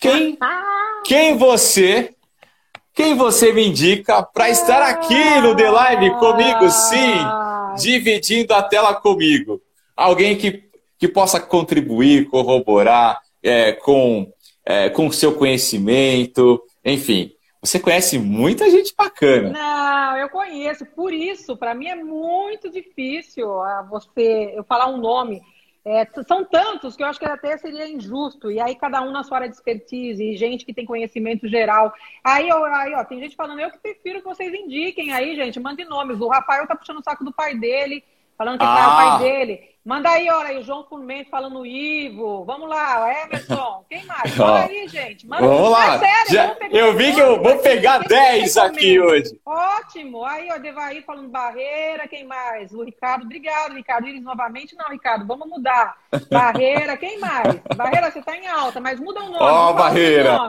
Quem, 0.00 0.36
quem 1.04 1.36
você, 1.36 2.12
quem 2.92 3.14
você 3.14 3.52
me 3.52 3.64
indica 3.64 4.22
para 4.22 4.50
estar 4.50 4.82
aqui 4.82 5.40
no 5.40 5.54
The 5.54 5.70
Live 5.70 6.10
comigo, 6.18 6.68
sim, 6.70 7.14
dividindo 7.80 8.52
a 8.52 8.62
tela 8.62 8.94
comigo? 8.94 9.62
Alguém 9.96 10.36
que, 10.36 10.63
que 10.98 11.08
possa 11.08 11.40
contribuir, 11.40 12.28
corroborar 12.28 13.20
é, 13.42 13.72
com 13.72 14.32
é, 14.64 14.88
com 14.88 15.10
seu 15.12 15.34
conhecimento, 15.34 16.62
enfim. 16.84 17.32
Você 17.60 17.80
conhece 17.80 18.18
muita 18.18 18.70
gente 18.70 18.94
bacana. 18.96 19.50
Não, 19.50 20.16
eu 20.18 20.28
conheço. 20.28 20.84
Por 20.84 21.12
isso, 21.12 21.56
para 21.56 21.74
mim 21.74 21.86
é 21.86 21.94
muito 21.94 22.70
difícil 22.70 23.60
ah, 23.62 23.86
você 23.88 24.52
eu 24.54 24.64
falar 24.64 24.86
um 24.86 24.98
nome. 24.98 25.40
É, 25.86 26.06
são 26.26 26.44
tantos 26.44 26.96
que 26.96 27.02
eu 27.02 27.06
acho 27.06 27.18
que 27.18 27.26
até 27.26 27.56
seria 27.58 27.88
injusto. 27.88 28.50
E 28.50 28.60
aí, 28.60 28.74
cada 28.74 29.02
um 29.02 29.10
na 29.10 29.22
sua 29.22 29.38
área 29.38 29.48
de 29.48 29.54
expertise, 29.54 30.22
e 30.22 30.36
gente 30.36 30.64
que 30.64 30.72
tem 30.72 30.86
conhecimento 30.86 31.46
geral. 31.46 31.92
Aí, 32.22 32.50
ó, 32.50 32.64
aí, 32.64 32.94
ó, 32.94 33.04
tem 33.04 33.20
gente 33.20 33.36
falando, 33.36 33.60
eu 33.60 33.70
que 33.70 33.78
prefiro 33.78 34.20
que 34.20 34.28
vocês 34.28 34.52
indiquem 34.52 35.12
aí, 35.12 35.34
gente, 35.36 35.60
mande 35.60 35.84
nomes. 35.84 36.20
O 36.20 36.28
Rafael 36.28 36.66
tá 36.66 36.74
puxando 36.74 36.98
o 36.98 37.02
saco 37.02 37.24
do 37.24 37.32
pai 37.32 37.54
dele, 37.54 38.02
falando 38.36 38.58
que 38.58 38.64
ah. 38.64 38.68
é 38.68 38.86
o 38.86 38.96
pai 38.96 39.18
dele. 39.18 39.73
Manda 39.84 40.08
aí, 40.08 40.30
olha 40.30 40.48
aí, 40.48 40.58
o 40.58 40.62
João 40.62 40.82
Fumento 40.84 41.28
falando 41.28 41.66
Ivo. 41.66 42.42
Vamos 42.46 42.70
lá, 42.70 43.24
Emerson. 43.24 43.84
Quem 43.86 44.02
mais? 44.06 44.32
Manda 44.34 44.60
aí, 44.60 44.88
gente. 44.88 45.26
Manda 45.26 45.46
vamos 45.46 45.70
lá. 45.70 45.98
sério, 45.98 46.32
Já, 46.32 46.56
eu 46.70 46.96
vi 46.96 47.12
que 47.12 47.20
eu 47.20 47.42
vou 47.42 47.58
pegar 47.58 47.98
10 47.98 48.56
aqui 48.56 48.98
hoje. 48.98 49.38
Ótimo. 49.44 50.24
Aí, 50.24 50.48
ó, 50.50 50.56
Devaí 50.56 51.02
falando 51.02 51.28
Barreira. 51.28 52.08
Quem 52.08 52.24
mais? 52.24 52.72
O 52.72 52.82
Ricardo. 52.82 53.24
Obrigado, 53.24 53.74
Ricardo. 53.74 54.08
Iris 54.08 54.22
novamente. 54.22 54.74
Não, 54.74 54.88
Ricardo, 54.88 55.26
vamos 55.26 55.46
mudar. 55.46 55.98
Barreira. 56.30 56.96
Quem 56.96 57.20
mais? 57.20 57.60
Barreira, 57.76 58.10
você 58.10 58.22
tá 58.22 58.34
em 58.34 58.48
alta, 58.48 58.80
mas 58.80 58.98
muda 58.98 59.20
o 59.20 59.24
nome. 59.24 59.36
Ó, 59.38 59.70
oh, 59.70 59.74
Barreira. 59.74 60.40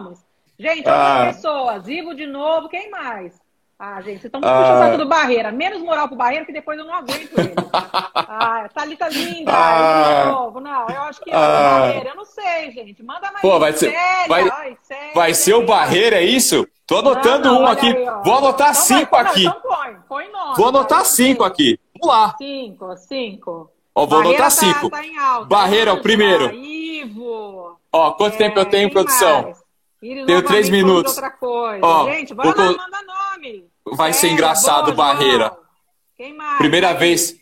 Gente, 0.57 0.87
ah. 0.87 1.25
pessoas. 1.27 1.89
Ivo 1.89 2.15
de 2.15 2.25
novo. 2.25 2.69
Quem 2.69 2.89
mais? 2.89 3.33
Ah, 3.77 4.01
gente, 4.01 4.21
vocês 4.21 4.25
estão 4.25 4.39
muito 4.39 4.53
puxando 4.53 4.93
ah. 4.93 4.97
do 4.97 5.05
Barreira. 5.05 5.51
Menos 5.51 5.81
moral 5.81 6.07
pro 6.07 6.15
Barreira, 6.15 6.45
que 6.45 6.53
depois 6.53 6.79
eu 6.79 6.85
não 6.85 6.93
aguento 6.93 7.37
ele. 7.37 7.53
ah, 8.15 8.69
Thalita 8.73 9.09
linda. 9.09 9.51
Ah. 9.53 10.23
De 10.23 10.31
novo. 10.31 10.59
Não, 10.61 10.87
eu 10.87 11.01
acho 11.01 11.19
que 11.19 11.29
é 11.29 11.35
ah. 11.35 11.39
o 11.39 11.79
Barreira. 11.79 12.09
Eu 12.09 12.15
não 12.15 12.25
sei, 12.25 12.71
gente. 12.71 13.03
Manda 13.03 13.29
mais. 13.31 13.41
Pô, 13.41 13.59
vai 13.59 13.73
ser, 13.73 13.91
séria, 13.91 14.27
vai, 14.29 14.49
ai, 14.49 14.77
séria, 14.81 15.13
vai 15.13 15.33
ser 15.33 15.53
o 15.55 15.65
Barreira, 15.65 16.17
é 16.17 16.23
isso? 16.23 16.65
Tô 16.87 16.99
anotando 16.99 17.49
não, 17.49 17.55
não, 17.55 17.61
um 17.63 17.67
aqui. 17.67 17.87
Aí, 17.87 18.05
Vou 18.23 18.37
anotar 18.37 18.71
então 18.71 18.81
cinco 18.81 19.11
vai, 19.11 19.25
aqui. 19.25 19.43
Não, 19.43 19.51
então 19.51 19.61
põe, 19.61 19.95
põe 20.07 20.31
nome. 20.31 20.55
Vou 20.55 20.67
anotar 20.69 20.99
vai, 20.99 21.07
cinco 21.07 21.43
aqui. 21.43 21.79
Vamos 21.99 22.15
lá. 22.15 22.35
Cinco, 22.37 22.97
cinco. 22.97 23.71
Ó, 23.93 24.05
vou 24.05 24.19
Barreira 24.19 24.43
anotar 24.43 24.45
tá, 24.45 24.49
cinco. 24.49 24.89
Tá 24.89 25.03
alta, 25.21 25.45
Barreira, 25.47 25.93
o 25.93 26.01
primeiro. 26.01 26.53
Ivo. 26.53 27.77
Ó, 27.91 28.11
quanto 28.11 28.35
é, 28.35 28.37
tempo 28.37 28.57
eu 28.57 28.65
tenho 28.65 28.89
produção? 28.89 29.43
Mais? 29.43 29.64
Iris 30.05 30.25
Tenho 30.25 30.41
três 30.43 30.69
minutos. 30.69 31.13
Outra 31.13 31.31
coisa. 31.31 31.85
Ó, 31.85 32.05
Gente, 32.11 32.33
bora 32.33 32.49
lá, 32.49 32.65
manda 32.65 32.97
nome. 33.03 33.65
Vai 33.93 34.13
ser 34.13 34.29
engraçado, 34.29 34.93
boa, 34.93 35.13
Barreira. 35.13 35.51
Quem 36.15 36.33
mais? 36.33 36.57
Primeira 36.59 36.93
vez, 36.93 37.35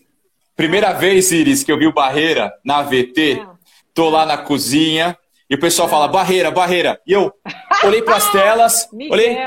primeira 0.55 0.93
vez, 0.93 1.31
Iris, 1.31 1.63
que 1.63 1.71
eu 1.71 1.77
vi 1.77 1.87
o 1.87 1.93
Barreira 1.93 2.53
na 2.63 2.81
VT. 2.81 3.41
É. 3.41 3.47
Tô 3.93 4.09
lá 4.09 4.25
na 4.25 4.37
cozinha 4.37 5.17
e 5.53 5.55
o 5.55 5.59
pessoal 5.59 5.87
fala, 5.87 6.07
Barreira, 6.07 6.49
Barreira. 6.49 6.99
E 7.05 7.13
eu 7.13 7.31
olhei 7.85 8.01
para 8.01 8.15
as 8.15 8.27
telas, 8.31 8.89
Miguel, 8.91 9.13
olhei, 9.13 9.37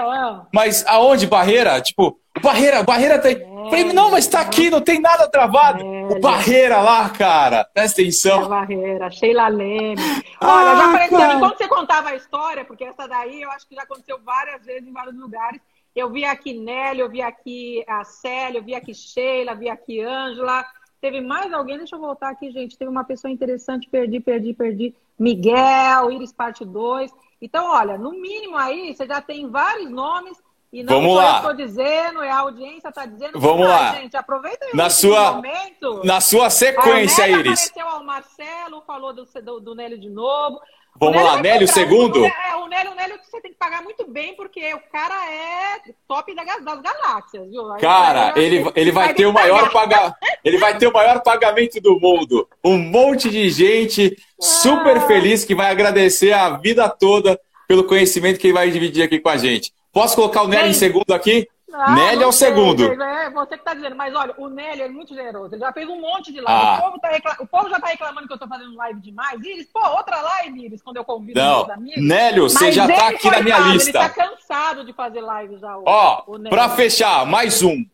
mas 0.55 0.87
aonde 0.87 1.27
Barreira? 1.27 1.81
Tipo, 1.81 2.17
Barreira, 2.41 2.85
Barreira 2.85 3.19
tem. 3.19 3.41
Tá 3.41 3.45
é, 3.45 3.71
Falei, 3.71 3.93
não, 3.93 4.13
mas 4.13 4.29
tá 4.29 4.41
aqui, 4.41 4.71
não 4.71 4.81
tem 4.81 5.01
nada 5.01 5.29
travado. 5.29 5.83
É, 5.83 6.17
o 6.17 6.21
Barreira 6.21 6.81
lá, 6.81 7.09
cara. 7.09 7.65
Presta 7.75 8.01
atenção. 8.01 8.45
É 8.45 8.49
Barreira, 8.49 9.11
Sheila 9.11 9.49
Leme. 9.49 9.97
Olha, 10.41 10.71
ah, 10.71 10.77
já 10.77 10.89
apareceu. 10.91 11.19
Cara. 11.19 11.35
Enquanto 11.35 11.59
você 11.59 11.67
contava 11.67 12.09
a 12.11 12.15
história, 12.15 12.65
porque 12.65 12.85
essa 12.85 13.09
daí 13.09 13.43
eu 13.43 13.51
acho 13.51 13.67
que 13.67 13.75
já 13.75 13.83
aconteceu 13.83 14.21
várias 14.25 14.65
vezes 14.65 14.87
em 14.87 14.93
vários 14.93 15.19
lugares. 15.19 15.61
Eu 15.93 16.09
vi 16.09 16.25
aqui 16.25 16.53
Nelly, 16.53 17.01
eu 17.01 17.11
vi 17.11 17.21
aqui 17.21 17.85
a 17.89 18.05
Célia, 18.05 18.61
eu 18.61 18.63
vi 18.63 18.77
aqui 18.77 18.95
Sheila, 18.95 19.57
vi 19.57 19.69
aqui 19.69 20.01
Ângela. 20.01 20.65
Teve 21.01 21.21
mais 21.21 21.53
alguém? 21.53 21.79
Deixa 21.79 21.97
eu 21.97 22.01
voltar 22.01 22.29
aqui, 22.29 22.53
gente. 22.53 22.79
Teve 22.79 22.93
uma 22.93 23.03
pessoa 23.03 23.29
interessante, 23.29 23.89
perdi, 23.91 24.21
perdi, 24.21 24.55
perdi. 24.55 24.95
Miguel, 25.19 26.11
Iris 26.11 26.33
Parte 26.33 26.65
2. 26.65 27.11
Então, 27.41 27.71
olha, 27.71 27.99
no 27.99 28.13
mínimo 28.13 28.57
aí, 28.57 28.95
você 28.95 29.07
já 29.07 29.21
tem 29.21 29.49
vários 29.51 29.91
nomes 29.91 30.37
e 30.73 30.83
não 30.83 30.95
Vamos 30.95 31.17
lá. 31.17 31.37
estou 31.37 31.55
dizendo, 31.55 32.23
é 32.23 32.31
a 32.31 32.41
audiência 32.41 32.89
está 32.89 33.07
dizendo. 33.07 33.39
Vamos 33.39 33.67
lá. 33.67 33.95
Gente, 33.95 34.17
aproveita 34.17 34.67
na 34.75 34.91
sua, 34.91 35.33
momento. 35.33 36.03
Na 36.05 36.21
sua 36.21 36.51
sequência, 36.51 37.25
a 37.25 37.29
Iris. 37.29 37.69
apareceu 37.69 37.89
ao 37.89 38.05
Marcelo, 38.05 38.83
falou 38.87 39.15
do, 39.15 39.25
do, 39.25 39.61
do 39.61 39.75
Nélio 39.75 39.99
de 39.99 40.11
novo. 40.11 40.61
Vamos 40.99 41.23
lá, 41.23 41.41
Nélio, 41.41 41.69
segundo. 41.69 42.25
É, 42.25 42.57
o 42.57 42.67
Nélio, 42.67 42.93
o 42.93 42.95
Nélio 42.95 43.19
você 43.23 43.41
tem 43.41 43.53
que 43.53 43.59
pagar 43.59 43.83
muito 43.83 44.09
bem, 44.11 44.35
porque 44.35 44.73
o 44.75 44.81
cara 44.91 45.15
é 45.31 45.93
top 46.09 46.35
das 46.35 46.81
galáxias, 46.81 47.49
viu? 47.51 47.65
Cara, 47.81 48.33
ele, 48.37 48.57
ele, 48.57 48.73
ele 48.75 48.93
vai, 48.93 49.07
vai 49.07 49.15
ter 49.15 49.27
o 49.27 49.33
maior 49.33 49.71
paga... 49.73 50.15
ele 50.45 50.59
vai 50.59 50.77
ter 50.79 50.87
o 50.87 50.93
maior 50.93 51.21
pagamento 51.23 51.81
do 51.81 52.01
mundo. 52.01 52.49
Um 52.65 52.79
monte 52.79 53.31
de 53.31 53.49
gente 53.51 54.17
super 54.41 54.97
ah. 54.97 55.01
feliz 55.03 55.45
que 55.45 55.55
vai 55.55 55.71
agradecer 55.71 56.33
a 56.33 56.51
vida 56.51 56.89
toda 56.89 57.39
pelo 57.69 57.85
conhecimento 57.85 58.39
que 58.39 58.47
ele 58.47 58.55
vai 58.55 58.71
dividir 58.71 59.03
aqui 59.03 59.19
com 59.19 59.29
a 59.29 59.37
gente. 59.37 59.73
Posso 59.93 60.15
colocar 60.15 60.43
o 60.43 60.49
Nélio 60.49 60.71
em 60.71 60.75
segundo 60.75 61.13
aqui? 61.13 61.49
Ah, 61.79 61.95
Nélio 61.95 62.23
é 62.23 62.27
o 62.27 62.33
segundo. 62.33 62.91
É 63.03 63.31
você 63.31 63.51
que 63.51 63.57
está 63.57 63.75
dizendo, 63.75 63.95
mas 63.95 64.15
olha, 64.15 64.35
o 64.39 64.49
Nélio 64.49 64.85
é 64.85 64.89
muito 64.89 65.15
generoso. 65.15 65.55
Ele 65.55 65.61
já 65.61 65.73
fez 65.73 65.87
um 65.89 66.01
monte 66.01 66.33
de 66.33 66.41
live. 66.41 66.67
Ah. 66.67 66.79
O, 66.79 66.83
povo 66.85 66.99
tá 67.01 67.09
recla... 67.09 67.37
o, 67.41 67.47
povo 67.47 67.69
já 67.69 67.77
está 67.77 67.89
reclamando 67.89 68.27
que 68.27 68.33
eu 68.33 68.37
estou 68.37 68.49
fazendo 68.49 68.75
live 68.75 69.01
demais. 69.01 69.39
Iris, 69.45 69.69
pô, 69.71 69.87
outra 69.91 70.21
live, 70.23 70.65
Iris, 70.65 70.83
quando 70.83 70.97
eu 70.97 71.05
convido 71.05 71.39
Não. 71.39 71.59
meus 71.59 71.71
amigos. 71.71 72.03
Nélio, 72.03 72.43
você 72.45 72.73
já 72.73 72.87
está 72.87 73.09
aqui 73.09 73.31
na 73.31 73.43
minha 73.43 73.59
lista. 73.59 73.99
Ele 73.99 74.07
está 74.07 74.09
cansado 74.09 74.85
de 74.85 74.93
fazer 74.95 75.21
live 75.21 75.59
já. 75.59 75.77
Ó, 75.85 76.23
para 76.49 76.71
fechar, 76.71 77.27
mais 77.27 77.63
um. 77.63 77.85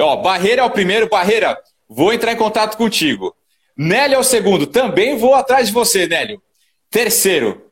Ó, 0.00 0.16
Barreira 0.16 0.62
é 0.62 0.64
o 0.64 0.70
primeiro. 0.70 1.08
Barreira, 1.08 1.58
vou 1.88 2.12
entrar 2.12 2.32
em 2.32 2.36
contato 2.36 2.76
contigo. 2.76 3.36
Nélio 3.76 4.16
é 4.16 4.18
o 4.18 4.24
segundo. 4.24 4.66
Também 4.66 5.18
vou 5.18 5.34
atrás 5.34 5.66
de 5.66 5.74
você, 5.74 6.06
Nélio. 6.06 6.42
Terceiro, 6.90 7.65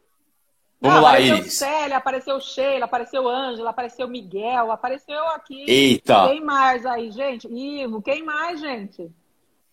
Vamos 0.85 1.03
lá, 1.03 1.11
apareceu 1.13 1.37
Iris. 1.39 1.55
Célia, 1.55 1.97
apareceu 1.97 2.41
Sheila, 2.41 2.85
apareceu 2.85 3.27
Ângela, 3.27 3.71
apareceu 3.71 4.07
Miguel, 4.07 4.71
apareceu 4.71 5.27
aqui. 5.29 5.65
Eita! 5.67 6.29
Quem 6.29 6.43
mais 6.43 6.85
aí, 6.85 7.11
gente? 7.11 7.49
Ivo, 7.49 8.03
quem 8.03 8.23
mais, 8.23 8.61
gente? 8.61 9.11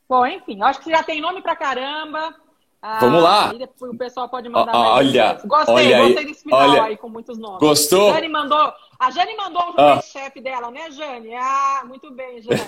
Bom, 0.07 0.25
enfim, 0.25 0.61
acho 0.63 0.79
que 0.79 0.89
já 0.89 1.03
tem 1.03 1.19
nome 1.19 1.41
pra 1.41 1.53
caramba. 1.53 2.33
Ah, 2.81 2.99
Vamos 3.01 3.21
lá. 3.21 3.53
o 3.81 3.97
pessoal 3.97 4.29
pode 4.29 4.47
mandar 4.47 4.73
olha, 4.73 5.33
Gostei, 5.45 5.75
olha 5.75 5.97
gostei 5.97 6.17
aí, 6.17 6.25
desse 6.25 6.43
final 6.43 6.69
olha, 6.69 6.83
aí 6.83 6.97
com 6.97 7.09
muitos 7.09 7.37
nomes. 7.37 7.59
Gostou? 7.59 8.09
A 8.09 8.13
Jane 8.13 8.29
mandou, 8.29 8.73
a 8.97 9.11
Jane 9.11 9.35
mandou 9.35 9.61
o 9.61 9.81
ah. 9.81 10.01
chefe 10.01 10.39
dela, 10.39 10.71
né, 10.71 10.89
Jane? 10.91 11.35
Ah, 11.35 11.83
muito 11.85 12.09
bem, 12.11 12.41
Jane. 12.41 12.61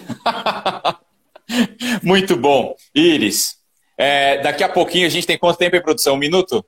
muito 2.03 2.35
bom. 2.35 2.75
Iris, 2.93 3.57
é, 3.97 4.39
daqui 4.39 4.63
a 4.65 4.69
pouquinho 4.69 5.07
a 5.07 5.09
gente 5.09 5.25
tem 5.25 5.37
quanto 5.37 5.57
tempo 5.57 5.77
em 5.77 5.81
produção? 5.81 6.15
Um 6.15 6.17
minuto? 6.17 6.63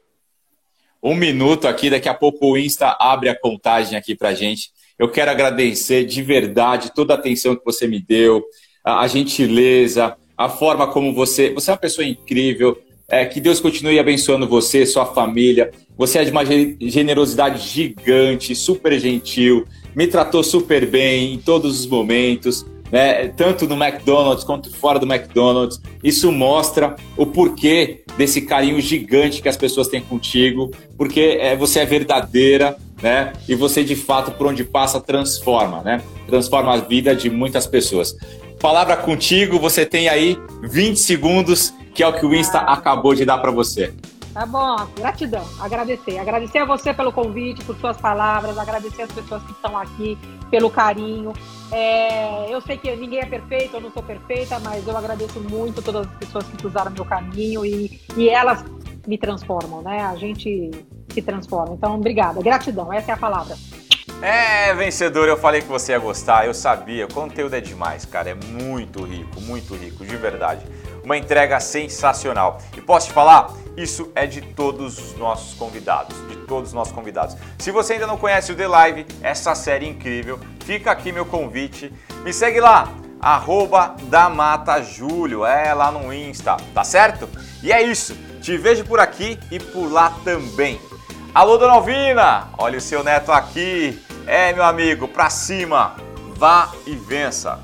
Um 1.03 1.15
minuto 1.15 1.67
aqui, 1.67 1.89
daqui 1.89 2.09
a 2.09 2.13
pouco 2.13 2.51
o 2.51 2.57
Insta 2.57 2.95
abre 2.99 3.29
a 3.29 3.39
contagem 3.39 3.97
aqui 3.97 4.15
pra 4.15 4.33
gente. 4.33 4.69
Eu 4.97 5.09
quero 5.09 5.29
agradecer 5.29 6.05
de 6.05 6.21
verdade 6.21 6.93
toda 6.93 7.13
a 7.13 7.17
atenção 7.17 7.55
que 7.55 7.65
você 7.65 7.87
me 7.87 7.99
deu, 7.99 8.43
a, 8.83 9.01
a 9.01 9.07
gentileza, 9.07 10.15
a 10.37 10.49
forma 10.49 10.87
como 10.87 11.13
você. 11.13 11.53
Você 11.53 11.69
é 11.69 11.73
uma 11.73 11.79
pessoa 11.79 12.05
incrível. 12.05 12.77
É, 13.07 13.23
que 13.23 13.39
Deus 13.39 13.59
continue 13.59 13.99
abençoando 13.99 14.47
você, 14.47 14.83
sua 14.83 15.05
família. 15.05 15.69
Você 15.95 16.17
é 16.17 16.23
de 16.23 16.31
uma 16.31 16.43
generosidade 16.43 17.67
gigante, 17.67 18.55
super 18.55 18.99
gentil, 18.99 19.63
me 19.95 20.07
tratou 20.07 20.43
super 20.43 20.87
bem 20.87 21.35
em 21.35 21.37
todos 21.37 21.79
os 21.79 21.85
momentos, 21.85 22.65
né? 22.91 23.27
tanto 23.29 23.67
no 23.67 23.75
McDonald's 23.75 24.43
quanto 24.43 24.71
fora 24.75 24.99
do 24.99 25.05
McDonald's. 25.05 25.81
Isso 26.03 26.31
mostra 26.31 26.95
o 27.17 27.25
porquê 27.25 28.03
desse 28.17 28.41
carinho 28.41 28.79
gigante 28.79 29.41
que 29.41 29.49
as 29.49 29.57
pessoas 29.57 29.88
têm 29.88 30.01
contigo, 30.01 30.71
porque 30.97 31.38
é, 31.39 31.55
você 31.55 31.79
é 31.79 31.86
verdadeira, 31.86 32.77
né? 33.01 33.33
E 33.47 33.55
você 33.55 33.83
de 33.83 33.95
fato, 33.95 34.31
por 34.31 34.47
onde 34.47 34.63
passa, 34.63 35.01
transforma, 35.01 35.81
né? 35.81 36.01
Transforma 36.27 36.73
a 36.73 36.77
vida 36.77 37.15
de 37.15 37.29
muitas 37.29 37.67
pessoas. 37.67 38.15
Palavra 38.59 38.95
contigo, 38.97 39.59
você 39.59 39.86
tem 39.86 40.07
aí 40.07 40.38
20 40.63 40.97
segundos, 40.97 41.73
que 41.93 42.01
é 42.01 42.07
o 42.07 42.13
que 42.13 42.25
o 42.25 42.33
Insta 42.33 42.59
acabou 42.59 43.13
de 43.13 43.25
dar 43.25 43.38
para 43.38 43.51
você. 43.51 43.93
Tá 44.33 44.45
bom, 44.45 44.75
gratidão, 44.97 45.45
agradecer. 45.61 46.17
Agradecer 46.17 46.57
a 46.57 46.65
você 46.65 46.93
pelo 46.93 47.11
convite, 47.11 47.63
por 47.63 47.73
suas 47.77 47.95
palavras, 47.95 48.57
agradecer 48.57 49.03
as 49.03 49.11
pessoas 49.11 49.41
que 49.43 49.51
estão 49.53 49.77
aqui, 49.77 50.17
pelo 50.56 50.70
carinho. 50.70 51.34
É, 51.70 52.49
eu 52.49 52.62
sei 52.62 52.78
que 52.78 52.95
ninguém 52.95 53.20
é 53.20 53.26
perfeito, 53.26 53.76
eu 53.76 53.82
não 53.82 53.91
sou 53.91 54.01
perfeita, 54.01 54.58
mas 54.60 54.88
eu 54.88 54.95
agradeço 54.95 55.38
muito 55.41 55.82
todas 55.82 56.08
as 56.08 56.14
pessoas 56.16 56.45
que 56.45 56.56
cruzaram 56.56 56.91
meu 56.91 57.03
caminho 57.03 57.66
e, 57.66 57.99
e 58.16 58.30
elas 58.30 58.64
me 59.06 59.18
transformam, 59.18 59.82
né? 59.82 59.99
A 60.06 60.16
gente 60.16 60.72
se 61.10 61.22
transforma. 61.22 61.76
Então, 61.76 61.95
obrigada, 61.95 62.41
gratidão, 62.41 62.93
essa 62.93 63.12
é 63.12 63.14
a 63.14 63.18
palavra. 63.18 63.58
É, 64.22 64.74
vencedor, 64.74 65.28
eu 65.28 65.36
falei 65.36 65.62
que 65.62 65.68
você 65.68 65.91
ia 65.91 65.99
gostar, 65.99 66.45
eu 66.45 66.53
sabia. 66.53 67.06
O 67.06 67.14
conteúdo 67.14 67.53
é 67.53 67.60
demais, 67.60 68.06
cara. 68.06 68.30
É 68.30 68.34
muito 68.34 69.03
rico, 69.03 69.41
muito 69.41 69.76
rico, 69.76 70.06
de 70.06 70.16
verdade. 70.16 70.66
Uma 71.06 71.18
entrega 71.18 71.60
sensacional. 71.60 72.60
E 72.76 72.82
posso 72.82 73.08
te 73.08 73.14
falar? 73.14 73.53
Isso 73.78 74.12
é 74.16 74.26
de 74.26 74.41
todos 74.41 74.97
os 74.97 75.16
nossos 75.16 75.53
convidados, 75.53 76.18
de 76.28 76.36
todos 76.47 76.70
os 76.70 76.74
nossos 76.74 76.93
convidados. 76.93 77.38
Se 77.60 77.70
você 77.70 77.93
ainda 77.93 78.08
não 78.08 78.18
conhece 78.18 78.51
o 78.51 78.56
The 78.56 78.68
Live, 78.68 79.06
essa 79.22 79.53
série 79.53 79.88
incrível, 79.88 80.39
fica 80.66 80.89
aqui 80.89 81.12
meu 81.12 81.26
convite. 81.26 81.93
Me 82.24 82.34
segue 82.34 82.60
lá, 82.60 82.91
arroba 83.22 83.95
Júlio, 84.82 85.45
é 85.45 85.74
lá 85.76 85.91
no 85.91 86.12
Insta, 86.12 86.58
tá 86.74 86.84
certo? 86.84 87.30
E 87.62 87.72
é 87.72 87.84
isso, 87.84 88.16
te 88.41 88.58
vejo 88.58 88.84
por 88.84 88.99
aqui 88.99 89.38
e 89.51 89.60
por 89.60 89.91
lá 89.91 90.12
também. 90.24 90.82
Alô, 91.36 91.58
Dona 91.58 91.74
Alvina, 91.74 92.47
olha 92.58 92.80
o 92.80 92.82
seu 92.82 93.03
neto 93.03 93.32
aqui. 93.32 94.01
É, 94.26 94.53
meu 94.53 94.64
amigo, 94.64 95.08
pra 95.08 95.30
cima, 95.30 95.97
vá 96.36 96.72
e 96.88 96.95
vença. 96.95 97.60